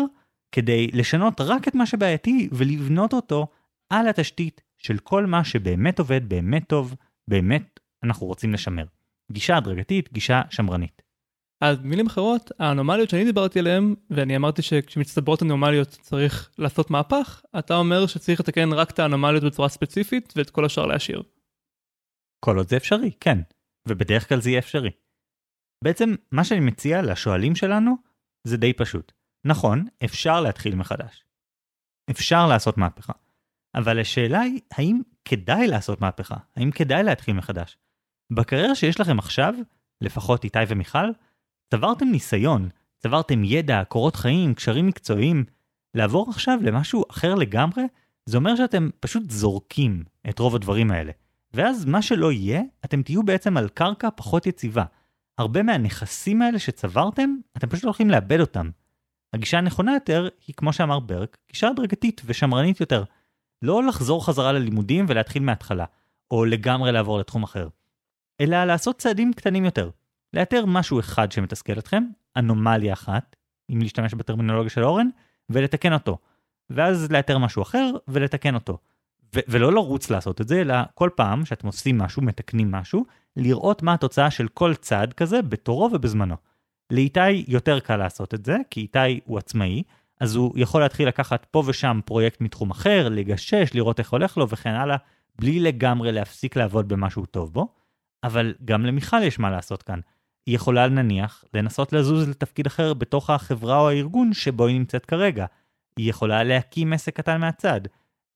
כדי 0.53 0.91
לשנות 0.93 1.41
רק 1.41 1.69
את 1.69 1.75
מה 1.75 1.87
שבעייתי 1.87 2.49
ולבנות 2.53 3.13
אותו 3.13 3.47
על 3.91 4.09
התשתית 4.09 4.61
של 4.79 4.99
כל 4.99 5.27
מה 5.27 5.45
שבאמת 5.45 5.99
עובד, 5.99 6.29
באמת 6.29 6.65
טוב, 6.69 6.95
באמת 7.29 7.81
אנחנו 8.03 8.27
רוצים 8.27 8.53
לשמר. 8.53 8.85
גישה 9.33 9.57
הדרגתית, 9.57 10.13
גישה 10.13 10.43
שמרנית. 10.51 11.03
אז 11.61 11.79
במילים 11.79 12.07
אחרות, 12.07 12.51
האנומליות 12.59 13.11
שאני 13.11 13.25
דיברתי 13.25 13.59
עליהן, 13.59 13.95
ואני 14.11 14.37
אמרתי 14.37 14.63
שכשמצטברות 14.63 15.43
אנומליות 15.43 15.89
צריך 15.89 16.51
לעשות 16.59 16.91
מהפך, 16.91 17.43
אתה 17.59 17.77
אומר 17.77 18.07
שצריך 18.07 18.41
לתקן 18.41 18.73
רק 18.73 18.91
את 18.91 18.99
האנומליות 18.99 19.45
בצורה 19.45 19.69
ספציפית 19.69 20.33
ואת 20.37 20.51
כל 20.51 20.65
השאר 20.65 20.87
להשאיר. 20.87 21.23
כל 22.45 22.57
עוד 22.57 22.69
זה 22.69 22.77
אפשרי, 22.77 23.11
כן. 23.21 23.39
ובדרך 23.89 24.29
כלל 24.29 24.41
זה 24.41 24.51
יהיה 24.51 24.59
אפשרי. 24.59 24.91
בעצם, 25.85 26.15
מה 26.33 26.45
שאני 26.45 26.61
מציע 26.61 27.03
לשואלים 27.03 27.57
שלנו, 27.57 27.97
זה 28.45 28.57
די 28.57 28.73
פשוט. 28.73 29.13
נכון, 29.45 29.85
אפשר 30.05 30.41
להתחיל 30.41 30.75
מחדש. 30.75 31.25
אפשר 32.11 32.47
לעשות 32.47 32.79
מהפכה. 32.79 33.13
אבל 33.75 34.01
השאלה 34.01 34.41
היא, 34.41 34.61
האם 34.73 35.01
כדאי 35.25 35.67
לעשות 35.67 36.01
מהפכה? 36.01 36.37
האם 36.57 36.71
כדאי 36.71 37.03
להתחיל 37.03 37.35
מחדש? 37.35 37.77
בקריירה 38.33 38.75
שיש 38.75 39.01
לכם 39.01 39.19
עכשיו, 39.19 39.55
לפחות 40.01 40.45
איתי 40.45 40.59
ומיכל, 40.69 41.11
צברתם 41.71 42.09
ניסיון, 42.09 42.69
צברתם 42.99 43.45
ידע, 43.45 43.85
קורות 43.85 44.17
חיים, 44.17 44.55
קשרים 44.55 44.87
מקצועיים. 44.87 45.45
לעבור 45.95 46.31
עכשיו 46.31 46.59
למשהו 46.63 47.05
אחר 47.11 47.35
לגמרי, 47.35 47.83
זה 48.27 48.37
אומר 48.37 48.57
שאתם 48.57 48.89
פשוט 49.01 49.31
זורקים 49.31 50.05
את 50.29 50.39
רוב 50.39 50.55
הדברים 50.55 50.91
האלה. 50.91 51.13
ואז 51.55 51.85
מה 51.85 52.03
שלא 52.03 52.33
יהיה, 52.33 52.63
אתם 52.85 53.03
תהיו 53.03 53.23
בעצם 53.23 53.57
על 53.57 53.69
קרקע 53.69 54.09
פחות 54.17 54.47
יציבה. 54.47 54.85
הרבה 55.39 55.63
מהנכסים 55.63 56.43
האלה 56.43 56.59
שצברתם, 56.59 57.37
אתם 57.57 57.69
פשוט 57.69 57.85
הולכים 57.85 58.11
לאבד 58.11 58.41
אותם. 58.41 58.71
הגישה 59.33 59.59
הנכונה 59.59 59.95
יותר 59.95 60.29
היא, 60.47 60.55
כמו 60.57 60.73
שאמר 60.73 61.01
ברק, 61.01 61.37
גישה 61.53 61.69
הדרגתית 61.69 62.23
ושמרנית 62.25 62.81
יותר. 62.81 63.05
לא 63.65 63.85
לחזור 63.85 64.27
חזרה 64.27 64.53
ללימודים 64.53 65.07
ולהתחיל 65.09 65.43
מההתחלה, 65.43 65.85
או 66.31 66.45
לגמרי 66.45 66.93
לעבור 66.93 67.19
לתחום 67.19 67.43
אחר, 67.43 67.69
אלא 68.41 68.65
לעשות 68.65 68.99
צעדים 68.99 69.33
קטנים 69.33 69.65
יותר. 69.65 69.91
לאתר 70.33 70.65
משהו 70.67 71.01
אחד 71.01 71.33
שמתסכל 71.33 71.79
אתכם, 71.79 72.05
אנומליה 72.37 72.93
אחת, 72.93 73.37
אם 73.71 73.79
להשתמש 73.83 74.15
בטרמינולוגיה 74.15 74.71
של 74.71 74.85
אורן, 74.85 75.09
ולתקן 75.51 75.93
אותו. 75.93 76.19
ואז 76.71 77.13
לאתר 77.13 77.39
משהו 77.39 77.63
אחר 77.63 77.91
ולתקן 78.09 78.55
אותו. 78.55 78.79
ו- 79.37 79.41
ולא 79.49 79.73
לרוץ 79.73 80.11
לעשות 80.11 80.41
את 80.41 80.49
זה, 80.49 80.61
אלא 80.61 80.75
כל 80.95 81.11
פעם 81.17 81.45
שאתם 81.45 81.67
עושים 81.67 81.99
משהו, 81.99 82.23
מתקנים 82.23 82.71
משהו, 82.71 83.05
לראות 83.37 83.83
מה 83.83 83.95
התוצאה 83.95 84.31
של 84.31 84.49
כל 84.49 84.75
צעד 84.75 85.13
כזה 85.13 85.43
בתורו 85.43 85.91
ובזמנו. 85.93 86.35
לאיתי 86.91 87.45
יותר 87.49 87.81
קל 87.81 87.97
לעשות 87.97 88.35
את 88.35 88.45
זה, 88.45 88.57
כי 88.71 88.81
איתי 88.81 89.21
הוא 89.25 89.39
עצמאי, 89.39 89.83
אז 90.21 90.35
הוא 90.35 90.53
יכול 90.57 90.81
להתחיל 90.81 91.09
לקחת 91.09 91.47
פה 91.51 91.63
ושם 91.67 92.01
פרויקט 92.05 92.41
מתחום 92.41 92.71
אחר, 92.71 93.09
לגשש, 93.09 93.71
לראות 93.75 93.99
איך 93.99 94.13
הולך 94.13 94.37
לו 94.37 94.49
וכן 94.49 94.75
הלאה, 94.75 94.97
בלי 95.39 95.61
לגמרי 95.61 96.13
להפסיק 96.13 96.57
לעבוד 96.57 96.89
במה 96.89 97.11
שהוא 97.11 97.27
טוב 97.27 97.53
בו. 97.53 97.69
אבל 98.25 98.55
גם 98.65 98.87
למיכל 98.87 99.23
יש 99.23 99.39
מה 99.39 99.51
לעשות 99.51 99.83
כאן. 99.83 100.01
היא 100.47 100.55
יכולה 100.55 100.89
נניח 100.89 101.45
לנסות 101.55 101.93
לזוז 101.93 102.29
לתפקיד 102.29 102.67
אחר 102.67 102.95
בתוך 102.95 103.31
החברה 103.31 103.81
או 103.81 103.89
הארגון 103.89 104.33
שבו 104.33 104.67
היא 104.67 104.79
נמצאת 104.79 105.07
כרגע. 105.07 105.47
היא 105.97 106.11
יכולה 106.11 106.45
להקים 106.45 106.93
עסק 106.93 107.17
קטן 107.17 107.41
מהצד. 107.41 107.81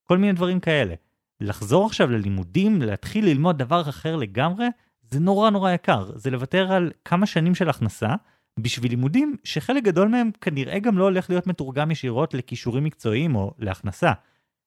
כל 0.03 0.17
מיני 0.17 0.33
דברים 0.33 0.59
כאלה. 0.59 0.93
לחזור 1.41 1.85
עכשיו 1.85 2.11
ללימודים, 2.11 2.81
להתחיל 2.81 3.25
ללמוד 3.25 3.57
דבר 3.57 3.89
אחר 3.89 4.15
לגמרי, 4.15 4.67
זה 5.01 5.19
נורא 5.19 5.49
נורא 5.49 5.71
יקר. 5.71 6.11
זה 6.15 6.29
לוותר 6.31 6.71
על 6.71 6.91
כמה 7.05 7.25
שנים 7.25 7.55
של 7.55 7.69
הכנסה 7.69 8.15
בשביל 8.59 8.91
לימודים 8.91 9.35
שחלק 9.43 9.83
גדול 9.83 10.07
מהם 10.07 10.31
כנראה 10.41 10.79
גם 10.79 10.97
לא 10.97 11.03
הולך 11.03 11.29
להיות 11.29 11.47
מתורגם 11.47 11.91
ישירות 11.91 12.33
לכישורים 12.33 12.83
מקצועיים 12.83 13.35
או 13.35 13.53
להכנסה. 13.59 14.11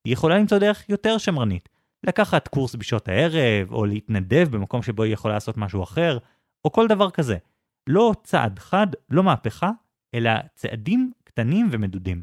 היא 0.05 0.13
יכולה 0.13 0.39
למצוא 0.39 0.59
דרך 0.59 0.89
יותר 0.89 1.19
שמרנית. 1.19 1.69
לקחת 2.07 2.49
קורס 2.49 2.75
בשעות 2.75 3.09
הערב, 3.09 3.73
או 3.73 3.85
להתנדב 3.85 4.49
במקום 4.51 4.83
שבו 4.83 5.03
היא 5.03 5.13
יכולה 5.13 5.35
לעשות 5.35 5.57
משהו 5.57 5.83
אחר, 5.83 6.19
או 6.65 6.73
כל 6.73 6.89
דבר 6.89 7.11
כזה. 7.11 7.37
לא 7.87 8.13
צעד 8.25 8.59
חד, 8.59 8.87
לא 9.11 9.23
מהפכה, 9.23 9.71
אלא 10.15 10.31
צעדים 10.55 11.13
קטנים 11.25 11.69
ומדודים. 11.71 12.23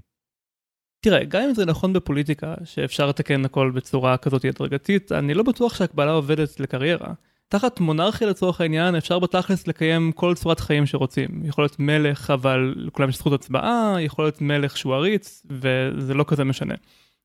תראה, 1.01 1.25
גם 1.25 1.41
אם 1.41 1.53
זה 1.53 1.65
נכון 1.65 1.93
בפוליטיקה, 1.93 2.55
שאפשר 2.63 3.07
לתקן 3.07 3.45
הכל 3.45 3.71
בצורה 3.75 4.17
כזאת 4.17 4.45
הדרגתית, 4.45 5.11
אני 5.11 5.33
לא 5.33 5.43
בטוח 5.43 5.75
שהקבלה 5.75 6.11
עובדת 6.11 6.59
לקריירה. 6.59 7.13
תחת 7.49 7.79
מונרכיה 7.79 8.27
לצורך 8.27 8.61
העניין, 8.61 8.95
אפשר 8.95 9.19
בתכלס 9.19 9.67
לקיים 9.67 10.11
כל 10.11 10.35
צורת 10.35 10.59
חיים 10.59 10.85
שרוצים. 10.85 11.27
יכול 11.45 11.63
להיות 11.63 11.79
מלך, 11.79 12.31
אבל 12.31 12.73
לכולם 12.77 13.09
יש 13.09 13.17
זכות 13.17 13.33
הצבעה, 13.33 13.95
יכול 13.99 14.25
להיות 14.25 14.41
מלך 14.41 14.77
שהוא 14.77 14.95
עריץ, 14.95 15.45
וזה 15.49 16.13
לא 16.13 16.25
כזה 16.27 16.43
משנה. 16.43 16.75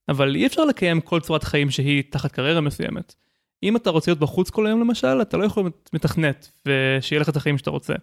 אבל 0.09 0.37
אי 0.37 0.47
אפשר 0.47 0.65
לקיים 0.65 1.01
כל 1.01 1.21
צורת 1.21 1.45
חיים 1.45 1.71
שהיא 1.71 2.03
תחת 2.11 2.33
קריירה 2.33 2.61
מסוימת. 2.61 3.15
אם 3.63 3.77
אתה 3.77 3.91
רוצה 3.91 4.11
להיות 4.11 4.19
בחוץ 4.19 4.51
כל 4.51 4.67
היום 4.67 4.81
למשל, 4.81 5.23
אתה 5.23 5.37
לא 5.37 5.45
יכול 5.45 5.71
מתכנת 5.93 6.53
ושיהיה 6.67 7.21
לך 7.21 7.29
את 7.29 7.37
החיים 7.37 7.59
שאתה 7.59 7.71
רוצה. 7.71 7.95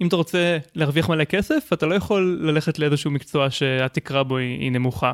אם 0.00 0.08
אתה 0.08 0.16
רוצה 0.16 0.58
להרוויח 0.74 1.08
מלא 1.08 1.24
כסף, 1.24 1.70
אתה 1.72 1.86
לא 1.86 1.94
יכול 1.94 2.38
ללכת 2.42 2.78
לאיזשהו 2.78 3.10
מקצוע 3.10 3.50
שהתקרה 3.50 4.22
בו 4.22 4.36
היא, 4.36 4.60
היא 4.60 4.72
נמוכה. 4.72 5.12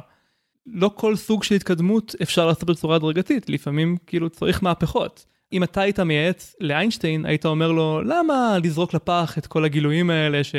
לא 0.67 0.91
כל 0.95 1.17
סוג 1.17 1.45
של 1.45 1.55
התקדמות 1.55 2.15
אפשר 2.23 2.47
לעשות 2.47 2.65
בצורה 2.65 2.97
הדרגתית, 2.97 3.49
לפעמים 3.49 3.97
כאילו 4.07 4.31
צריך 4.31 4.63
מהפכות. 4.63 5.27
אם 5.53 5.63
אתה 5.63 5.81
היית 5.81 6.01
מייעץ 6.01 6.57
לאיינשטיין, 6.61 7.27
היית 7.27 7.47
אומר 7.47 7.73
לו, 7.73 8.03
למה 8.03 8.59
לזרוק 8.65 8.95
לפח 8.95 9.39
את 9.39 9.47
כל 9.47 9.65
הגילויים 9.65 10.11
האלה 10.11 10.45
ש... 10.45 10.55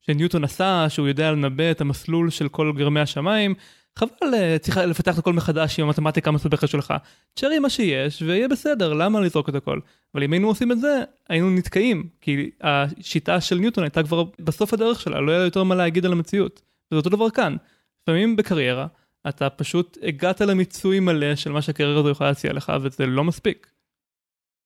שניוטון 0.00 0.44
עשה, 0.44 0.86
שהוא 0.88 1.08
יודע 1.08 1.32
לנבא 1.32 1.70
את 1.70 1.80
המסלול 1.80 2.30
של 2.30 2.48
כל 2.48 2.72
גרמי 2.76 3.00
השמיים, 3.00 3.54
חבל, 3.98 4.34
אה, 4.34 4.56
צריך 4.58 4.76
לפתח 4.76 5.14
את 5.14 5.18
הכל 5.18 5.32
מחדש 5.32 5.80
עם 5.80 5.86
המתמטיקה 5.86 6.30
המסובכת 6.30 6.68
שלך. 6.68 6.94
תשארי 7.34 7.58
מה 7.58 7.70
שיש 7.70 8.22
ויהיה 8.22 8.48
בסדר, 8.48 8.92
למה 8.92 9.20
לזרוק 9.20 9.48
את 9.48 9.54
הכל? 9.54 9.78
אבל 10.14 10.22
אם 10.22 10.32
היינו 10.32 10.48
עושים 10.48 10.72
את 10.72 10.80
זה, 10.80 11.02
היינו 11.28 11.50
נתקעים, 11.50 12.08
כי 12.20 12.50
השיטה 12.60 13.40
של 13.40 13.56
ניוטון 13.56 13.84
הייתה 13.84 14.02
כבר 14.02 14.24
בסוף 14.38 14.74
הדרך 14.74 15.00
שלה, 15.00 15.20
לא 15.20 15.32
היה 15.32 15.44
יותר 15.44 15.62
מה 15.62 15.74
להגיד 15.74 16.06
על 16.06 16.12
המציאות. 16.12 16.62
וזה 16.90 16.98
אותו 16.98 17.10
דבר 17.10 17.30
כאן. 17.30 17.56
לפעמים 18.02 18.36
בקריירה, 18.36 18.86
אתה 19.28 19.50
פשוט 19.50 19.98
הגעת 20.02 20.40
למיצוי 20.40 21.00
מלא 21.00 21.36
של 21.36 21.52
מה 21.52 21.62
שהקריירה 21.62 22.00
הזו 22.00 22.10
יכולה 22.10 22.30
להציע 22.30 22.52
לך, 22.52 22.72
וזה 22.82 23.06
לא 23.06 23.24
מספיק. 23.24 23.70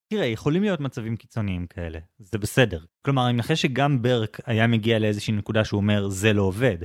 תראה, 0.08 0.26
יכולים 0.26 0.62
להיות 0.62 0.80
מצבים 0.80 1.16
קיצוניים 1.16 1.66
כאלה, 1.66 1.98
זה 2.18 2.38
בסדר. 2.38 2.80
כלומר, 3.02 3.26
אני 3.26 3.32
מנחש 3.32 3.62
שגם 3.62 4.02
ברק 4.02 4.40
היה 4.46 4.66
מגיע 4.66 4.98
לאיזושהי 4.98 5.34
נקודה 5.34 5.64
שהוא 5.64 5.78
אומר, 5.78 6.08
זה 6.08 6.32
לא 6.32 6.42
עובד, 6.42 6.76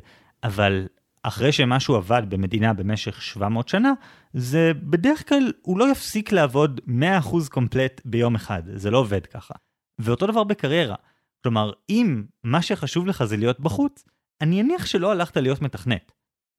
אבל 0.44 0.88
אחרי 1.24 1.52
שמשהו 1.52 1.96
עבד 1.96 2.24
במדינה 2.30 2.74
במשך 2.74 3.22
700 3.22 3.68
שנה, 3.68 3.94
זה 4.34 4.72
בדרך 4.76 5.30
כלל, 5.30 5.54
הוא 5.62 5.80
לא 5.80 5.92
יפסיק 5.92 6.32
לעבוד 6.32 6.82
100% 6.88 7.50
קומפלט 7.50 8.02
ביום 8.06 8.36
אחד, 8.36 8.64
זה 8.76 8.92
לא 8.92 8.98
עובד 8.98 9.26
ככה. 9.26 9.54
ואותו 10.00 10.28
דבר 10.28 10.44
בקריירה. 10.44 10.96
כלומר, 11.44 11.72
אם 11.90 12.24
מה 12.44 12.62
שחשוב 12.62 13.08
לך 13.08 13.24
זה 13.24 13.38
להיות 13.38 13.60
בחוץ, 13.60 14.04
אני 14.42 14.62
אניח 14.62 14.86
שלא 14.86 15.12
הלכת 15.12 15.38
להיות 15.38 15.62
מתכנת. 15.62 16.12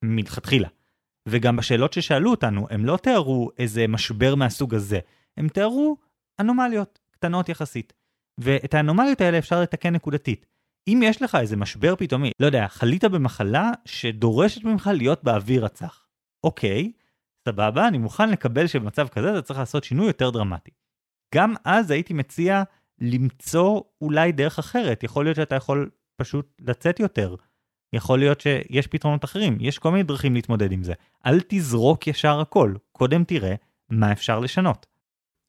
מלכתחילה. 0.04 0.68
וגם 1.28 1.56
בשאלות 1.56 1.92
ששאלו 1.92 2.30
אותנו, 2.30 2.66
הם 2.70 2.84
לא 2.84 2.96
תיארו 2.96 3.50
איזה 3.58 3.86
משבר 3.88 4.34
מהסוג 4.34 4.74
הזה, 4.74 4.98
הם 5.36 5.48
תיארו 5.48 5.96
אנומליות 6.43 6.99
קטנות 7.11 7.49
יחסית. 7.49 7.93
ואת 8.38 8.74
האנומליות 8.74 9.20
האלה 9.20 9.38
אפשר 9.38 9.61
לתקן 9.61 9.95
נקודתית. 9.95 10.47
אם 10.88 11.01
יש 11.05 11.22
לך 11.22 11.34
איזה 11.34 11.57
משבר 11.57 11.97
פתאומי, 11.97 12.30
לא 12.40 12.47
יודע, 12.47 12.68
חלית 12.68 13.05
במחלה 13.05 13.70
שדורשת 13.84 14.64
ממך 14.64 14.90
להיות 14.95 15.24
באוויר 15.24 15.64
הצח. 15.64 16.07
אוקיי, 16.45 16.93
סבבה, 17.49 17.88
אני 17.88 17.99
מוכן 17.99 18.30
לקבל 18.30 18.66
שבמצב 18.66 19.09
כזה 19.09 19.32
אתה 19.32 19.43
צריך 19.43 19.59
לעשות 19.59 19.84
שינוי 19.84 20.07
יותר 20.07 20.30
דרמטי. 20.30 20.70
גם 21.34 21.55
אז 21.64 21.90
הייתי 21.90 22.14
מציע 22.14 22.62
למצוא 23.01 23.80
אולי 24.01 24.32
דרך 24.32 24.59
אחרת, 24.59 25.03
יכול 25.03 25.24
להיות 25.24 25.36
שאתה 25.36 25.55
יכול 25.55 25.90
פשוט 26.16 26.53
לצאת 26.61 27.01
יותר. 27.01 27.34
יכול 27.93 28.18
להיות 28.18 28.40
שיש 28.40 28.86
פתרונות 28.86 29.24
אחרים, 29.24 29.59
יש 29.61 29.78
כל 29.78 29.90
מיני 29.90 30.03
דרכים 30.03 30.34
להתמודד 30.34 30.72
עם 30.72 30.82
זה. 30.82 30.93
אל 31.26 31.40
תזרוק 31.49 32.07
ישר 32.07 32.40
הכל, 32.40 32.74
קודם 32.93 33.24
תראה 33.24 33.55
מה 33.90 34.12
אפשר 34.12 34.40
לשנות. 34.40 34.86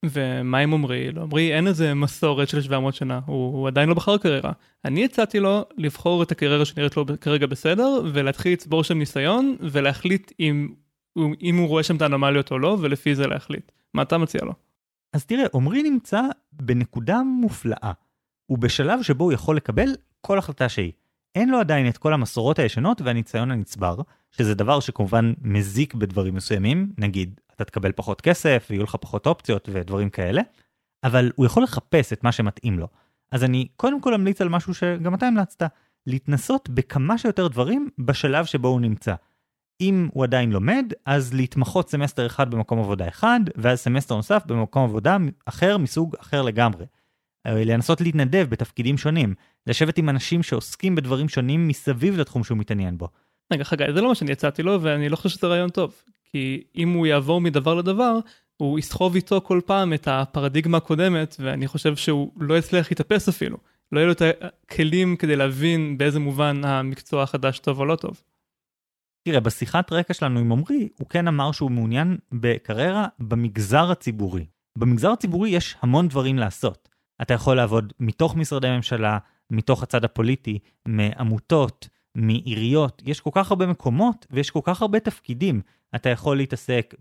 ומה 0.03 0.57
עם 0.57 0.73
עמרי? 0.73 1.11
לעמרי 1.11 1.55
אין 1.55 1.67
איזה 1.67 1.93
מסורת 1.93 2.49
של 2.49 2.61
700 2.61 2.95
שנה, 2.95 3.19
הוא, 3.25 3.53
הוא 3.53 3.67
עדיין 3.67 3.89
לא 3.89 3.95
בחר 3.95 4.17
קריירה. 4.17 4.51
אני 4.85 5.05
הצעתי 5.05 5.39
לו 5.39 5.65
לבחור 5.77 6.23
את 6.23 6.31
הקריירה 6.31 6.65
שנראית 6.65 6.97
לו 6.97 7.05
כרגע 7.21 7.47
בסדר, 7.47 8.01
ולהתחיל 8.13 8.53
לצבור 8.53 8.83
שם 8.83 8.97
ניסיון, 8.97 9.55
ולהחליט 9.59 10.31
אם, 10.39 10.69
אם 11.41 11.57
הוא 11.57 11.67
רואה 11.67 11.83
שם 11.83 11.95
את 11.95 12.01
האנומליות 12.01 12.51
או 12.51 12.59
לא, 12.59 12.77
ולפי 12.81 13.15
זה 13.15 13.27
להחליט. 13.27 13.71
מה 13.93 14.01
אתה 14.01 14.17
מציע 14.17 14.41
לו? 14.43 14.53
אז 15.13 15.25
תראה, 15.25 15.45
עמרי 15.53 15.83
נמצא 15.83 16.21
בנקודה 16.51 17.21
מופלאה. 17.23 17.91
הוא 18.45 18.57
בשלב 18.57 19.01
שבו 19.01 19.23
הוא 19.23 19.33
יכול 19.33 19.57
לקבל 19.57 19.89
כל 20.21 20.37
החלטה 20.37 20.69
שהיא. 20.69 20.91
אין 21.35 21.49
לו 21.49 21.59
עדיין 21.59 21.87
את 21.87 21.97
כל 21.97 22.13
המסורות 22.13 22.59
הישנות 22.59 23.01
והניסיון 23.01 23.51
הנצבר, 23.51 23.95
שזה 24.31 24.55
דבר 24.55 24.79
שכמובן 24.79 25.33
מזיק 25.41 25.93
בדברים 25.93 26.35
מסוימים, 26.35 26.91
נגיד 26.97 27.39
אתה 27.55 27.63
תקבל 27.63 27.91
פחות 27.95 28.21
כסף 28.21 28.67
ויהיו 28.69 28.83
לך 28.83 28.95
פחות 29.01 29.27
אופציות 29.27 29.69
ודברים 29.71 30.09
כאלה, 30.09 30.41
אבל 31.03 31.31
הוא 31.35 31.45
יכול 31.45 31.63
לחפש 31.63 32.13
את 32.13 32.23
מה 32.23 32.31
שמתאים 32.31 32.79
לו. 32.79 32.87
אז 33.31 33.43
אני 33.43 33.67
קודם 33.75 34.01
כל 34.01 34.13
אמליץ 34.13 34.41
על 34.41 34.49
משהו 34.49 34.73
שגם 34.73 35.13
אתה 35.13 35.25
המלצת, 35.25 35.63
להתנסות 36.07 36.69
בכמה 36.69 37.17
שיותר 37.17 37.47
דברים 37.47 37.89
בשלב 37.99 38.45
שבו 38.45 38.67
הוא 38.67 38.81
נמצא. 38.81 39.15
אם 39.81 40.09
הוא 40.13 40.23
עדיין 40.23 40.51
לומד, 40.51 40.93
אז 41.05 41.33
להתמחות 41.33 41.89
סמסטר 41.89 42.25
אחד 42.25 42.51
במקום 42.51 42.79
עבודה 42.79 43.07
אחד, 43.07 43.39
ואז 43.55 43.79
סמסטר 43.79 44.15
נוסף 44.15 44.43
במקום 44.45 44.83
עבודה 44.83 45.17
אחר 45.45 45.77
מסוג 45.77 46.15
אחר 46.19 46.41
לגמרי. 46.41 46.85
אה, 47.45 47.63
לנסות 47.65 48.01
להתנדב 48.01 48.45
בתפקידים 48.49 48.97
שונים, 48.97 49.33
לשבת 49.67 49.97
עם 49.97 50.09
אנשים 50.09 50.43
שעוסקים 50.43 50.95
בדברים 50.95 51.29
שונים 51.29 51.67
מסביב 51.67 52.19
לתחום 52.19 52.43
שהוא 52.43 52.57
מתעניין 52.57 52.97
בו. 52.97 53.07
רגע 53.53 53.63
חגי, 53.63 53.93
זה 53.93 54.01
לא 54.01 54.07
מה 54.07 54.15
שאני 54.15 54.31
הצעתי 54.31 54.63
לו 54.63 54.81
ואני 54.81 55.09
לא 55.09 55.15
חושב 55.15 55.29
שזה 55.29 55.47
רעיון 55.47 55.69
טוב. 55.69 56.03
כי 56.33 56.63
אם 56.75 56.89
הוא 56.89 57.07
יעבור 57.07 57.41
מדבר 57.41 57.75
לדבר, 57.75 58.19
הוא 58.57 58.79
יסחוב 58.79 59.15
איתו 59.15 59.41
כל 59.41 59.61
פעם 59.65 59.93
את 59.93 60.07
הפרדיגמה 60.07 60.77
הקודמת, 60.77 61.35
ואני 61.39 61.67
חושב 61.67 61.95
שהוא 61.95 62.31
לא 62.39 62.57
יצליח 62.57 62.91
להתאפס 62.91 63.29
אפילו. 63.29 63.57
לא 63.91 63.99
יהיו 63.99 64.07
לו 64.07 64.11
את 64.13 64.21
הכלים 64.21 65.15
כדי 65.15 65.35
להבין 65.35 65.97
באיזה 65.97 66.19
מובן 66.19 66.65
המקצוע 66.65 67.23
החדש 67.23 67.59
טוב 67.59 67.79
או 67.79 67.85
לא 67.85 67.95
טוב. 67.95 68.21
תראה, 69.27 69.39
בשיחת 69.39 69.93
רקע 69.93 70.13
שלנו 70.13 70.39
עם 70.39 70.51
עמרי, 70.51 70.89
הוא 70.99 71.09
כן 71.09 71.27
אמר 71.27 71.51
שהוא 71.51 71.71
מעוניין 71.71 72.17
בקריירה 72.31 73.07
במגזר 73.19 73.91
הציבורי. 73.91 74.45
במגזר 74.77 75.11
הציבורי 75.11 75.49
יש 75.49 75.75
המון 75.81 76.07
דברים 76.07 76.37
לעשות. 76.37 76.89
אתה 77.21 77.33
יכול 77.33 77.57
לעבוד 77.57 77.93
מתוך 77.99 78.35
משרדי 78.35 78.69
ממשלה, 78.69 79.17
מתוך 79.51 79.83
הצד 79.83 80.05
הפוליטי, 80.05 80.59
מעמותות, 80.85 81.87
מעיריות, 82.15 83.01
יש 83.05 83.19
כל 83.21 83.29
כך 83.33 83.51
הרבה 83.51 83.65
מקומות 83.65 84.27
ויש 84.31 84.49
כל 84.49 84.59
כך 84.63 84.81
הרבה 84.81 84.99
תפקידים. 84.99 85.61
אתה 85.95 86.09
יכול 86.09 86.37
להתעסק 86.37 86.95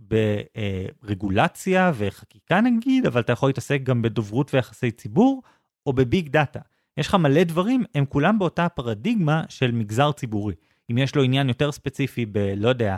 ברגולציה 1.02 1.92
וחקיקה 1.94 2.60
נגיד, 2.60 3.06
אבל 3.06 3.20
אתה 3.20 3.32
יכול 3.32 3.48
להתעסק 3.48 3.80
גם 3.82 4.02
בדוברות 4.02 4.54
ויחסי 4.54 4.90
ציבור, 4.90 5.42
או 5.86 5.92
בביג 5.92 6.28
דאטה. 6.28 6.60
יש 6.96 7.08
לך 7.08 7.14
מלא 7.14 7.44
דברים, 7.44 7.84
הם 7.94 8.04
כולם 8.04 8.38
באותה 8.38 8.68
פרדיגמה 8.68 9.42
של 9.48 9.72
מגזר 9.72 10.12
ציבורי. 10.12 10.54
אם 10.90 10.98
יש 10.98 11.16
לו 11.16 11.22
עניין 11.22 11.48
יותר 11.48 11.72
ספציפי 11.72 12.26
ב, 12.26 12.38
לא 12.56 12.68
יודע, 12.68 12.96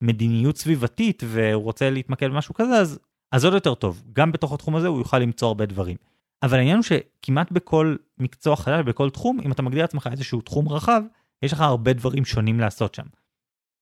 מדיניות 0.00 0.56
סביבתית 0.56 1.22
והוא 1.26 1.62
רוצה 1.62 1.90
להתמקד 1.90 2.26
במשהו 2.26 2.54
כזה, 2.54 2.74
אז, 2.74 2.98
אז 3.32 3.44
עוד 3.44 3.54
יותר 3.54 3.74
טוב. 3.74 4.02
גם 4.12 4.32
בתוך 4.32 4.52
התחום 4.52 4.76
הזה 4.76 4.88
הוא 4.88 4.98
יוכל 4.98 5.18
למצוא 5.18 5.48
הרבה 5.48 5.66
דברים. 5.66 5.96
אבל 6.42 6.58
העניין 6.58 6.76
הוא 6.76 6.84
שכמעט 6.84 7.52
בכל 7.52 7.96
מקצוע 8.18 8.56
חדש, 8.56 8.84
בכל 8.84 9.10
תחום, 9.10 9.40
אם 9.44 9.52
אתה 9.52 9.62
מגדיר 9.62 9.80
לעצמך 9.80 10.08
איזשהו 10.12 10.40
תחום 10.40 10.68
רחב, 10.68 11.02
יש 11.42 11.52
לך 11.52 11.60
הרבה 11.60 11.92
דברים 11.92 12.24
שונים 12.24 12.60
לעשות 12.60 12.94
שם. 12.94 13.06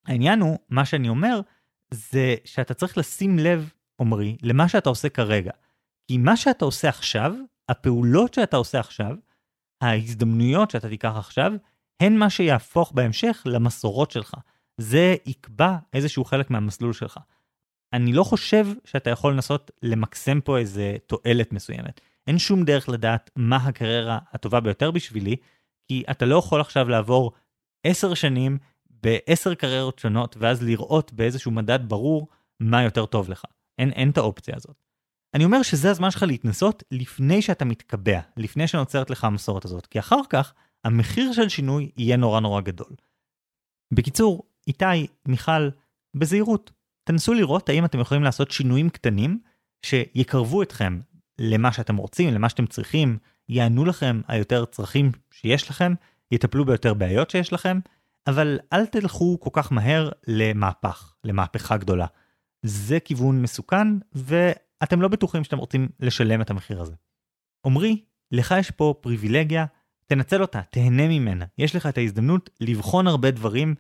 העניין 0.07 0.41
הוא, 0.41 0.59
מה 0.69 0.85
שאני 0.85 1.09
אומר, 1.09 1.41
זה 1.91 2.35
שאתה 2.45 2.75
צריך 2.75 2.99
לשים 2.99 3.39
לב, 3.39 3.73
עמרי, 4.01 4.37
למה 4.43 4.69
שאתה 4.69 4.89
עושה 4.89 5.09
כרגע. 5.09 5.53
כי 6.09 6.19
מה 6.19 6.37
שאתה 6.37 6.65
עושה 6.65 6.89
עכשיו, 6.89 7.35
הפעולות 7.69 8.35
שאתה 8.35 8.57
עושה 8.57 8.81
עכשיו, 8.81 9.17
ההזדמנויות 9.81 10.71
שאתה 10.71 10.89
תיקח 10.89 11.15
עכשיו, 11.17 11.53
הן 12.01 12.17
מה 12.17 12.31
שיהפוך 12.31 12.93
בהמשך 12.93 13.43
למסורות 13.47 14.11
שלך. 14.11 14.35
זה 14.81 15.17
יקבע 15.27 15.77
איזשהו 15.93 16.25
חלק 16.25 16.51
מהמסלול 16.51 16.93
שלך. 16.93 17.19
אני 17.93 18.13
לא 18.13 18.25
חושב 18.25 18.67
שאתה 18.85 19.11
יכול 19.11 19.33
לנסות 19.33 19.71
למקסם 19.83 20.41
פה 20.41 20.59
איזה 20.59 20.97
תועלת 21.07 21.53
מסוימת. 21.53 22.01
אין 22.27 22.39
שום 22.39 22.65
דרך 22.65 22.89
לדעת 22.89 23.31
מה 23.37 23.57
הקריירה 23.57 24.19
הטובה 24.33 24.61
ביותר 24.61 24.91
בשבילי, 24.91 25.37
כי 25.89 26.05
אתה 26.11 26.25
לא 26.25 26.37
יכול 26.37 26.61
עכשיו 26.61 26.89
לעבור 26.89 27.33
עשר 27.85 28.15
שנים 28.15 28.59
בעשר 29.03 29.55
קריירות 29.55 29.99
שונות, 29.99 30.37
ואז 30.39 30.63
לראות 30.63 31.13
באיזשהו 31.13 31.51
מדד 31.51 31.79
ברור 31.89 32.29
מה 32.61 32.83
יותר 32.83 33.07
טוב 33.07 33.31
לך. 33.31 33.45
אין, 33.79 33.91
אין 33.91 34.11
את 34.11 34.19
האופציה 34.19 34.57
הזאת. 34.57 34.77
אני 35.35 35.45
אומר 35.45 35.63
שזה 35.63 35.91
הזמן 35.91 36.11
שלך 36.11 36.23
להתנסות 36.23 36.83
לפני 36.91 37.43
שאתה 37.43 37.65
מתקבע, 37.65 38.21
לפני 38.37 38.69
שנוצרת 38.69 39.11
לך 39.11 39.25
המסורת 39.25 39.65
הזאת, 39.65 39.87
כי 39.87 39.99
אחר 39.99 40.21
כך 40.31 40.55
המחיר 40.85 41.33
של 41.33 41.49
שינוי 41.49 41.91
יהיה 41.97 42.17
נורא 42.17 42.41
נורא 42.41 42.61
גדול. 42.61 42.91
בקיצור, 43.95 44.43
איתי, 44.67 45.07
מיכל, 45.29 45.69
בזהירות, 46.17 46.71
תנסו 47.05 47.35
לראות 47.35 47.69
האם 47.69 47.85
אתם 47.85 48.01
יכולים 48.01 48.23
לעשות 48.23 48.51
שינויים 48.51 48.91
קטנים 48.91 49.41
שיקרבו 49.87 50.63
אתכם 50.63 51.01
למה 51.39 51.73
שאתם 51.73 51.97
רוצים, 51.97 52.35
למה 52.35 52.49
שאתם 52.49 52.67
צריכים, 52.67 53.19
יענו 53.49 53.85
לכם 53.85 54.21
היותר 54.29 54.65
צרכים 54.65 55.13
שיש 55.31 55.71
לכם, 55.71 55.95
יטפלו 56.31 56.65
ביותר 56.65 56.95
בעיות 56.95 57.31
שיש 57.31 57.53
לכם, 57.53 57.79
אבל 58.27 58.59
אל 58.73 58.87
תלכו 58.87 59.41
כל 59.41 59.51
כך 59.53 59.73
מהר 59.73 60.11
למהפך, 60.27 61.15
למהפכה 61.25 61.77
גדולה. 61.77 62.07
זה 62.63 63.01
כיוון 63.01 63.43
מסוכן, 63.43 63.89
ואתם 64.13 65.03
לא 65.03 65.09
בטוחים 65.09 65.45
שאתם 65.45 65.59
רוצים 65.59 65.89
לשלם 66.01 66.41
את 66.41 66.51
המחיר 66.51 66.81
הזה. 66.81 66.95
עמרי, 67.67 68.05
לך 68.33 68.55
יש 68.59 68.71
פה 68.71 68.95
פריבילגיה, 69.01 69.65
תנצל 70.07 70.43
אותה, 70.43 70.61
תהנה 70.71 71.09
ממנה. 71.09 71.45
יש 71.59 71.77
לך 71.77 71.87
את 71.87 71.99
ההזדמנות 71.99 72.51
לבחון 72.61 73.07
הרבה 73.07 73.31
דברים, 73.31 73.75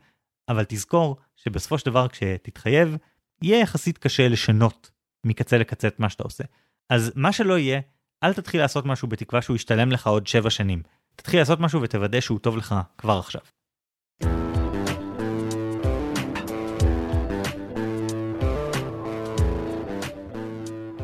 אבל 0.48 0.64
תזכור 0.68 1.16
שבסופו 1.36 1.78
של 1.78 1.86
דבר 1.86 2.08
כשתתחייב, 2.08 2.96
יהיה 3.42 3.60
יחסית 3.60 3.98
קשה 3.98 4.28
לשנות 4.28 4.90
מקצה 5.26 5.58
לקצה 5.58 5.88
את 5.88 6.00
מה 6.00 6.08
שאתה 6.08 6.22
עושה. 6.22 6.44
אז 6.90 7.12
מה 7.14 7.32
שלא 7.32 7.58
יהיה, 7.58 7.80
אל 8.22 8.34
תתחיל 8.34 8.60
לעשות 8.60 8.86
משהו 8.86 9.08
בתקווה 9.08 9.42
שהוא 9.42 9.56
ישתלם 9.56 9.92
לך 9.92 10.06
עוד 10.06 10.26
7 10.26 10.50
שנים. 10.50 10.82
תתחיל 11.16 11.40
לעשות 11.40 11.60
משהו 11.60 11.82
ותוודא 11.82 12.20
שהוא 12.20 12.38
טוב 12.38 12.56
לך 12.56 12.74
כבר 12.98 13.18
עכשיו. 13.18 13.40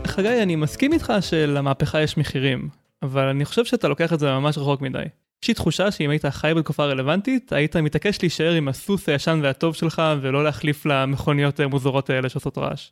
חגי, 0.07 0.43
אני 0.43 0.57
מסכים 0.57 0.93
איתך 0.93 1.13
שלמהפכה 1.21 2.03
יש 2.03 2.17
מחירים, 2.17 2.69
אבל 3.03 3.27
אני 3.27 3.45
חושב 3.45 3.65
שאתה 3.65 3.89
לוקח 3.89 4.13
את 4.13 4.19
זה 4.19 4.33
ממש 4.33 4.59
רחוק 4.59 4.81
מדי. 4.81 5.03
יש 5.43 5.49
לי 5.49 5.55
תחושה 5.55 5.91
שאם 5.91 6.11
היית 6.11 6.27
חי 6.27 6.53
בתקופה 6.57 6.85
רלוונטית, 6.85 7.53
היית 7.53 7.77
מתעקש 7.77 8.19
להישאר 8.23 8.53
עם 8.53 8.69
הסוס 8.69 9.09
הישן 9.09 9.41
והטוב 9.43 9.75
שלך, 9.75 10.03
ולא 10.21 10.45
להחליף 10.45 10.87
למכוניות 10.87 11.61
המוזרות 11.61 12.11
האלה 12.11 12.29
שעושות 12.29 12.59
רעש. 12.59 12.91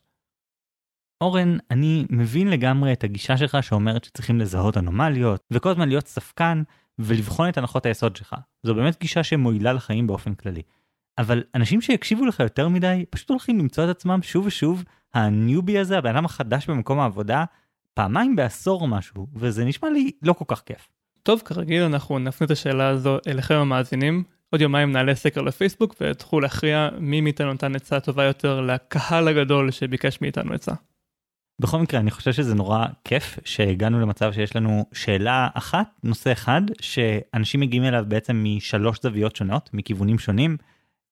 אורן, 1.21 1.57
אני 1.71 2.05
מבין 2.09 2.47
לגמרי 2.47 2.93
את 2.93 3.03
הגישה 3.03 3.37
שלך 3.37 3.57
שאומרת 3.61 4.03
שצריכים 4.03 4.39
לזהות 4.39 4.77
אנומליות, 4.77 5.41
וכל 5.51 5.69
הזמן 5.69 5.89
להיות 5.89 6.07
ספקן, 6.07 6.63
ולבחון 6.99 7.49
את 7.49 7.57
הנחות 7.57 7.85
היסוד 7.85 8.15
שלך. 8.15 8.35
זו 8.63 8.75
באמת 8.75 8.99
גישה 8.99 9.23
שמועילה 9.23 9.73
לחיים 9.73 10.07
באופן 10.07 10.33
כללי. 10.33 10.61
אבל 11.17 11.43
אנשים 11.55 11.81
שיקשיבו 11.81 12.25
לך 12.25 12.39
יותר 12.39 12.67
מדי, 12.67 13.05
פשוט 13.09 13.29
הולכים 13.29 13.59
למצוא 13.59 13.83
את 13.83 13.89
עצמם 13.89 14.19
שוב 14.21 14.45
ושוב, 14.45 14.83
הניובי 15.13 15.79
הזה, 15.79 15.97
הבן 15.97 16.15
אדם 16.15 16.25
החדש 16.25 16.69
במקום 16.69 16.99
העבודה, 16.99 17.43
פעמיים 17.93 18.35
בעשור 18.35 18.87
משהו, 18.87 19.27
וזה 19.35 19.65
נשמע 19.65 19.89
לי 19.89 20.11
לא 20.21 20.33
כל 20.33 20.45
כך 20.47 20.61
כיף. 20.65 20.89
טוב, 21.23 21.41
כרגיל 21.45 21.83
אנחנו 21.83 22.19
נפנה 22.19 22.45
את 22.45 22.51
השאלה 22.51 22.87
הזו 22.87 23.17
אליכם 23.27 23.55
המאזינים. 23.55 24.23
עוד 24.49 24.61
יומיים 24.61 24.91
נעלה 24.91 25.15
סקר 25.15 25.41
לפייסבוק 25.41 25.95
ותוכלו 26.01 26.39
להכריע 26.39 26.89
מי 26.99 27.21
מאיתנו 27.21 27.53
נתן 27.53 27.75
עצה 27.75 27.99
טובה 27.99 28.23
יותר 28.23 28.61
לקהל 28.61 29.27
הגדול 29.27 29.71
שביקש 29.71 30.21
מאיתנו 30.21 30.53
עצה. 30.53 30.73
בכל 31.59 31.79
מקרה, 31.79 31.99
אני 31.99 32.11
חושב 32.11 32.33
שזה 32.33 32.55
נורא 32.55 32.85
כיף 33.03 33.39
שהגענו 33.45 33.99
למצב 33.99 34.33
שיש 34.33 34.55
לנו 34.55 34.85
שאלה 34.93 35.47
אחת, 35.53 35.87
נושא 36.03 36.31
אחד, 36.31 36.61
שאנשים 36.81 37.59
מגיעים 37.59 37.83
אליו 37.83 38.05
בעצם 38.07 38.43
משלוש 38.43 38.97
זוויות 39.03 39.35
שונות, 39.35 39.69
מכיוונים 39.73 40.19
שונים, 40.19 40.57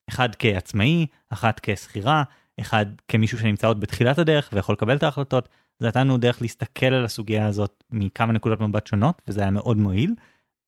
אחד 0.10 0.30
כעצמאי, 0.40 1.06
אחת 1.30 1.60
כשכירה, 1.64 2.24
אחד 2.60 2.86
כמישהו 3.08 3.40
שנמצא 3.40 3.68
עוד 3.68 3.80
בתחילת 3.80 4.20
הדרך 4.20 4.50
ויכול 4.54 4.74
לקבל 4.74 4.96
את 4.96 5.04
ההחלטות. 5.04 5.50
זה 5.80 5.88
נתן 5.88 6.00
לנו 6.00 6.18
דרך 6.18 6.42
להסתכל 6.42 6.86
על 6.86 7.06
הסוגיה 7.06 7.48
הזאת 7.48 7.84
מכמה 7.92 8.34
נקודות 8.34 8.62
מבט 8.62 8.88
שונות, 8.88 9.22
וזה 9.28 9.42
היה 9.42 9.52
מאוד 9.52 9.78
מועיל. 9.78 10.16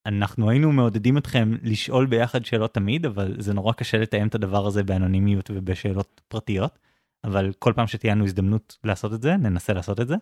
אנחנו 0.05 0.49
היינו 0.49 0.71
מעודדים 0.71 1.17
אתכם 1.17 1.53
לשאול 1.63 2.05
ביחד 2.05 2.45
שאלות 2.45 2.73
תמיד, 2.73 3.05
אבל 3.05 3.35
זה 3.37 3.53
נורא 3.53 3.73
קשה 3.73 3.97
לתאם 3.97 4.27
את 4.27 4.35
הדבר 4.35 4.67
הזה 4.67 4.83
באנונימיות 4.83 5.51
ובשאלות 5.53 6.21
פרטיות. 6.27 6.79
אבל 7.23 7.51
כל 7.59 7.73
פעם 7.75 7.87
שתהיה 7.87 8.15
לנו 8.15 8.25
הזדמנות 8.25 8.77
לעשות 8.83 9.13
את 9.13 9.21
זה, 9.21 9.37
ננסה 9.37 9.73
לעשות 9.73 9.99
את 9.99 10.07
זה. 10.07 10.15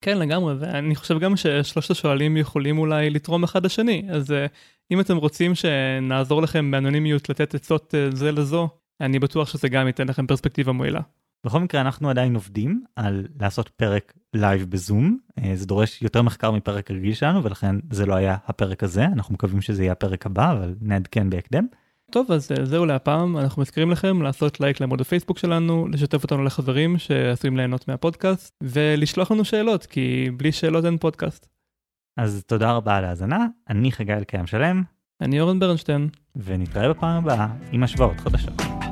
כן 0.00 0.18
לגמרי, 0.18 0.54
ואני 0.58 0.94
חושב 0.94 1.18
גם 1.18 1.36
ששלושת 1.36 1.90
השואלים 1.90 2.36
יכולים 2.36 2.78
אולי 2.78 3.10
לתרום 3.10 3.44
אחד 3.44 3.64
לשני, 3.64 4.06
אז 4.10 4.30
uh, 4.30 4.34
אם 4.90 5.00
אתם 5.00 5.16
רוצים 5.16 5.54
שנעזור 5.54 6.42
לכם 6.42 6.70
באנונימיות 6.70 7.28
לתת 7.28 7.54
עצות 7.54 7.94
אה, 7.94 8.16
זה 8.16 8.32
לזו, 8.32 8.68
אני 9.00 9.18
בטוח 9.18 9.48
שזה 9.48 9.68
גם 9.68 9.86
ייתן 9.86 10.08
לכם 10.08 10.26
פרספקטיבה 10.26 10.72
מועילה. 10.72 11.00
בכל 11.46 11.60
מקרה 11.60 11.80
אנחנו 11.80 12.10
עדיין 12.10 12.34
עובדים 12.34 12.84
על 12.96 13.26
לעשות 13.40 13.68
פרק 13.68 14.12
live 14.34 14.70
בזום, 14.70 15.18
אה, 15.40 15.42
זה 15.54 15.66
דורש 15.66 16.02
יותר 16.02 16.22
מחקר 16.22 16.50
מפרק 16.50 16.90
רגיל 16.90 17.14
שלנו 17.14 17.44
ולכן 17.44 17.76
זה 17.90 18.06
לא 18.06 18.14
היה 18.14 18.36
הפרק 18.46 18.82
הזה, 18.82 19.04
אנחנו 19.04 19.34
מקווים 19.34 19.60
שזה 19.60 19.82
יהיה 19.82 19.92
הפרק 19.92 20.26
הבא, 20.26 20.52
אבל 20.52 20.74
נעדכן 20.80 21.30
בהקדם. 21.30 21.66
טוב, 22.14 22.32
אז 22.32 22.52
אה, 22.52 22.64
זהו 22.64 22.86
להפעם, 22.86 23.36
אנחנו 23.36 23.62
מזכירים 23.62 23.90
לכם 23.90 24.22
לעשות 24.22 24.60
לייק 24.60 24.80
לעמוד 24.80 25.00
הפייסבוק 25.00 25.38
שלנו, 25.38 25.88
לשתף 25.88 26.22
אותנו 26.22 26.44
לחברים 26.44 26.98
שעשויים 26.98 27.56
ליהנות 27.56 27.88
מהפודקאסט, 27.88 28.54
ולשלוח 28.62 29.30
לנו 29.30 29.44
שאלות, 29.44 29.86
כי 29.86 30.30
בלי 30.36 30.52
שאלות 30.52 30.84
אין 30.84 30.98
פודקאסט. 30.98 31.48
אז 32.16 32.44
תודה 32.46 32.72
רבה 32.72 32.96
על 32.96 33.04
ההאזנה, 33.04 33.46
אני 33.70 33.92
חגי 33.92 34.12
אלקיים 34.12 34.46
שלם. 34.46 34.82
אני 35.20 35.40
אורן 35.40 35.58
ברנשטיין. 35.58 36.08
ונתראה 36.36 36.88
בפעם 36.88 37.24
הבאה 37.24 37.48
עם 37.72 37.82
השוואות 37.82 38.20
חדשות. 38.20 38.83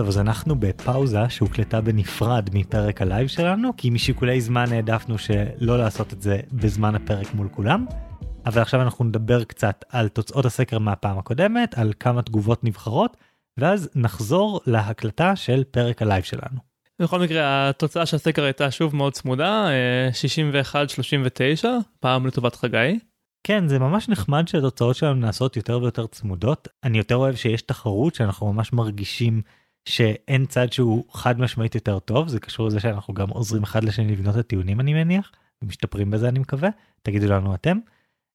טוב, 0.00 0.08
אז 0.08 0.18
אנחנו 0.18 0.60
בפאוזה 0.60 1.28
שהוקלטה 1.28 1.80
בנפרד 1.80 2.48
מפרק 2.52 3.02
הלייב 3.02 3.28
שלנו, 3.28 3.70
כי 3.76 3.90
משיקולי 3.90 4.40
זמן 4.40 4.72
העדפנו 4.72 5.18
שלא 5.18 5.78
לעשות 5.78 6.12
את 6.12 6.22
זה 6.22 6.40
בזמן 6.52 6.94
הפרק 6.94 7.34
מול 7.34 7.48
כולם. 7.48 7.86
אבל 8.46 8.62
עכשיו 8.62 8.82
אנחנו 8.82 9.04
נדבר 9.04 9.44
קצת 9.44 9.84
על 9.88 10.08
תוצאות 10.08 10.44
הסקר 10.44 10.78
מהפעם 10.78 11.18
הקודמת, 11.18 11.78
על 11.78 11.92
כמה 12.00 12.22
תגובות 12.22 12.64
נבחרות, 12.64 13.16
ואז 13.56 13.90
נחזור 13.94 14.60
להקלטה 14.66 15.36
של 15.36 15.64
פרק 15.70 16.02
הלייב 16.02 16.24
שלנו. 16.24 16.58
בכל 17.02 17.20
מקרה, 17.20 17.68
התוצאה 17.68 18.06
של 18.06 18.16
הסקר 18.16 18.44
הייתה 18.44 18.70
שוב 18.70 18.96
מאוד 18.96 19.12
צמודה, 19.12 19.68
61-39, 21.62 21.64
אה, 21.64 21.78
פעם 22.00 22.26
לטובת 22.26 22.54
חגי. 22.54 22.98
כן, 23.44 23.68
זה 23.68 23.78
ממש 23.78 24.08
נחמד 24.08 24.48
שהתוצאות 24.48 24.96
שלנו 24.96 25.14
נעשות 25.14 25.56
יותר 25.56 25.78
ויותר 25.82 26.06
צמודות. 26.06 26.68
אני 26.84 26.98
יותר 26.98 27.16
אוהב 27.16 27.34
שיש 27.34 27.62
תחרות, 27.62 28.14
שאנחנו 28.14 28.52
ממש 28.52 28.72
מרגישים 28.72 29.42
שאין 29.88 30.46
צד 30.46 30.72
שהוא 30.72 31.04
חד 31.12 31.40
משמעית 31.40 31.74
יותר 31.74 31.98
טוב 31.98 32.28
זה 32.28 32.40
קשור 32.40 32.66
לזה 32.66 32.80
שאנחנו 32.80 33.14
גם 33.14 33.28
עוזרים 33.28 33.62
אחד 33.62 33.84
לשני 33.84 34.12
לבנות 34.12 34.34
את 34.34 34.40
הטיעונים 34.40 34.80
אני 34.80 34.94
מניח 34.94 35.32
ומשתפרים 35.62 36.10
בזה 36.10 36.28
אני 36.28 36.38
מקווה 36.38 36.68
תגידו 37.02 37.26
לנו 37.26 37.54
אתם. 37.54 37.78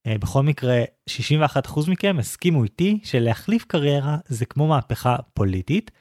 אה, 0.07 0.17
בכל 0.17 0.43
מקרה 0.43 0.83
61% 1.09 1.89
מכם 1.89 2.15
הסכימו 2.19 2.63
איתי 2.63 2.99
שלהחליף 3.03 3.65
קריירה 3.65 4.17
זה 4.27 4.45
כמו 4.45 4.67
מהפכה 4.67 5.15
פוליטית 5.33 5.91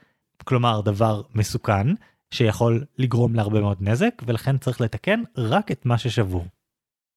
כלומר 0.43 0.81
דבר 0.81 1.21
מסוכן 1.35 1.87
שיכול 2.33 2.85
לגרום 2.97 3.35
להרבה 3.35 3.61
מאוד 3.61 3.77
נזק 3.81 4.21
ולכן 4.25 4.57
צריך 4.57 4.81
לתקן 4.81 5.21
רק 5.37 5.71
את 5.71 5.85
מה 5.85 5.97
ששבור. 5.97 6.45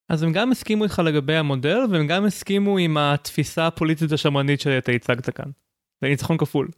אז 0.09 0.23
הם 0.23 0.33
גם 0.33 0.51
הסכימו 0.53 0.85
איתך 0.85 0.99
לגבי 1.05 1.37
המודל 1.37 1.79
והם 1.91 2.07
גם 2.07 2.25
הסכימו 2.25 2.79
עם 2.79 2.97
התפיסה 2.97 3.67
הפוליטית 3.67 4.13
השמרנית 4.13 4.61
שאתה 4.61 4.93
הצגת 4.93 5.31
כאן. 5.31 5.51
זה 6.01 6.09
ניצחון 6.09 6.37
כפול. 6.37 6.69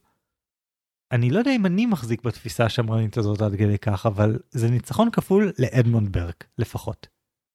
אני 1.13 1.31
לא 1.31 1.39
יודע 1.39 1.57
אם 1.57 1.67
אני 1.67 1.87
מחזיק 1.87 2.23
בתפיסה 2.23 2.65
השמרנית 2.65 3.17
הזאת 3.17 3.43
עד 3.43 3.57
כדי 3.57 3.79
כך, 3.79 4.07
אבל 4.07 4.39
זה 4.51 4.71
ניצחון 4.71 5.11
כפול 5.11 5.53
לאדמונד 5.59 6.13
ברק, 6.13 6.45
לפחות. 6.59 7.07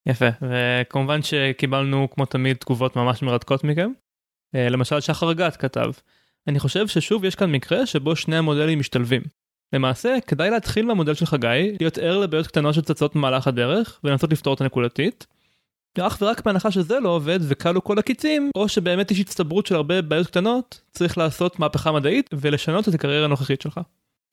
יפה, 0.06 0.26
וכמובן 0.41 1.22
שקיבלנו 1.22 2.08
כמו 2.12 2.26
תמיד 2.26 2.58
תגובות 2.58 2.95
ממש 2.95 3.22
מרתקות 3.22 3.64
מכם. 3.64 3.91
אה, 4.56 4.70
למשל 4.70 4.99
שחר 4.99 5.34
גת 5.34 5.56
כתב, 5.56 5.91
אני 6.47 6.60
חושב 6.60 6.88
ששוב 6.88 7.26
יש 7.26 7.36
כאן 7.36 7.51
מקרה 7.51 7.86
שבו 7.86 8.16
שני 8.16 8.38
המודלים 8.38 8.80
משתלבים. 8.80 9.22
למעשה, 9.74 10.18
כדאי 10.28 10.49
להתחיל 10.49 10.86
מהמודל 10.86 11.14
של 11.14 11.26
חגי, 11.26 11.78
להיות 11.80 11.97
ער 11.97 12.18
לבעיות 12.18 12.47
קטנות 12.47 12.74
שצצות 12.74 13.16
במהלך 13.16 13.47
הדרך, 13.47 13.99
ולנסות 14.03 14.32
לפתור 14.32 14.53
אותה 14.53 14.64
נקודתית, 14.64 15.28
אך 16.00 16.18
ורק 16.22 16.46
בהנחה 16.46 16.72
שזה 16.72 17.00
לא 17.00 17.10
עובד 17.10 17.39
וכלו 17.41 17.84
כל 17.84 18.00
הקיצים, 18.00 18.52
או 18.56 18.70
שבאמת 18.70 19.12
יש 19.12 19.20
הצטברות 19.20 19.66
של 19.66 19.76
הרבה 19.76 20.02
בעיות 20.02 20.28
קטנות, 20.28 20.82
צריך 20.91 21.18
לעשות 21.18 21.60
מהפכה 21.60 21.91
מדעית 21.91 22.30
ולשנות 22.34 22.89
את 22.89 22.93
הקריירה 22.93 23.26
הנוכחית 23.26 23.62
שלך. 23.62 23.80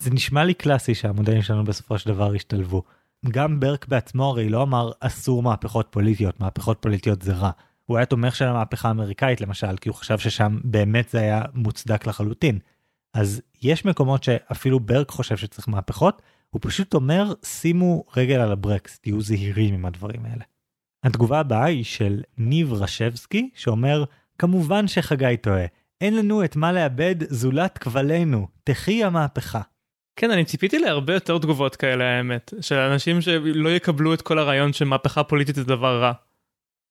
זה 0.02 0.10
נשמע 0.10 0.44
לי 0.44 0.54
קלאסי 0.54 0.94
שהמודלים 0.94 1.42
שלנו 1.42 1.64
בסופו 1.64 1.98
של 1.98 2.10
דבר 2.10 2.34
השתלבו. 2.34 2.82
גם 3.30 3.60
ברק 3.60 3.88
בעצמו 3.88 4.24
הרי 4.24 4.48
לא 4.48 4.62
אמר 4.62 4.90
אסור 5.00 5.42
מהפכות 5.42 5.86
פוליטיות, 5.90 6.40
מהפכות 6.40 6.78
פוליטיות 6.80 7.22
זה 7.22 7.32
רע. 7.32 7.50
הוא 7.84 7.96
היה 7.96 8.06
תומך 8.06 8.36
של 8.36 8.44
המהפכה 8.44 8.88
האמריקאית 8.88 9.40
למשל, 9.40 9.76
כי 9.76 9.88
הוא 9.88 9.96
חשב 9.96 10.18
ששם 10.18 10.58
באמת 10.64 11.08
זה 11.08 11.20
היה 11.20 11.42
מוצדק 11.54 12.06
לחלוטין. 12.06 12.58
אז 13.14 13.42
יש 13.62 13.84
מקומות 13.84 14.24
שאפילו 14.24 14.80
ברק 14.80 15.10
חושב 15.10 15.36
שצריך 15.36 15.68
מהפכות, 15.68 16.22
הוא 16.50 16.60
פשוט 16.62 16.94
אומר 16.94 17.32
שימו 17.44 18.04
רגל 18.16 18.40
על 18.40 18.52
הברקס, 18.52 18.98
תהיו 18.98 19.20
זהירים 19.20 19.74
עם 19.74 19.86
הדברים 19.86 20.24
האלה. 20.24 20.44
התגובה 21.04 21.40
הבאה 21.40 21.64
היא 21.64 21.84
של 21.84 22.22
ניב 22.38 22.72
רשבסקי 22.72 23.50
שאומר 23.54 24.04
כמובן 24.38 24.88
שחגי 24.88 25.36
טועה. 25.40 25.66
אין 26.00 26.16
לנו 26.16 26.44
את 26.44 26.56
מה 26.56 26.72
לאבד 26.72 27.14
זולת 27.28 27.78
כבלנו. 27.78 28.48
תחי 28.64 29.04
המהפכה. 29.04 29.60
כן, 30.16 30.30
אני 30.30 30.44
ציפיתי 30.44 30.78
להרבה 30.78 31.14
יותר 31.14 31.38
תגובות 31.38 31.76
כאלה 31.76 32.04
האמת, 32.04 32.54
של 32.60 32.78
אנשים 32.78 33.20
שלא 33.20 33.68
יקבלו 33.68 34.14
את 34.14 34.22
כל 34.22 34.38
הרעיון 34.38 34.72
שמהפכה 34.72 35.24
פוליטית 35.24 35.54
זה 35.54 35.64
דבר 35.64 36.00
רע. 36.02 36.12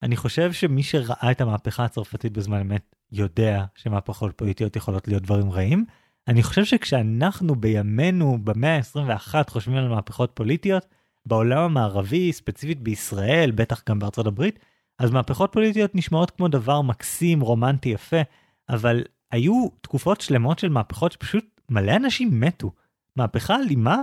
אני 0.04 0.16
חושב 0.16 0.54
שמי 0.54 0.84
שראה 0.84 1.32
את 1.32 1.42
המהפכה 1.42 1.86
הצרפתית 1.86 2.34
בזמן 2.34 2.60
אמת 2.60 2.96
יודע 3.12 3.64
שמהפכות 3.76 4.38
פוליטיות 4.38 4.76
יכולות 4.76 5.08
להיות 5.08 5.24
דברים 5.24 5.52
רעים. 5.52 5.86
אני 6.28 6.44
חושב 6.44 6.66
שכשאנחנו 6.66 7.56
בימינו 7.56 8.38
במאה 8.44 8.78
ה-21 8.78 9.36
חושבים 9.50 9.78
על 9.78 9.88
מהפכות 9.88 10.32
פוליטיות, 10.34 10.86
בעולם 11.26 11.62
המערבי, 11.64 12.34
ספציפית 12.34 12.82
בישראל, 12.82 13.52
בטח 13.52 13.84
גם 13.90 14.00
בארצות 14.00 14.28
הברית, 14.28 14.60
אז 15.00 15.12
מהפכות 15.12 15.52
פוליטיות 15.52 15.96
נשמעות 15.96 16.32
כמו 16.32 16.48
דבר 16.48 16.82
מקסים, 16.82 17.42
רומנטי, 17.42 17.90
יפה, 17.90 18.22
אבל 18.70 19.04
היו 19.32 19.68
תקופות 19.82 20.22
שלמות 20.22 20.60
של 20.60 20.70
מהפכות 20.70 21.12
שפשוט 21.12 21.62
מלא 21.70 21.96
אנשים 21.96 22.40
מתו. 22.40 22.72
מהפכה 23.16 23.56
אלימה 23.56 23.98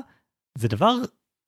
זה 0.59 0.69
דבר 0.69 0.95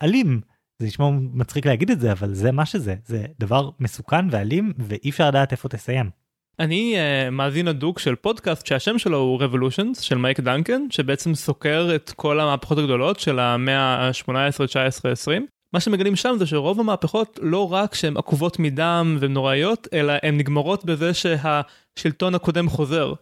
אלים. 0.03 0.41
זה 0.79 0.87
נשמע 0.87 1.11
מצחיק 1.33 1.67
להגיד 1.67 1.91
את 1.91 2.01
זה, 2.01 2.13
אבל 2.13 2.35
זה 2.35 2.53
מה 2.53 2.67
שזה. 2.67 2.95
זה 3.05 3.27
דבר 3.41 3.71
מסוכן 3.81 4.27
ואלים, 4.31 4.73
ואי 4.79 5.11
אפשר 5.11 5.29
לדעת 5.29 5.53
איפה 5.53 5.69
תסיים. 5.69 6.11
אני 6.59 6.97
uh, 6.97 7.31
מאזין 7.31 7.69
הדוק 7.69 7.99
של 7.99 8.15
פודקאסט 8.15 8.67
שהשם 8.67 8.99
שלו 8.99 9.19
הוא 9.19 9.43
Revolutions 9.43 10.01
של 10.01 10.19
מייק 10.19 10.41
דנקן, 10.41 10.91
שבעצם 10.91 11.35
סוקר 11.35 11.89
את 11.95 12.11
כל 12.11 12.41
המהפכות 12.41 12.79
הגדולות 12.79 13.21
של 13.21 13.39
המאה 13.39 14.09
ה-18, 14.09 14.67
19, 14.67 15.13
20. 15.13 15.47
מה 15.73 15.81
שמגלים 15.81 16.17
שם 16.17 16.35
זה 16.39 16.47
שרוב 16.47 16.81
המהפכות 16.81 17.39
לא 17.43 17.73
רק 17.73 17.95
שהן 17.95 18.17
עקובות 18.17 18.59
מדם 18.59 19.17
ונוראיות, 19.21 19.89
אלא 19.93 20.13
הן 20.23 20.37
נגמרות 20.37 20.85
בזה 20.85 21.11
שהשלטון 21.15 22.35
הקודם 22.35 22.69
חוזר. 22.69 23.13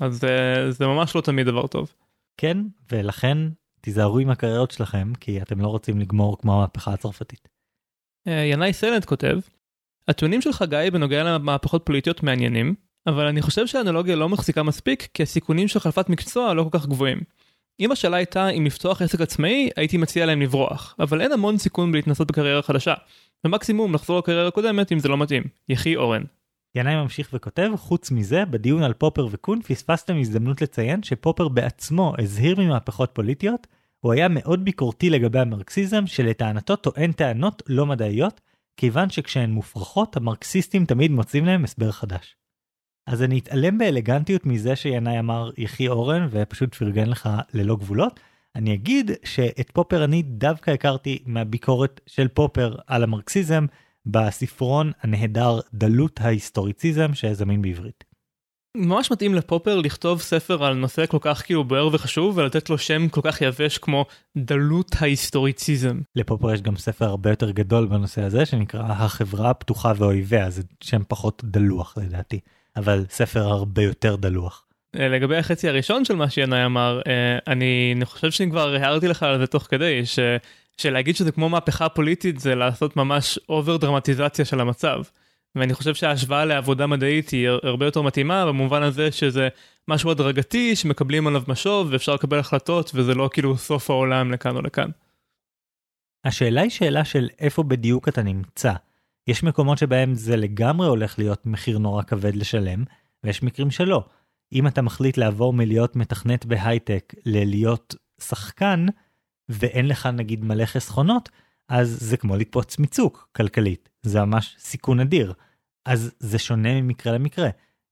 אז 0.00 0.24
uh, 0.24 0.70
זה 0.70 0.86
ממש 0.86 1.16
לא 1.16 1.20
תמיד 1.20 1.46
דבר 1.46 1.66
טוב. 1.66 1.92
כן, 2.36 2.58
ולכן 2.92 3.38
תיזהרו 3.80 4.18
עם 4.18 4.30
הקריירות 4.30 4.70
שלכם, 4.70 5.12
כי 5.20 5.42
אתם 5.42 5.60
לא 5.60 5.68
רוצים 5.68 6.00
לגמור 6.00 6.38
כמו 6.38 6.54
המהפכה 6.54 6.92
הצרפתית. 6.92 7.48
Uh, 8.28 8.30
ינאי 8.30 8.72
סלנט 8.72 9.04
כותב, 9.04 9.38
הטיעונים 10.08 10.40
של 10.40 10.52
חגי 10.52 10.88
בנוגע 10.92 11.24
למהפכות 11.24 11.82
פוליטיות 11.86 12.22
מעניינים, 12.22 12.74
אבל 13.06 13.26
אני 13.26 13.42
חושב 13.42 13.66
שהאנלוגיה 13.66 14.16
לא 14.16 14.28
מחזיקה 14.28 14.62
מספיק, 14.62 15.08
כי 15.14 15.22
הסיכונים 15.22 15.68
של 15.68 15.80
חלפת 15.80 16.08
מקצוע 16.08 16.54
לא 16.54 16.62
כל 16.62 16.78
כך 16.78 16.86
גבוהים. 16.86 17.20
אם 17.82 17.92
השאלה 17.92 18.16
הייתה 18.16 18.48
אם 18.48 18.66
לפתוח 18.66 19.02
עסק 19.02 19.20
עצמאי, 19.20 19.70
הייתי 19.76 19.96
מציע 19.96 20.26
להם 20.26 20.42
לברוח, 20.42 20.96
אבל 20.98 21.20
אין 21.20 21.32
המון 21.32 21.58
סיכון 21.58 21.92
בלהתנסות 21.92 22.28
בקריירה 22.28 22.62
חדשה. 22.62 22.94
ומקסימום 23.44 23.94
לחזור 23.94 24.18
לקריירה 24.18 24.48
הקודמת 24.48 24.92
אם 24.92 24.98
זה 24.98 25.08
לא 25.08 25.18
מתאים. 25.18 25.42
יחי 25.68 25.96
אורן. 25.96 26.22
ינאי 26.74 26.94
ממשיך 26.94 27.30
וכותב, 27.32 27.70
חוץ 27.76 28.10
מזה, 28.10 28.44
בדיון 28.44 28.82
על 28.82 28.92
פופר 28.92 29.28
וקון 29.30 29.62
פספסתם 29.62 30.20
הזדמנות 30.20 30.62
לציין 30.62 31.02
שפופר 31.02 31.48
בעצמו 31.48 32.14
הזהיר 32.18 32.60
ממהפכות 32.60 33.10
פוליטיות, 33.12 33.66
הוא 34.00 34.12
היה 34.12 34.28
מאוד 34.28 34.64
ביקורתי 34.64 35.10
לגבי 35.10 35.38
המרקסיזם, 35.38 36.06
שלטענתו 36.06 36.76
טוען 36.76 37.12
טענות 37.12 37.62
לא 37.68 37.86
מדעיות, 37.86 38.40
כיוון 38.76 39.10
שכשהן 39.10 39.50
מופרכות, 39.50 40.16
המרקסיסטים 40.16 40.84
תמיד 40.84 41.10
מוצאים 41.10 41.44
להם 41.44 41.64
הסבר 41.64 41.90
חדש. 41.90 42.36
אז 43.06 43.22
אני 43.22 43.38
אתעלם 43.38 43.78
באלגנטיות 43.78 44.46
מזה 44.46 44.76
שינאי 44.76 45.18
אמר 45.18 45.50
יחי 45.56 45.88
אורן 45.88 46.28
ופשוט 46.30 46.74
פרגן 46.74 47.08
לך 47.08 47.28
ללא 47.54 47.76
גבולות. 47.76 48.20
אני 48.56 48.74
אגיד 48.74 49.10
שאת 49.24 49.70
פופר 49.70 50.04
אני 50.04 50.22
דווקא 50.22 50.70
הכרתי 50.70 51.22
מהביקורת 51.26 52.00
של 52.06 52.28
פופר 52.28 52.76
על 52.86 53.02
המרקסיזם 53.02 53.66
בספרון 54.06 54.92
הנהדר 55.02 55.60
דלות 55.74 56.20
ההיסטוריציזם 56.20 57.14
שזמין 57.14 57.62
בעברית. 57.62 58.04
ממש 58.76 59.12
מתאים 59.12 59.34
לפופר 59.34 59.80
לכתוב 59.80 60.20
ספר 60.20 60.64
על 60.64 60.74
נושא 60.74 61.06
כל 61.06 61.18
כך 61.20 61.42
כאילו 61.44 61.64
בוער 61.64 61.88
וחשוב 61.92 62.38
ולתת 62.38 62.70
לו 62.70 62.78
שם 62.78 63.08
כל 63.08 63.20
כך 63.24 63.40
יבש 63.40 63.78
כמו 63.78 64.04
דלות 64.36 64.96
ההיסטוריציזם. 65.00 66.00
לפופר 66.16 66.52
יש 66.54 66.62
גם 66.62 66.76
ספר 66.76 67.04
הרבה 67.04 67.30
יותר 67.30 67.50
גדול 67.50 67.86
בנושא 67.86 68.22
הזה 68.22 68.46
שנקרא 68.46 68.82
החברה 68.82 69.50
הפתוחה 69.50 69.92
ואויביה 69.96 70.50
זה 70.50 70.62
שם 70.80 71.02
פחות 71.08 71.42
דלוח 71.44 71.98
לדעתי 71.98 72.40
אבל 72.76 73.04
ספר 73.08 73.40
הרבה 73.40 73.82
יותר 73.82 74.16
דלוח. 74.16 74.66
אה, 74.96 75.08
לגבי 75.08 75.36
החצי 75.36 75.68
הראשון 75.68 76.04
של 76.04 76.16
מה 76.16 76.30
שינאי 76.30 76.64
אמר 76.64 77.00
אה, 77.06 77.52
אני 77.52 77.94
חושב 78.04 78.30
שאני 78.30 78.50
כבר 78.50 78.74
הערתי 78.74 79.08
לך 79.08 79.22
על 79.22 79.38
זה 79.38 79.46
תוך 79.46 79.62
כדי 79.62 80.06
ש... 80.06 80.18
שלהגיד 80.76 81.16
שזה 81.16 81.32
כמו 81.32 81.48
מהפכה 81.48 81.88
פוליטית 81.88 82.40
זה 82.40 82.54
לעשות 82.54 82.96
ממש 82.96 83.38
אובר 83.48 83.76
דרמטיזציה 83.76 84.44
של 84.44 84.60
המצב. 84.60 85.02
ואני 85.54 85.74
חושב 85.74 85.94
שההשוואה 85.94 86.44
לעבודה 86.44 86.86
מדעית 86.86 87.30
היא 87.30 87.48
הרבה 87.62 87.86
יותר 87.86 88.02
מתאימה 88.02 88.46
במובן 88.46 88.82
הזה 88.82 89.12
שזה 89.12 89.48
משהו 89.88 90.10
הדרגתי 90.10 90.76
שמקבלים 90.76 91.26
עליו 91.26 91.42
משוב 91.48 91.88
ואפשר 91.90 92.14
לקבל 92.14 92.38
החלטות 92.38 92.90
וזה 92.94 93.14
לא 93.14 93.30
כאילו 93.32 93.56
סוף 93.56 93.90
העולם 93.90 94.32
לכאן 94.32 94.56
או 94.56 94.62
לכאן. 94.62 94.90
השאלה 96.24 96.60
היא 96.60 96.70
שאלה 96.70 97.04
של 97.04 97.28
איפה 97.38 97.62
בדיוק 97.62 98.08
אתה 98.08 98.22
נמצא. 98.22 98.72
יש 99.26 99.42
מקומות 99.42 99.78
שבהם 99.78 100.14
זה 100.14 100.36
לגמרי 100.36 100.86
הולך 100.86 101.18
להיות 101.18 101.46
מחיר 101.46 101.78
נורא 101.78 102.02
כבד 102.02 102.34
לשלם, 102.36 102.84
ויש 103.24 103.42
מקרים 103.42 103.70
שלא. 103.70 104.04
אם 104.52 104.66
אתה 104.66 104.82
מחליט 104.82 105.16
לעבור 105.16 105.52
מלהיות 105.52 105.96
מתכנת 105.96 106.46
בהייטק 106.46 107.14
ללהיות 107.26 107.94
שחקן, 108.20 108.86
ואין 109.48 109.88
לך 109.88 110.06
נגיד 110.06 110.44
מלא 110.44 110.64
חסכונות, 110.64 111.28
אז 111.68 111.98
זה 112.00 112.16
כמו 112.16 112.36
לקפוץ 112.36 112.78
מצוק 112.78 113.28
כלכלית, 113.32 113.88
זה 114.02 114.24
ממש 114.24 114.56
סיכון 114.58 115.00
אדיר. 115.00 115.32
אז 115.86 116.12
זה 116.20 116.38
שונה 116.38 116.80
ממקרה 116.80 117.12
למקרה. 117.12 117.48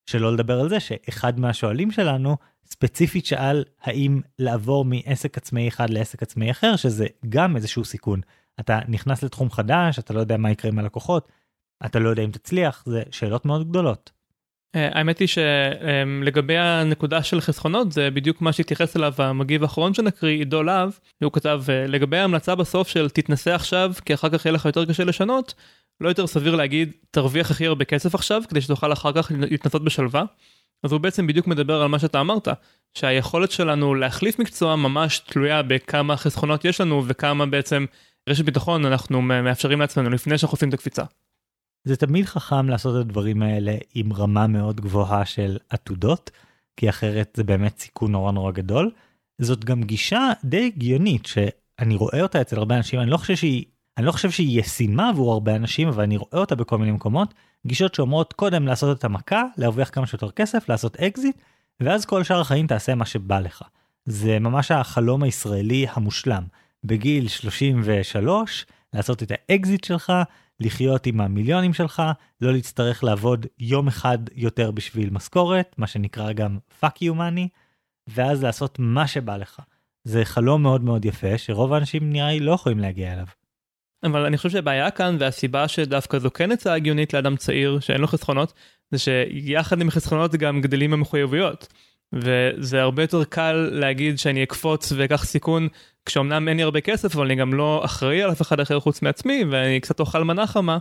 שלא 0.07 0.33
לדבר 0.33 0.61
על 0.61 0.69
זה 0.69 0.81
שאחד 0.81 1.41
מהשואלים 1.41 1.91
שלנו 1.91 2.37
ספציפית 2.67 3.27
שאל 3.27 3.65
האם 3.83 4.21
לעבור 4.39 4.85
מעסק 4.85 5.37
עצמאי 5.37 5.69
אחד 5.69 5.91
לעסק 5.91 6.23
עצמאי 6.23 6.51
אחר, 6.51 6.77
שזה 6.77 7.07
גם 7.29 7.57
איזשהו 7.57 7.85
סיכון. 7.85 8.21
אתה 8.61 8.79
נכנס 8.89 9.23
לתחום 9.23 9.51
חדש, 9.51 9.99
אתה 9.99 10.15
לא 10.15 10.21
יודע 10.21 10.37
מה 10.37 10.51
יקרה 10.51 10.71
עם 10.71 10.79
הלקוחות, 10.79 11.29
אתה 11.85 11.99
לא 11.99 12.09
יודע 12.09 12.25
אם 12.25 12.31
תצליח, 12.31 12.83
זה 12.87 13.03
שאלות 13.11 13.47
מאוד 13.47 13.69
גדולות. 13.69 14.11
אה, 14.75 14.89
האמת 14.93 15.19
היא 15.19 15.29
שלגבי 15.29 16.57
הנקודה 16.57 17.23
של 17.23 17.41
חסכונות 17.41 17.93
זה 17.93 18.11
בדיוק 18.11 18.41
מה 18.41 18.53
שהתייחס 18.53 18.97
אליו 18.97 19.15
המגיב 19.19 19.63
האחרון 19.63 19.95
שנקריא 19.95 20.39
עידו 20.39 20.63
להב 20.63 20.91
הוא 21.25 21.33
כתב 21.33 21.63
אה, 21.69 21.87
לגבי 21.87 22.19
ההמלצה 22.19 22.55
בסוף 22.55 22.89
של 22.89 23.09
תתנסה 23.09 23.55
עכשיו 23.55 23.93
כי 24.05 24.15
אחר 24.15 24.29
כך 24.29 24.47
יהיה 24.47 24.53
לך 24.53 24.65
יותר 24.65 24.85
קשה 24.85 25.05
לשנות 25.05 25.55
לא 26.01 26.09
יותר 26.09 26.27
סביר 26.27 26.57
להגיד 26.57 26.93
תרוויח 27.11 27.51
הכי 27.51 27.67
הרבה 27.67 27.85
כסף 27.85 28.15
עכשיו 28.15 28.43
כדי 28.49 28.61
שתוכל 28.61 28.93
אחר 28.93 29.13
כך 29.13 29.33
להתנסות 29.51 29.85
בשלווה. 29.85 30.25
אז 30.83 30.93
הוא 30.93 31.01
בעצם 31.01 31.27
בדיוק 31.27 31.47
מדבר 31.47 31.83
על 31.83 31.89
מה 31.89 31.99
שאתה 31.99 32.21
אמרת 32.21 32.49
שהיכולת 32.95 33.51
שלנו 33.51 33.95
להחליף 33.95 34.39
מקצוע 34.39 34.77
ממש 34.77 35.19
תלויה 35.19 35.63
בכמה 35.63 36.17
חסכונות 36.17 36.65
יש 36.65 36.81
לנו 36.81 37.03
וכמה 37.07 37.47
בעצם 37.47 37.85
רשת 38.29 38.45
ביטחון 38.45 38.87
אנחנו 38.87 39.23
מאפשרים 39.23 39.81
לעצמנו 39.81 40.11
לפני 40.11 40.39
שאנחנו 40.39 40.55
עושים 40.55 40.69
את 40.69 40.75
הקפיצה. 40.75 41.05
זה 41.85 41.97
תמיד 41.97 42.27
חכם 42.27 42.69
לעשות 42.69 42.97
את 42.97 43.01
הדברים 43.01 43.43
האלה 43.43 43.77
עם 43.95 44.13
רמה 44.13 44.47
מאוד 44.47 44.81
גבוהה 44.81 45.25
של 45.25 45.59
עתודות, 45.69 46.31
כי 46.77 46.89
אחרת 46.89 47.33
זה 47.37 47.45
באמת 47.45 47.79
סיכון 47.79 48.13
נורא 48.13 48.33
נורא 48.33 48.53
גדול. 48.53 48.91
זאת 49.39 49.65
גם 49.65 49.83
גישה 49.83 50.33
די 50.45 50.67
הגיונית 50.67 51.27
שאני 51.27 51.97
רואה 51.97 52.23
אותה 52.23 52.41
אצל 52.41 52.57
הרבה 52.57 52.77
אנשים, 52.77 53.01
אני 53.01 53.11
לא 53.11 53.17
חושב 53.17 53.37
שהיא, 53.37 53.65
אני 53.99 54.07
לא 54.07 54.13
חושב 54.13 54.31
שהיא 54.31 54.61
ישימה 54.61 55.09
עבור 55.09 55.33
הרבה 55.33 55.57
אנשים, 55.57 55.89
אבל 55.89 56.03
אני 56.03 56.17
רואה 56.17 56.39
אותה 56.39 56.55
בכל 56.55 56.79
מיני 56.79 56.93
מקומות, 56.93 57.35
גישות 57.67 57.95
שאומרות 57.95 58.33
קודם 58.33 58.67
לעשות 58.67 58.99
את 58.99 59.05
המכה, 59.05 59.43
להרוויח 59.57 59.91
כמה 59.93 60.07
שיותר 60.07 60.31
כסף, 60.31 60.69
לעשות 60.69 60.97
אקזיט, 60.97 61.37
ואז 61.81 62.05
כל 62.05 62.25
שאר 62.25 62.41
החיים 62.41 62.67
תעשה 62.67 62.95
מה 62.95 63.07
שבא 63.07 63.41
לך. 63.41 63.63
זה 64.07 64.39
ממש 64.39 64.71
החלום 64.71 65.23
הישראלי 65.23 65.87
המושלם. 65.93 66.43
בגיל 66.85 67.29
33, 67.29 68.67
לעשות 68.95 69.23
את 69.23 69.33
האקזיט 69.35 69.85
שלך, 69.85 70.13
לחיות 70.61 71.07
עם 71.07 71.21
המיליונים 71.21 71.75
שלך, 71.75 72.03
לא 72.41 72.53
להצטרך 72.53 73.05
לעבוד 73.05 73.47
יום 73.59 73.89
אחד 73.89 74.19
יותר 74.35 74.71
בשביל 74.71 75.11
משכורת, 75.11 75.75
מה 75.79 75.87
שנקרא 75.87 76.33
גם 76.33 76.59
fuck 76.83 76.97
you 77.05 77.15
money, 77.15 77.49
ואז 78.07 78.43
לעשות 78.43 78.79
מה 78.79 79.07
שבא 79.07 79.37
לך. 79.37 79.61
זה 80.05 80.25
חלום 80.25 80.63
מאוד 80.63 80.85
מאוד 80.85 81.05
יפה, 81.05 81.39
שרוב 81.39 81.73
האנשים 81.73 82.13
נראה 82.13 82.31
לי 82.31 82.41
לא 82.41 82.53
יכולים 82.53 82.79
להגיע 82.79 83.13
אליו. 83.13 83.27
אבל 84.05 84.27
אני 84.27 84.37
חושב 84.37 84.51
שהבעיה 84.51 84.91
כאן 84.91 85.17
והסיבה 85.21 85.69
שדווקא 85.69 86.19
זו 86.19 86.31
כן 86.31 86.53
הצעה 86.53 86.75
הגיונית 86.75 87.15
לאדם 87.15 87.37
צעיר 87.37 87.81
שאין 87.81 88.01
לו 88.01 88.07
חסכונות, 88.07 88.53
זה 88.91 88.99
שיחד 88.99 89.81
עם 89.81 89.91
חסכונות 89.91 90.35
גם 90.35 90.61
גדלים 90.61 90.93
המחויבויות. 90.93 91.73
וזה 92.15 92.83
הרבה 92.83 93.03
יותר 93.03 93.25
קל 93.25 93.69
להגיד 93.73 94.19
שאני 94.19 94.43
אקפוץ 94.43 94.93
ואקח 94.97 95.25
סיכון 95.25 95.69
כשאומנם 96.07 96.49
אין 96.49 96.57
לי 96.57 96.63
הרבה 96.63 96.81
כסף 96.81 97.17
אבל 97.17 97.25
אני 97.25 97.35
גם 97.35 97.55
לא 97.55 97.83
אחראי 97.85 98.23
על 98.23 98.33
אף 98.33 98.43
אחד 98.43 98.61
אחר 98.61 98.81
חוץ 98.81 99.03
מעצמי 99.03 99.45
ואני 99.51 99.81
קצת 99.81 100.01
אוכל 100.01 100.25
מנה 100.25 100.47
חמה. 100.47 100.79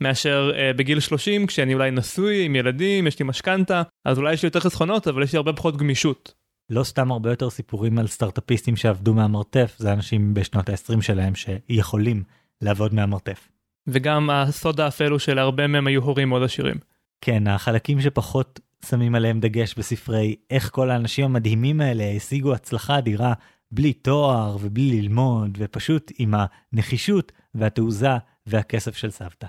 מאשר 0.00 0.50
uh, 0.54 0.76
בגיל 0.76 1.00
30 1.00 1.46
כשאני 1.46 1.74
אולי 1.74 1.90
נשוי 1.90 2.44
עם 2.44 2.56
ילדים 2.56 3.06
יש 3.06 3.18
לי 3.18 3.24
משכנתה 3.24 3.82
אז 4.04 4.18
אולי 4.18 4.32
יש 4.32 4.42
לי 4.42 4.46
יותר 4.46 4.60
חסכונות 4.60 5.08
אבל 5.08 5.22
יש 5.22 5.32
לי 5.32 5.36
הרבה 5.36 5.52
פחות 5.52 5.76
גמישות. 5.76 6.34
לא 6.70 6.84
סתם 6.84 7.12
הרבה 7.12 7.30
יותר 7.30 7.50
סיפורים 7.50 7.98
על 7.98 8.06
סטארטאפיסטים 8.06 8.76
שעבדו 8.76 9.14
מהמרתף 9.14 9.74
זה 9.78 9.92
אנשים 9.92 10.34
בשנות 10.34 10.68
ה-20 10.68 11.00
שלהם 11.00 11.34
שיכולים 11.34 12.22
לעבוד 12.60 12.94
מהמרתף. 12.94 13.48
וגם 13.86 14.30
הסוד 14.30 14.80
האפל 14.80 15.10
הוא 15.10 15.18
שלהרבה 15.18 15.66
מהם 15.66 15.86
היו 15.86 16.02
הורים 16.02 16.28
מאוד 16.28 16.42
עשירים. 16.42 16.76
כן 17.20 17.46
החלקים 17.46 18.00
שפחות 18.00 18.60
שמים 18.86 19.14
עליהם 19.14 19.40
דגש 19.40 19.74
בספרי 19.74 20.36
איך 20.50 20.70
כל 20.70 20.90
האנשים 20.90 21.24
המדהימים 21.24 21.80
האלה 21.80 22.04
השיגו 22.16 22.54
הצלחה 22.54 22.98
אדירה 22.98 23.32
בלי 23.70 23.92
תואר 23.92 24.56
ובלי 24.60 25.00
ללמוד, 25.02 25.58
ופשוט 25.60 26.12
עם 26.18 26.34
הנחישות 26.36 27.32
והתעוזה 27.54 28.16
והכסף 28.46 28.96
של 28.96 29.10
סבתא. 29.10 29.46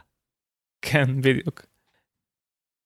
כן, 0.81 1.21
בדיוק. 1.21 1.65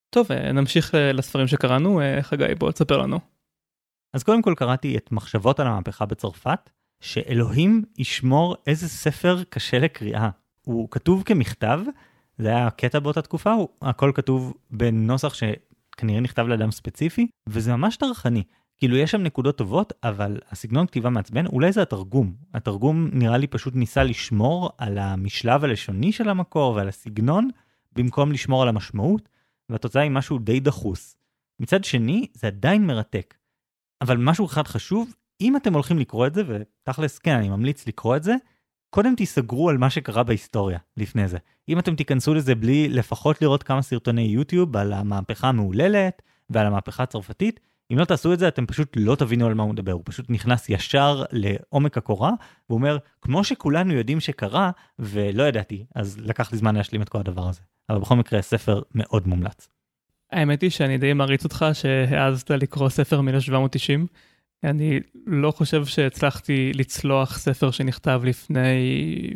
טוב, 0.10 0.32
אה, 0.32 0.52
נמשיך 0.52 0.94
לספרים 1.14 1.48
שקראנו. 1.48 2.02
אה, 2.02 2.18
חגי, 2.22 2.56
בוא 2.58 2.72
תספר 2.72 2.98
לנו. 2.98 3.20
אז 4.14 4.24
קודם 4.24 4.42
כל 4.42 4.54
קראתי 4.58 4.98
את 4.98 5.12
מחשבות 5.12 5.60
על 5.60 5.68
המהפכה 5.68 6.06
בצרפת, 6.06 6.70
שאלוהים 7.00 7.84
ישמור 7.98 8.56
איזה 8.68 8.90
ספר 8.90 9.44
קשה 9.50 9.80
לקריאה. 9.80 10.30
הוא 10.62 10.88
כתוב 10.92 11.24
כמכתב, 11.24 11.80
זה 12.38 12.50
היה 12.50 12.70
קטע 12.70 13.00
באותה 13.00 13.22
תקופה, 13.22 13.52
הוא, 13.52 13.68
הכל 13.82 14.12
כתוב 14.16 14.54
בנוסח 14.72 15.34
שכנראה 15.94 16.20
נכתב 16.20 16.46
לאדם 16.48 16.72
ספציפי, 16.72 17.28
וזה 17.48 17.76
ממש 17.76 17.98
טרחני. 17.98 18.44
כאילו 18.78 18.98
יש 18.98 19.12
שם 19.12 19.22
נקודות 19.22 19.58
טובות, 19.58 19.94
אבל 20.04 20.40
הסגנון 20.52 20.88
כתיבה 20.88 21.10
מעצבן, 21.10 21.46
אולי 21.46 21.72
זה 21.72 21.82
התרגום. 21.82 22.34
התרגום 22.54 23.10
נראה 23.14 23.38
לי 23.38 23.48
פשוט 23.48 23.76
ניסה 23.76 24.04
לשמור 24.04 24.70
על 24.78 24.98
המשלב 24.98 25.64
הלשוני 25.64 26.12
של 26.12 26.30
המקור 26.30 26.74
ועל 26.76 26.88
הסגנון, 26.88 27.50
במקום 27.96 28.32
לשמור 28.32 28.62
על 28.62 28.70
המשמעות, 28.70 29.30
והתוצאה 29.70 30.02
היא 30.02 30.12
משהו 30.12 30.40
די 30.40 30.60
דחוס. 30.60 31.18
מצד 31.60 31.84
שני, 31.84 32.28
זה 32.34 32.48
עדיין 32.48 32.88
מרתק. 32.88 33.34
אבל 34.02 34.18
משהו 34.18 34.46
אחד 34.46 34.68
חשוב, 34.68 35.14
אם 35.42 35.58
אתם 35.58 35.74
הולכים 35.74 36.00
לקרוא 36.00 36.28
את 36.28 36.34
זה, 36.34 36.42
ותכלס 36.48 37.20
כן, 37.20 37.36
אני 37.36 37.50
ממליץ 37.50 37.88
לקרוא 37.88 38.16
את 38.16 38.24
זה, 38.24 38.36
קודם 38.94 39.16
תיסגרו 39.16 39.70
על 39.70 39.78
מה 39.78 39.90
שקרה 39.90 40.24
בהיסטוריה 40.24 40.80
לפני 40.98 41.28
זה. 41.28 41.38
אם 41.70 41.80
אתם 41.80 41.96
תיכנסו 41.96 42.34
לזה 42.34 42.56
בלי 42.56 42.90
לפחות 42.90 43.42
לראות 43.42 43.64
כמה 43.64 43.82
סרטוני 43.82 44.22
יוטיוב 44.22 44.78
על 44.78 44.94
המהפכה 44.94 45.50
המהוללת 45.50 46.22
ועל 46.50 46.68
המהפכה 46.68 47.04
הצרפתית, 47.04 47.60
אם 47.92 47.98
לא 47.98 48.06
תעשו 48.06 48.34
את 48.34 48.40
זה 48.40 48.48
אתם 48.48 48.66
פשוט 48.66 48.94
לא 48.96 49.16
תבינו 49.16 49.48
על 49.48 49.54
מה 49.54 49.64
הוא 49.64 49.72
מדבר, 49.72 49.92
הוא 49.92 50.02
פשוט 50.06 50.30
נכנס 50.30 50.70
ישר 50.70 51.24
לעומק 51.32 51.98
הקורה, 51.98 52.32
והוא 52.70 52.78
אומר, 52.78 52.98
כמו 53.22 53.44
שכולנו 53.44 53.94
יודעים 53.94 54.20
שקרה, 54.20 54.72
ולא 55.00 55.44
ידעתי, 55.44 55.86
אז 55.96 56.18
לקח 56.20 56.52
לי 56.52 56.58
זמן 56.58 56.76
להשלים 56.76 57.02
את 57.02 57.10
כל 57.10 57.20
הדבר 57.20 57.50
הזה. 57.50 57.62
אבל 57.90 58.00
בכל 58.00 58.16
מקרה, 58.16 58.42
ספר 58.42 58.82
מאוד 58.96 59.28
מומלץ. 59.28 59.70
האמת 60.32 60.62
היא 60.62 60.70
שאני 60.70 60.98
די 60.98 61.14
מעריץ 61.14 61.44
אותך 61.44 61.66
שהעזת 61.74 62.52
לקרוא 62.52 62.90
ספר 62.90 63.22
מ-1790. 63.22 64.08
אני 64.64 65.00
לא 65.26 65.52
חושב 65.52 65.86
שהצלחתי 65.86 66.72
לצלוח 66.76 67.38
ספר 67.38 67.72
שנכתב 67.72 68.22
לפני 68.26 69.30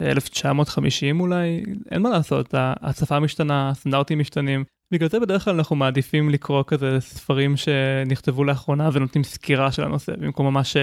1950 0.00 1.20
אולי, 1.20 1.64
אין 1.90 2.02
מה 2.02 2.10
לעשות, 2.10 2.54
השפה 2.56 3.20
משתנה, 3.20 3.70
הסטנדרטים 3.70 4.18
משתנים. 4.18 4.64
בגלל 4.90 5.08
זה 5.08 5.20
בדרך 5.20 5.44
כלל 5.44 5.54
אנחנו 5.54 5.76
מעדיפים 5.76 6.30
לקרוא 6.30 6.62
כזה 6.66 7.00
ספרים 7.00 7.56
שנכתבו 7.56 8.44
לאחרונה 8.44 8.88
ונותנים 8.92 9.24
סקירה 9.24 9.72
של 9.72 9.84
הנושא, 9.84 10.16
במקום 10.16 10.46
ממש 10.46 10.76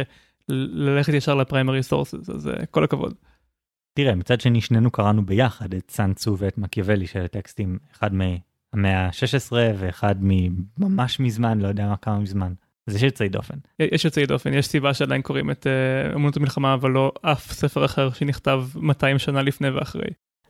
ללכת 0.50 1.14
ישר 1.14 1.36
ל 1.36 1.42
primary 1.42 1.84
sources, 1.84 2.30
אז 2.30 2.48
אה, 2.48 2.66
כל 2.66 2.84
הכבוד. 2.84 3.14
תראה, 3.94 4.16
מצד 4.16 4.42
שני 4.42 4.62
שנינו 4.62 4.92
קראנו 4.92 5.26
ביחד 5.26 5.74
את 5.74 5.92
סאן 5.92 6.14
צו 6.14 6.36
ואת 6.38 6.58
מקיאוולי 6.58 7.08
של 7.08 7.22
הטקסטים, 7.22 7.78
אחד 7.94 8.12
מהמאה 8.14 9.06
ה-16 9.06 9.52
ואחד 9.78 10.16
ממש 10.78 11.20
מזמן, 11.20 11.60
לא 11.60 11.68
יודע 11.68 11.88
מה 11.88 11.98
כמה 11.98 12.20
מזמן. 12.20 12.54
אז 12.88 12.96
יש 12.96 13.04
יוצאי 13.04 13.30
דופן. 13.30 13.56
יש 13.80 14.06
יוצאי 14.06 14.26
דופן, 14.26 14.54
יש 14.54 14.68
סיבה 14.68 14.94
שעדיין 14.94 15.22
קוראים 15.22 15.52
את 15.52 15.68
אה, 15.68 16.16
אומנות 16.16 16.38
המלחמה, 16.38 16.74
אבל 16.74 16.92
לא 16.92 17.12
אף 17.22 17.52
ספר 17.52 17.86
אחר 17.86 18.12
שנכתב 18.12 18.64
200 18.76 19.20
שנה 19.20 19.42
לפני 19.42 19.70
ואחרי. 19.70 20.08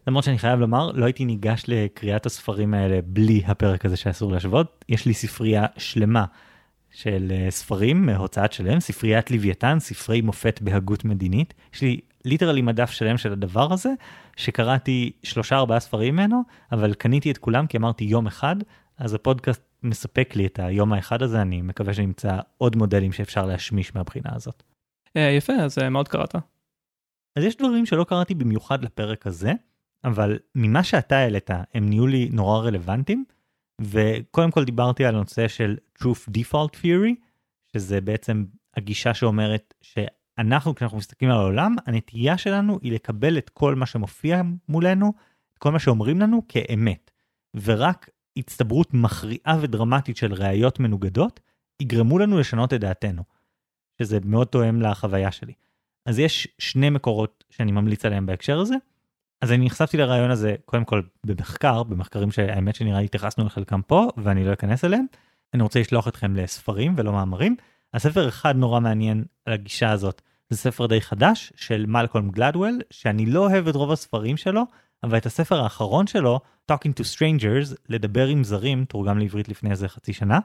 למרות 0.08 0.24
שאני 0.24 0.38
חייב 0.38 0.60
לומר, 0.60 0.92
לא 0.92 1.06
הייתי 1.06 1.26
ניגש 1.26 1.64
לקריאת 1.68 2.26
הספרים 2.26 2.74
האלה 2.74 3.00
בלי 3.06 3.44
הפרק 3.46 3.86
הזה 3.86 3.98
שאסור 3.98 4.32
להשוות. 4.32 4.86
יש 4.90 5.06
לי 5.06 5.14
ספרייה 5.14 5.66
שלמה 5.78 6.26
של 6.92 7.32
uh, 7.32 7.52
ספרים 7.52 8.06
מהוצאת 8.06 8.54
שלם, 8.54 8.80
ספריית 8.80 9.32
לוויתן, 9.32 9.80
ספרי 9.80 10.22
מופת 10.22 10.60
בהגות 10.62 11.06
מדינית. 11.06 11.54
יש 11.74 11.82
לי 11.82 12.00
ליטרלי 12.26 12.62
מדף 12.62 12.92
שלם 12.92 13.18
של 13.18 13.32
הדבר 13.32 13.74
הזה, 13.74 13.90
שקראתי 14.36 15.12
שלושה 15.24 15.56
ארבעה 15.56 15.80
ספרים 15.80 16.14
ממנו, 16.14 16.42
אבל 16.72 16.94
קניתי 16.94 17.32
את 17.32 17.38
כולם 17.38 17.68
כי 17.68 17.78
אמרתי 17.78 18.04
יום 18.04 18.28
אחד, 18.28 18.56
אז 18.98 19.14
הפודקאסט 19.14 19.73
מספק 19.84 20.36
לי 20.36 20.46
את 20.46 20.60
היום 20.60 20.94
האחד 20.94 21.22
הזה, 21.22 21.42
אני 21.42 21.62
מקווה 21.62 21.94
שנמצא 21.94 22.40
עוד 22.58 22.76
מודלים 22.76 23.12
שאפשר 23.12 23.46
להשמיש 23.46 23.96
מהבחינה 23.96 24.30
הזאת. 24.36 24.64
אה, 25.18 25.22
יפה, 25.22 25.54
אז 25.54 25.80
אה, 25.80 25.90
מה 25.90 26.00
עוד 26.00 26.08
קראת? 26.08 26.36
אז 27.36 27.44
יש 27.44 27.58
דברים 27.58 27.86
שלא 27.86 28.04
קראתי 28.04 28.36
במיוחד 28.36 28.84
לפרק 28.84 29.28
הזה, 29.28 29.52
אבל 30.04 30.40
ממה 30.56 30.84
שאתה 30.84 31.18
העלית, 31.18 31.50
הם 31.74 31.90
נהיו 31.90 32.08
לי 32.08 32.30
נורא 32.32 32.60
רלוונטיים, 32.60 33.26
וקודם 33.82 34.52
כל 34.52 34.64
דיברתי 34.64 35.06
על 35.06 35.16
הנושא 35.16 35.48
של 35.48 35.78
Truth 36.00 36.30
Default 36.38 36.76
Theory, 36.82 37.16
שזה 37.74 38.02
בעצם 38.02 38.46
הגישה 38.78 39.14
שאומרת 39.14 39.74
שאנחנו, 39.82 40.76
כשאנחנו 40.76 40.98
מסתכלים 40.98 41.32
על 41.32 41.38
העולם, 41.38 41.76
הנטייה 41.86 42.38
שלנו 42.38 42.80
היא 42.82 42.92
לקבל 42.92 43.38
את 43.38 43.50
כל 43.50 43.76
מה 43.76 43.86
שמופיע 43.86 44.42
מולנו, 44.70 45.14
כל 45.60 45.72
מה 45.72 45.80
שאומרים 45.80 46.20
לנו 46.20 46.42
כאמת. 46.48 47.12
ורק 47.56 48.10
הצטברות 48.38 48.94
מכריעה 48.94 49.58
ודרמטית 49.62 50.18
של 50.18 50.34
ראיות 50.34 50.80
מנוגדות, 50.80 51.40
יגרמו 51.80 52.20
לנו 52.20 52.40
לשנות 52.40 52.74
את 52.74 52.80
דעתנו, 52.80 53.24
שזה 54.02 54.20
מאוד 54.26 54.48
תואם 54.48 54.82
לחוויה 54.82 55.32
שלי. 55.32 55.54
אז 56.06 56.20
יש 56.20 56.48
שני 56.60 56.90
מקורות 56.90 57.44
שאני 57.50 57.72
ממליץ 57.72 58.06
עליהם 58.06 58.26
בהקשר 58.26 58.60
הזה. 58.60 58.76
אז 59.42 59.52
אני 59.52 59.66
נחשפתי 59.66 59.98
לרעיון 59.98 60.32
הזה 60.32 60.56
קודם 60.66 60.86
כל 60.86 61.02
במחקר, 61.26 61.84
במחקרים 61.84 62.32
שהאמת 62.32 62.76
שנראה 62.76 63.00
לי 63.00 63.06
התייחסנו 63.06 63.46
לחלקם 63.46 63.82
פה 63.82 64.08
ואני 64.18 64.46
לא 64.46 64.54
אכנס 64.54 64.86
אליהם. 64.86 65.06
אני 65.54 65.64
רוצה 65.64 65.80
לשלוח 65.80 66.08
אתכם 66.08 66.36
לספרים 66.36 66.94
ולא 66.98 67.12
מאמרים. 67.12 67.56
הספר 67.94 68.30
אחד 68.30 68.56
נורא 68.56 68.80
מעניין 68.80 69.24
על 69.46 69.54
הגישה 69.54 69.92
הזאת, 69.92 70.22
זה 70.50 70.58
ספר 70.58 70.86
די 70.86 71.02
חדש 71.02 71.54
של 71.56 71.86
מלקולם 71.88 72.30
גלדוול, 72.30 72.80
שאני 72.92 73.26
לא 73.26 73.40
אוהב 73.40 73.68
את 73.68 73.76
רוב 73.76 73.92
הספרים 73.92 74.38
שלו, 74.38 74.64
אבל 75.04 75.18
את 75.18 75.26
הספר 75.26 75.62
האחרון 75.62 76.08
שלו, 76.08 76.40
Talking 76.72 76.94
to 77.00 77.04
Strangers, 77.16 77.76
לדבר 77.90 78.28
עם 78.28 78.44
זרים, 78.44 78.86
תורגם 78.86 79.20
לעברית 79.20 79.50
לפני 79.50 79.72
איזה 79.72 79.88
חצי 79.88 80.14
שנה. 80.14 80.40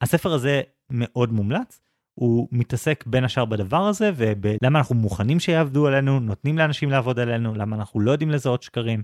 הספר 0.00 0.32
הזה 0.32 0.62
מאוד 0.90 1.32
מומלץ, 1.32 1.80
הוא 2.14 2.48
מתעסק 2.52 3.04
בין 3.06 3.24
השאר 3.24 3.44
בדבר 3.44 3.86
הזה 3.86 4.10
ולמה 4.16 4.78
אנחנו 4.78 4.94
מוכנים 4.94 5.40
שיעבדו 5.40 5.86
עלינו, 5.86 6.20
נותנים 6.20 6.58
לאנשים 6.58 6.90
לעבוד 6.90 7.18
עלינו, 7.18 7.54
למה 7.54 7.76
אנחנו 7.76 8.00
לא 8.00 8.10
יודעים 8.10 8.30
לזהות 8.30 8.62
שקרים. 8.62 9.02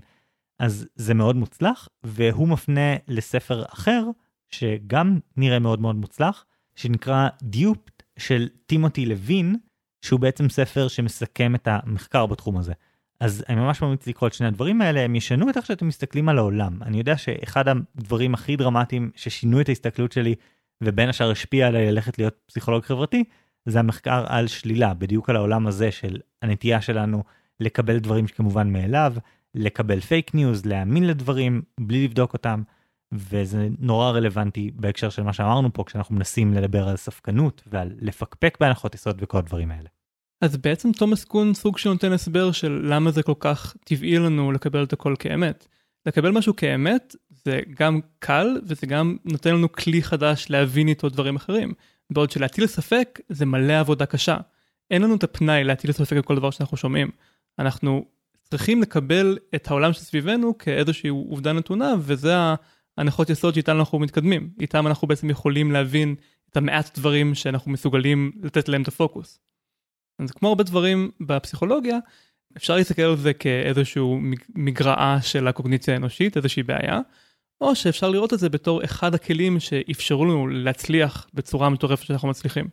אז 0.59 0.87
זה 0.95 1.13
מאוד 1.13 1.35
מוצלח, 1.35 1.89
והוא 2.03 2.47
מפנה 2.47 2.95
לספר 3.07 3.63
אחר, 3.65 4.03
שגם 4.49 5.19
נראה 5.37 5.59
מאוד 5.59 5.81
מאוד 5.81 5.95
מוצלח, 5.95 6.45
שנקרא 6.75 7.29
דיופט 7.43 8.03
של 8.19 8.49
טימותי 8.65 9.05
לוין, 9.05 9.55
שהוא 10.01 10.19
בעצם 10.19 10.49
ספר 10.49 10.87
שמסכם 10.87 11.55
את 11.55 11.67
המחקר 11.71 12.25
בתחום 12.25 12.57
הזה. 12.57 12.73
אז 13.23 13.43
אני 13.49 13.61
ממש 13.61 13.81
ממליץ 13.81 14.07
לקרוא 14.07 14.27
את 14.27 14.33
שני 14.33 14.47
הדברים 14.47 14.81
האלה, 14.81 14.99
הם 14.99 15.15
ישנו 15.15 15.49
את 15.49 15.57
איך 15.57 15.65
שאתם 15.65 15.87
מסתכלים 15.87 16.29
על 16.29 16.37
העולם. 16.37 16.83
אני 16.83 16.97
יודע 16.97 17.17
שאחד 17.17 17.65
הדברים 17.67 18.33
הכי 18.33 18.55
דרמטיים 18.55 19.11
ששינו 19.15 19.61
את 19.61 19.69
ההסתכלות 19.69 20.11
שלי, 20.11 20.35
ובין 20.83 21.09
השאר 21.09 21.31
השפיע 21.31 21.67
עליי 21.67 21.91
ללכת 21.91 22.17
להיות 22.17 22.35
פסיכולוג 22.45 22.83
חברתי, 22.83 23.23
זה 23.65 23.79
המחקר 23.79 24.25
על 24.27 24.47
שלילה, 24.47 24.93
בדיוק 24.93 25.29
על 25.29 25.35
העולם 25.35 25.67
הזה 25.67 25.91
של 25.91 26.19
הנטייה 26.41 26.81
שלנו 26.81 27.23
לקבל 27.59 27.99
דברים 27.99 28.27
כמובן 28.27 28.73
מאליו, 28.73 29.13
לקבל 29.55 29.99
פייק 29.99 30.35
ניוז, 30.35 30.65
להאמין 30.65 31.07
לדברים 31.07 31.61
בלי 31.79 32.03
לבדוק 32.03 32.33
אותם, 32.33 32.63
וזה 33.11 33.67
נורא 33.79 34.11
רלוונטי 34.11 34.71
בהקשר 34.75 35.09
של 35.09 35.23
מה 35.23 35.33
שאמרנו 35.33 35.73
פה, 35.73 35.83
כשאנחנו 35.83 36.15
מנסים 36.15 36.53
לדבר 36.53 36.89
על 36.89 36.97
ספקנות 36.97 37.63
ועל 37.67 37.91
לפקפק 37.99 38.57
בהנחות 38.59 38.95
יסוד 38.95 39.19
וכל 39.21 39.37
הדברים 39.37 39.71
האלה. 39.71 39.89
אז 40.43 40.57
בעצם 40.57 40.91
תומאס 40.91 41.23
קון 41.23 41.53
סוג 41.53 41.77
של 41.77 41.92
נותן 41.92 42.11
הסבר 42.11 42.51
של 42.51 42.81
למה 42.83 43.11
זה 43.11 43.23
כל 43.23 43.33
כך 43.39 43.75
טבעי 43.83 44.17
לנו 44.17 44.51
לקבל 44.51 44.83
את 44.83 44.93
הכל 44.93 45.15
כאמת. 45.19 45.67
לקבל 46.05 46.31
משהו 46.31 46.55
כאמת 46.55 47.15
זה 47.29 47.59
גם 47.79 47.99
קל 48.19 48.47
וזה 48.65 48.87
גם 48.87 49.17
נותן 49.25 49.53
לנו 49.53 49.71
כלי 49.71 50.03
חדש 50.03 50.45
להבין 50.49 50.87
איתו 50.87 51.09
דברים 51.09 51.35
אחרים. 51.35 51.73
בעוד 52.09 52.31
שלהטיל 52.31 52.67
ספק 52.67 53.19
זה 53.29 53.45
מלא 53.45 53.79
עבודה 53.79 54.05
קשה. 54.05 54.37
אין 54.91 55.01
לנו 55.01 55.15
את 55.15 55.23
הפנאי 55.23 55.63
להטיל 55.63 55.91
ספק 55.91 56.15
על 56.15 56.21
כל 56.21 56.35
דבר 56.35 56.51
שאנחנו 56.51 56.77
שומעים. 56.77 57.11
אנחנו 57.59 58.05
צריכים 58.43 58.81
לקבל 58.81 59.37
את 59.55 59.67
העולם 59.71 59.93
שסביבנו 59.93 60.57
כאיזושהי 60.57 61.09
עובדה 61.09 61.53
נתונה 61.53 61.93
וזה 61.99 62.33
ההנחות 62.97 63.29
יסוד 63.29 63.53
שאיתן 63.53 63.77
אנחנו 63.77 63.99
מתקדמים. 63.99 64.49
איתם 64.59 64.87
אנחנו 64.87 65.07
בעצם 65.07 65.29
יכולים 65.29 65.71
להבין 65.71 66.15
את 66.49 66.57
המעט 66.57 66.99
דברים 66.99 67.35
שאנחנו 67.35 67.71
מסוגלים 67.71 68.31
לתת 68.43 68.69
להם 68.69 68.81
את 68.81 68.87
הפוקוס. 68.87 69.39
אז 70.19 70.31
כמו 70.31 70.49
הרבה 70.49 70.63
דברים 70.63 71.11
בפסיכולוגיה, 71.21 71.97
אפשר 72.57 72.75
להסתכל 72.75 73.01
על 73.01 73.15
זה 73.15 73.33
כאיזשהו 73.33 74.19
מגרעה 74.55 75.21
של 75.21 75.47
הקוגניציה 75.47 75.93
האנושית, 75.93 76.37
איזושהי 76.37 76.63
בעיה, 76.63 76.99
או 77.61 77.75
שאפשר 77.75 78.09
לראות 78.09 78.33
את 78.33 78.39
זה 78.39 78.49
בתור 78.49 78.83
אחד 78.83 79.15
הכלים 79.15 79.59
שאפשרו 79.59 80.25
לנו 80.25 80.47
להצליח 80.47 81.27
בצורה 81.33 81.69
מטורפת 81.69 82.05
שאנחנו 82.05 82.27
מצליחים. 82.27 82.67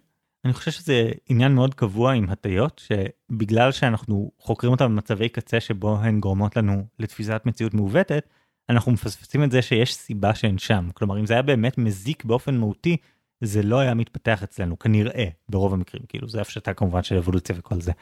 אני 0.45 0.53
חושב 0.53 0.71
שזה 0.71 1.11
עניין 1.29 1.55
מאוד 1.55 1.75
קבוע 1.75 2.13
עם 2.13 2.31
הטיות, 2.31 2.83
שבגלל 2.87 3.73
שאנחנו 3.73 4.31
חוקרים 4.39 4.73
אותן 4.73 4.85
במצבי 4.85 5.29
קצה 5.29 5.61
שבו 5.61 5.99
הן 5.99 6.21
גורמות 6.21 6.57
לנו 6.57 6.87
לתפיסת 6.99 7.43
מציאות 7.45 7.75
מעוותת, 7.75 8.29
אנחנו 8.69 8.93
מפספסים 8.93 9.45
את 9.45 9.51
זה 9.51 9.63
שיש 9.63 9.95
סיבה 9.95 10.35
שהן 10.35 10.59
שם. 10.59 10.89
כלומר, 10.95 11.21
אם 11.21 11.27
זה 11.27 11.35
היה 11.35 11.43
באמת 11.43 11.79
מזיק 11.79 12.25
באופן 12.25 12.57
מהותי, 12.57 12.97
זה 13.41 13.63
לא 13.63 13.79
היה 13.79 13.95
מתפתח 13.95 14.43
אצלנו, 14.43 14.79
כנראה, 14.79 15.29
ברוב 15.49 15.75
המקרים. 15.75 16.03
כאילו, 16.09 16.29
זה 16.29 16.41
הפשטה 16.41 16.75
כמובן 16.75 17.03
של 17.03 17.17
אבולוציה 17.17 17.57
וכל 17.59 17.81
זה. 17.81 17.93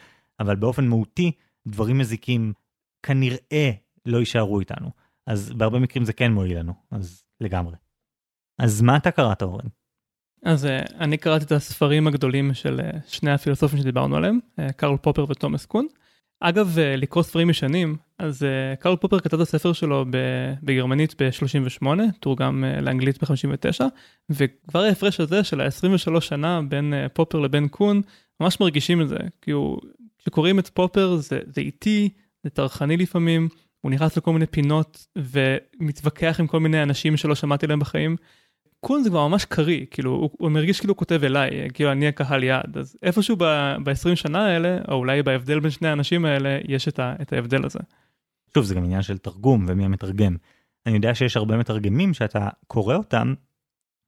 אבל 0.41 0.57
באופן 0.57 0.87
מהותי, 0.87 1.33
דברים 1.67 1.99
מזיקים 1.99 2.53
כנראה 3.03 3.71
לא 4.07 4.19
יישארו 4.19 4.61
איתנו. 4.61 4.91
אז 5.27 5.53
בהרבה 5.53 5.79
מקרים 5.79 6.05
זה 6.05 6.13
כן 6.13 6.33
מועיל 6.33 6.59
לנו, 6.59 6.73
אז 6.91 7.25
לגמרי. 7.41 7.77
אז 8.59 8.83
מה 8.83 8.97
אתה 8.97 9.11
קראת, 9.11 9.43
אורן? 9.43 9.67
אז 10.45 10.65
uh, 10.65 10.69
אני 10.95 11.17
קראתי 11.17 11.45
את 11.45 11.53
הספרים 11.53 12.07
הגדולים 12.07 12.55
של 12.55 12.81
uh, 12.81 12.97
שני 13.07 13.31
הפילוסופים 13.31 13.79
שדיברנו 13.79 14.17
עליהם, 14.17 14.39
uh, 14.61 14.73
קרל 14.73 14.97
פופר 14.97 15.25
ותומאס 15.29 15.67
קון. 15.67 15.87
אגב, 16.41 16.77
uh, 16.77 16.81
לקרוא 16.97 17.23
ספרים 17.23 17.51
ישנים, 17.51 17.97
אז 18.19 18.43
uh, 18.43 18.77
קרל 18.81 18.97
פופר 18.97 19.21
כתב 19.21 19.41
את 19.41 19.49
הספר 19.49 19.73
שלו 19.73 20.05
בגרמנית 20.63 21.23
ב-38, 21.23 21.87
תורגם 22.21 22.65
uh, 22.65 22.81
לאנגלית 22.81 23.25
ב-59, 23.25 23.85
וכבר 24.31 24.81
ההפרש 24.81 25.21
הזה 25.21 25.45
של 25.45 25.61
ה-23 25.61 26.21
שנה 26.21 26.61
בין 26.69 26.95
פופר 27.13 27.39
לבין 27.39 27.69
קון, 27.69 28.03
ממש 28.41 28.61
מרגישים 28.61 29.03
את 29.03 29.09
זה, 29.09 29.19
כי 29.43 29.51
הוא, 29.51 29.81
כשקוראים 30.19 30.59
את 30.59 30.69
פופר 30.69 31.17
זה, 31.17 31.41
זה 31.47 31.61
איטי, 31.61 32.09
זה 32.45 32.51
טרחני 32.51 32.97
לפעמים, 32.97 33.49
הוא 33.81 33.91
נכנס 33.91 34.17
לכל 34.17 34.33
מיני 34.33 34.47
פינות 34.47 35.07
ומתווכח 35.17 36.37
עם 36.41 36.47
כל 36.47 36.61
מיני 36.61 36.83
אנשים 36.83 37.17
שלא 37.17 37.35
שמעתי 37.35 37.67
להם 37.67 37.79
בחיים. 37.79 38.17
קון 38.81 39.03
זה 39.03 39.11
כבר 39.11 39.29
ממש 39.29 39.45
קריא, 39.45 39.87
כאילו, 39.91 40.11
הוא, 40.11 40.31
הוא 40.33 40.51
מרגיש 40.51 40.81
כאילו 40.81 40.93
הוא 40.93 40.99
כותב 40.99 41.21
אליי, 41.25 41.69
כאילו 41.75 41.93
אני 41.93 42.09
הקהל 42.09 42.45
יעד, 42.45 42.79
אז 42.79 42.97
איפשהו 43.03 43.37
ב-20 43.37 44.17
שנה 44.17 44.47
האלה, 44.47 44.79
או 44.89 44.95
אולי 44.95 45.23
בהבדל 45.23 45.61
בין 45.61 45.71
שני 45.71 45.89
האנשים 45.89 46.25
האלה, 46.25 46.59
יש 46.69 46.89
את, 46.89 46.99
ה, 46.99 47.15
את 47.23 47.33
ההבדל 47.33 47.65
הזה. 47.65 47.79
שוב, 48.55 48.65
זה 48.65 48.75
גם 48.75 48.85
עניין 48.85 49.03
של 49.03 49.19
תרגום 49.19 49.67
ומי 49.69 49.85
המתרגם. 49.85 50.37
אני 50.87 50.95
יודע 50.95 51.15
שיש 51.15 51.37
הרבה 51.37 51.57
מתרגמים 51.57 52.15
שאתה 52.15 52.49
קורא 52.67 52.95
אותם, 52.95 53.35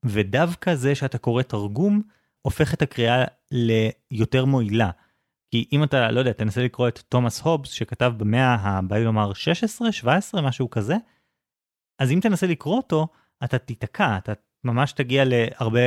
ודווקא 0.04 0.74
זה 0.74 0.94
שאתה 0.94 1.18
קורא 1.18 1.42
תרגום, 1.42 2.02
הופך 2.42 2.74
את 2.74 2.82
הקריאה 2.82 3.24
ליותר 3.50 4.44
מועילה. 4.44 4.90
כי 5.50 5.68
אם 5.72 5.84
אתה, 5.84 6.10
לא 6.10 6.18
יודע, 6.18 6.32
תנסה 6.32 6.64
לקרוא 6.64 6.88
את 6.88 6.98
תומאס 6.98 7.40
הובס, 7.40 7.70
שכתב 7.70 8.12
במאה 8.16 8.54
הבא 8.54 8.98
לומר 8.98 9.32
16, 9.32 9.92
17, 9.92 10.42
משהו 10.42 10.70
כזה, 10.70 10.96
אז 11.98 12.12
אם 12.12 12.18
תנסה 12.22 12.46
לקרוא 12.46 12.76
אותו, 12.76 13.08
אתה 13.44 13.58
תיתקע, 13.58 14.18
אתה 14.18 14.32
ממש 14.64 14.92
תגיע 14.92 15.24
להרבה 15.26 15.80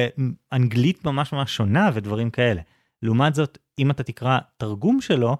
אנגלית 0.53 1.05
ממש 1.05 1.33
ממש 1.33 1.55
שונה 1.55 1.89
ודברים 1.93 2.29
כאלה. 2.29 2.61
לעומת 3.01 3.35
זאת, 3.35 3.57
אם 3.79 3.91
אתה 3.91 4.03
תקרא 4.03 4.39
תרגום 4.57 5.01
שלו, 5.01 5.37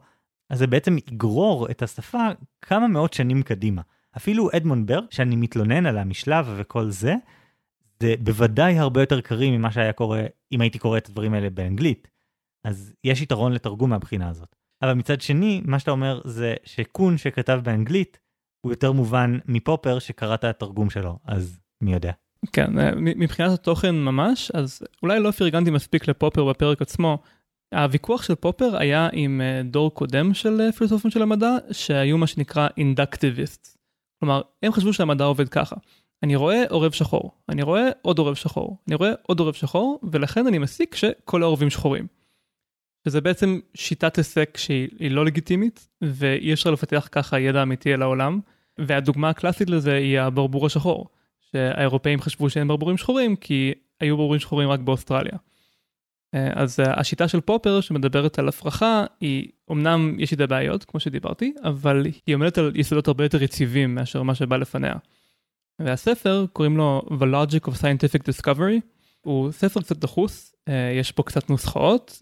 אז 0.50 0.60
זה 0.60 0.68
בעצם 0.68 0.98
יגרור 0.98 1.70
את 1.72 1.82
השפה 1.82 2.28
כמה 2.62 2.88
מאות 2.88 3.14
שנים 3.14 3.44
קדימה. 3.44 3.82
אפילו 4.18 4.50
אדמונד 4.56 4.88
ברג, 4.88 5.06
שאני 5.10 5.36
מתלונן 5.36 5.86
על 5.86 5.98
המשלב 5.98 6.54
וכל 6.58 6.90
זה, 6.90 7.16
זה 8.00 8.16
בוודאי 8.20 8.80
הרבה 8.80 9.02
יותר 9.02 9.22
קריא 9.22 9.52
ממה 9.52 9.72
שהיה 9.72 9.94
קורה 9.94 10.22
אם 10.52 10.62
הייתי 10.62 10.80
קורא 10.80 10.98
את 10.98 11.10
הדברים 11.10 11.34
האלה 11.34 11.50
באנגלית. 11.50 12.08
אז 12.64 12.94
יש 13.04 13.22
יתרון 13.22 13.52
לתרגום 13.52 13.90
מהבחינה 13.90 14.30
הזאת. 14.30 14.56
אבל 14.82 14.94
מצד 14.94 15.22
שני, 15.22 15.62
מה 15.66 15.80
שאתה 15.80 15.92
אומר 15.92 16.22
זה 16.26 16.56
שקון 16.64 17.18
שכתב 17.18 17.62
באנגלית, 17.64 18.20
הוא 18.62 18.72
יותר 18.72 18.92
מובן 18.92 19.38
מפופר 19.46 20.00
שקראת 20.00 20.40
את 20.40 20.44
התרגום 20.44 20.90
שלו, 20.90 21.20
אז 21.26 21.60
מי 21.82 21.94
יודע. 21.94 22.12
כן, 22.54 22.80
אה, 22.80 22.92
מבחינת 22.96 23.52
התוכן 23.52 23.96
ממש, 23.96 24.52
אז 24.52 24.82
אולי 25.04 25.20
לא 25.20 25.32
פרגנתי 25.32 25.72
מספיק 25.72 26.08
לפופר 26.08 26.46
בפרק 26.46 26.82
עצמו. 26.82 27.18
הוויכוח 27.74 28.24
של 28.24 28.36
פופר 28.36 28.78
היה 28.78 29.10
עם 29.14 29.42
אה, 29.42 29.62
דור 29.64 29.94
קודם 29.94 30.34
של 30.34 30.62
אה, 30.62 30.72
פילוסופים 30.72 31.12
של 31.12 31.22
המדע, 31.22 31.52
שהיו 31.72 32.18
מה 32.18 32.28
שנקרא 32.28 32.68
אינדקטיביסט. 32.78 33.78
כלומר, 34.20 34.42
הם 34.64 34.72
חשבו 34.72 34.94
שהמדע 34.94 35.24
עובד 35.24 35.50
ככה. 35.50 35.76
אני 36.24 36.36
רואה 36.36 36.64
עורב 36.70 36.92
שחור, 36.92 37.32
אני 37.50 37.64
רואה 37.64 37.90
עוד 38.02 38.20
עורב 38.20 38.36
שחור, 38.36 38.78
אני 38.88 38.96
רואה 38.96 39.12
עוד 39.22 39.40
עורב 39.40 39.54
שחור, 39.54 40.00
ולכן 40.12 40.48
אני 40.48 40.58
מסיק 40.58 40.96
שכל 40.96 41.44
העורבים 41.44 41.70
שחורים. 41.70 42.08
שזה 43.08 43.22
בעצם 43.22 43.60
שיטת 43.76 44.16
היסק 44.16 44.58
שהיא 44.58 45.12
לא 45.12 45.26
לגיטימית, 45.26 45.88
ואי 46.02 46.54
אפשר 46.54 46.72
לפתח 46.72 47.08
ככה 47.12 47.40
ידע 47.40 47.64
אמיתי 47.64 47.94
על 47.94 48.02
העולם, 48.02 48.40
והדוגמה 48.78 49.30
הקלאסית 49.30 49.70
לזה 49.70 49.94
היא 49.94 50.20
הברבור 50.20 50.66
השחור. 50.66 51.10
שהאירופאים 51.54 52.22
חשבו 52.22 52.50
שאין 52.50 52.68
ברבורים 52.68 52.98
שחורים 52.98 53.36
כי 53.36 53.74
היו 54.00 54.18
ברבורים 54.18 54.40
שחורים 54.40 54.70
רק 54.70 54.80
באוסטרליה. 54.80 55.38
אה, 56.34 56.50
אז 56.54 56.80
אה, 56.80 57.00
השיטה 57.00 57.28
של 57.28 57.42
פופר 57.42 57.82
שמדברת 57.82 58.40
על 58.40 58.48
הפרחה 58.48 59.06
היא 59.22 59.48
אמנם 59.72 60.16
יש 60.20 60.32
איתה 60.32 60.48
בעיות 60.48 60.86
כמו 60.86 61.00
שדיברתי 61.00 61.54
אבל 61.64 62.06
היא 62.26 62.36
עומדת 62.36 62.58
על 62.58 62.72
יסודות 62.76 63.08
הרבה 63.08 63.26
יותר 63.26 63.44
יציבים 63.44 63.96
מאשר 63.96 64.24
מה 64.24 64.36
שבא 64.36 64.58
לפניה. 64.58 64.94
והספר 65.80 66.46
קוראים 66.54 66.78
לו 66.78 67.02
The 67.10 67.24
Logic 67.24 67.70
of 67.70 67.74
Scientific 67.74 68.22
Discovery 68.32 68.80
הוא 69.22 69.52
ספר 69.52 69.82
קצת 69.82 69.98
דחוס 69.98 70.56
אה, 70.68 70.92
יש 71.00 71.12
פה 71.12 71.24
קצת 71.24 71.50
נוסחאות 71.50 72.22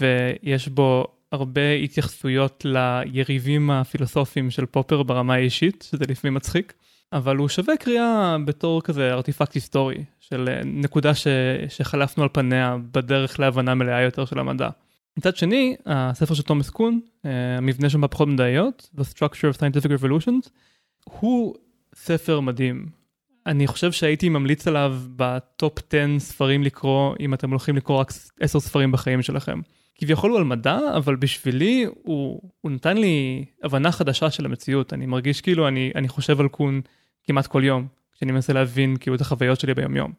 ויש 0.00 0.68
בו 0.68 1.06
הרבה 1.32 1.72
התייחסויות 1.72 2.64
ליריבים 2.64 3.70
הפילוסופיים 3.70 4.50
של 4.50 4.66
פופר 4.66 5.02
ברמה 5.02 5.34
האישית 5.34 5.88
שזה 5.90 6.04
לפעמים 6.08 6.34
מצחיק. 6.34 6.74
אבל 7.12 7.36
הוא 7.36 7.48
שווה 7.48 7.76
קריאה 7.76 8.36
בתור 8.44 8.82
כזה 8.82 9.12
ארטיפקט 9.12 9.54
היסטורי 9.54 10.04
של 10.20 10.48
אה, 10.48 10.60
נקודה 10.64 11.14
ש... 11.14 11.26
שחלפנו 11.68 12.22
על 12.22 12.28
פניה 12.32 12.76
בדרך 12.92 13.40
להבנה 13.40 13.74
מלאה 13.74 14.00
יותר 14.00 14.24
של 14.24 14.38
המדע. 14.38 14.68
מצד 15.16 15.36
שני, 15.36 15.76
הספר 15.86 16.34
של 16.34 16.42
תומאס 16.42 16.70
קון, 16.70 17.00
אה, 17.24 17.56
המבנה 17.58 17.90
של 17.90 17.98
מהפכות 17.98 18.28
מדעיות, 18.28 18.90
The 18.96 19.02
Structure 19.14 19.54
of 19.54 19.58
Scientific 19.58 19.88
Revolutions, 19.88 20.48
הוא 21.04 21.54
ספר 21.94 22.40
מדהים. 22.40 22.86
אני 23.46 23.66
חושב 23.66 23.92
שהייתי 23.92 24.28
ממליץ 24.28 24.68
עליו 24.68 24.96
בטופ 25.16 25.78
10 25.78 26.18
ספרים 26.18 26.62
לקרוא, 26.62 27.14
אם 27.20 27.34
אתם 27.34 27.50
הולכים 27.50 27.76
לקרוא 27.76 27.98
רק 27.98 28.12
10 28.40 28.60
ספרים 28.60 28.92
בחיים 28.92 29.22
שלכם. 29.22 29.60
כביכול 29.94 30.30
הוא 30.30 30.38
על 30.38 30.44
מדע, 30.44 30.78
אבל 30.96 31.16
בשבילי 31.16 31.86
הוא, 32.02 32.40
הוא 32.60 32.70
נתן 32.70 32.96
לי 32.96 33.44
הבנה 33.62 33.92
חדשה 33.92 34.30
של 34.30 34.44
המציאות. 34.44 34.92
אני 34.92 35.06
מרגיש 35.06 35.40
כאילו 35.40 35.68
אני, 35.68 35.92
אני 35.94 36.08
חושב 36.08 36.40
על 36.40 36.48
קון 36.48 36.80
כמעט 37.24 37.46
כל 37.46 37.62
יום, 37.64 37.86
כשאני 38.12 38.32
מנסה 38.32 38.52
להבין 38.52 38.96
כאילו 38.96 39.16
את 39.16 39.20
החוויות 39.20 39.60
שלי 39.60 39.74
ביום 39.74 39.96
יום. 39.96 40.12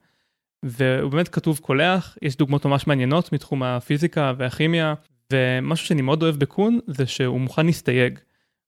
והוא 0.64 1.12
באמת 1.12 1.28
כתוב 1.28 1.60
קולח, 1.60 2.18
יש 2.22 2.36
דוגמאות 2.36 2.66
ממש 2.66 2.88
מעניינות 2.88 3.34
מתחום 3.34 3.64
הפיזיקה 3.64 4.34
והכימיה, 4.38 4.94
ומשהו 5.34 5.88
שאני 5.88 6.02
מאוד 6.02 6.24
אוהב 6.24 6.36
בקון 6.36 6.80
זה 6.88 7.08
שהוא 7.08 7.40
מוכן 7.40 7.66
להסתייג. 7.66 8.20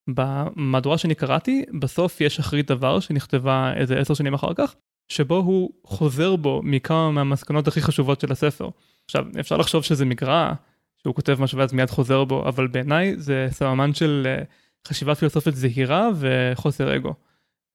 במהדורה 0.07 0.97
שאני 0.97 1.15
קראתי, 1.15 1.63
בסוף 1.79 2.21
יש 2.21 2.39
אחרית 2.39 2.67
דבר 2.67 2.99
שנכתבה 2.99 3.73
איזה 3.75 3.99
עשר 3.99 4.13
שנים 4.13 4.33
אחר 4.33 4.53
כך, 4.55 4.75
שבו 5.09 5.35
הוא 5.35 5.69
חוזר 5.85 6.35
בו 6.35 6.61
מכמה 6.63 7.11
מהמסקנות 7.11 7.67
הכי 7.67 7.81
חשובות 7.81 8.21
של 8.21 8.31
הספר. 8.31 8.69
עכשיו, 9.05 9.25
אפשר 9.39 9.57
לחשוב 9.57 9.83
שזה 9.83 10.05
מגרע, 10.05 10.53
שהוא 11.01 11.15
כותב 11.15 11.37
משהו 11.41 11.57
ואז 11.57 11.73
מיד 11.73 11.89
חוזר 11.89 12.23
בו, 12.23 12.47
אבל 12.47 12.67
בעיניי 12.67 13.13
זה 13.17 13.47
סממן 13.51 13.93
של 13.93 14.23
אה, 14.25 14.43
חשיבה 14.87 15.15
פילוסופית 15.15 15.55
זהירה 15.55 16.09
וחוסר 16.15 16.95
אגו. 16.95 17.13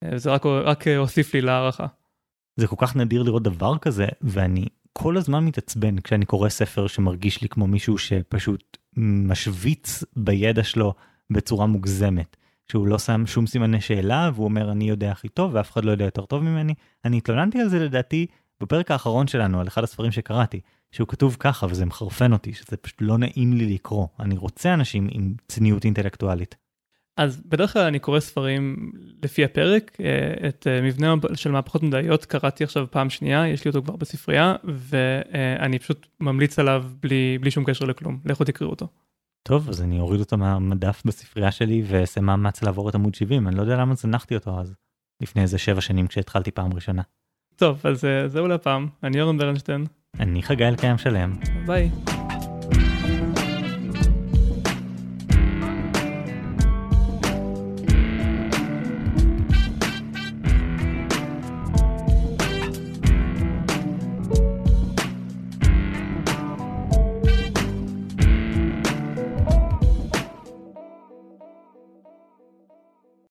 אה, 0.04 0.18
זה 0.18 0.30
רק, 0.30 0.46
רק 0.46 0.86
הוסיף 0.88 1.34
לי 1.34 1.40
להערכה. 1.40 1.86
זה 2.56 2.66
כל 2.66 2.76
כך 2.78 2.96
נדיר 2.96 3.22
לראות 3.22 3.42
דבר 3.42 3.78
כזה, 3.78 4.06
ואני 4.20 4.66
כל 4.92 5.16
הזמן 5.16 5.44
מתעצבן 5.44 6.00
כשאני 6.00 6.24
קורא 6.24 6.48
ספר 6.48 6.86
שמרגיש 6.86 7.42
לי 7.42 7.48
כמו 7.48 7.66
מישהו 7.66 7.98
שפשוט 7.98 8.76
משוויץ 8.96 10.04
בידע 10.16 10.64
שלו 10.64 10.94
בצורה 11.30 11.66
מוגזמת. 11.66 12.36
שהוא 12.72 12.86
לא 12.86 12.98
שם 12.98 13.26
שום 13.26 13.46
סימני 13.46 13.80
שאלה 13.80 14.30
והוא 14.34 14.44
אומר 14.44 14.72
אני 14.72 14.88
יודע 14.88 15.10
הכי 15.10 15.28
טוב 15.28 15.54
ואף 15.54 15.72
אחד 15.72 15.84
לא 15.84 15.90
יודע 15.90 16.04
יותר 16.04 16.24
טוב 16.24 16.42
ממני. 16.42 16.74
אני 17.04 17.16
התלוננתי 17.16 17.60
על 17.60 17.68
זה 17.68 17.78
לדעתי 17.78 18.26
בפרק 18.60 18.90
האחרון 18.90 19.26
שלנו 19.26 19.60
על 19.60 19.68
אחד 19.68 19.84
הספרים 19.84 20.12
שקראתי, 20.12 20.60
שהוא 20.92 21.08
כתוב 21.08 21.36
ככה 21.40 21.66
וזה 21.70 21.86
מחרפן 21.86 22.32
אותי, 22.32 22.54
שזה 22.54 22.76
פשוט 22.76 22.98
לא 23.00 23.18
נעים 23.18 23.52
לי 23.52 23.74
לקרוא. 23.74 24.06
אני 24.20 24.36
רוצה 24.36 24.74
אנשים 24.74 25.08
עם 25.10 25.34
צניעות 25.48 25.84
אינטלקטואלית. 25.84 26.56
אז 27.18 27.42
בדרך 27.46 27.72
כלל 27.72 27.82
אני 27.82 27.98
קורא 27.98 28.20
ספרים 28.20 28.92
לפי 29.22 29.44
הפרק, 29.44 29.98
אה, 30.00 30.48
את 30.48 30.66
אה, 30.66 30.82
מבנה 30.82 31.14
של 31.34 31.50
מהפכות 31.50 31.82
מדעיות 31.82 32.24
קראתי 32.24 32.64
עכשיו 32.64 32.86
פעם 32.90 33.10
שנייה, 33.10 33.48
יש 33.48 33.64
לי 33.64 33.68
אותו 33.68 33.82
כבר 33.82 33.96
בספרייה, 33.96 34.54
ואני 34.64 35.78
פשוט 35.78 36.06
ממליץ 36.20 36.58
עליו 36.58 36.84
בלי, 37.02 37.38
בלי 37.40 37.50
שום 37.50 37.64
קשר 37.64 37.84
לכלום, 37.84 38.18
לכו 38.24 38.44
תקראו 38.44 38.70
אותו. 38.70 38.86
טוב, 39.48 39.68
אז 39.68 39.82
אני 39.82 40.00
אוריד 40.00 40.20
אותו 40.20 40.36
מהמדף 40.36 41.02
בספרייה 41.04 41.50
שלי 41.50 41.82
ואעשה 41.86 42.20
מאמץ 42.20 42.62
לעבור 42.62 42.88
את 42.88 42.94
עמוד 42.94 43.14
70, 43.14 43.48
אני 43.48 43.56
לא 43.56 43.60
יודע 43.60 43.76
למה 43.76 43.94
זנחתי 43.94 44.34
אותו 44.34 44.60
אז, 44.60 44.74
לפני 45.22 45.42
איזה 45.42 45.58
שבע 45.58 45.80
שנים 45.80 46.06
כשהתחלתי 46.06 46.50
פעם 46.50 46.72
ראשונה. 46.72 47.02
טוב, 47.56 47.80
אז 47.84 48.04
אה, 48.04 48.28
זהו 48.28 48.48
לפעם, 48.48 48.88
אני 49.02 49.20
אורן 49.20 49.38
ברנשטיין. 49.38 49.86
אני 50.20 50.42
חגי 50.42 50.64
אלקיים 50.64 50.98
שלם. 50.98 51.32
ביי. 51.66 51.90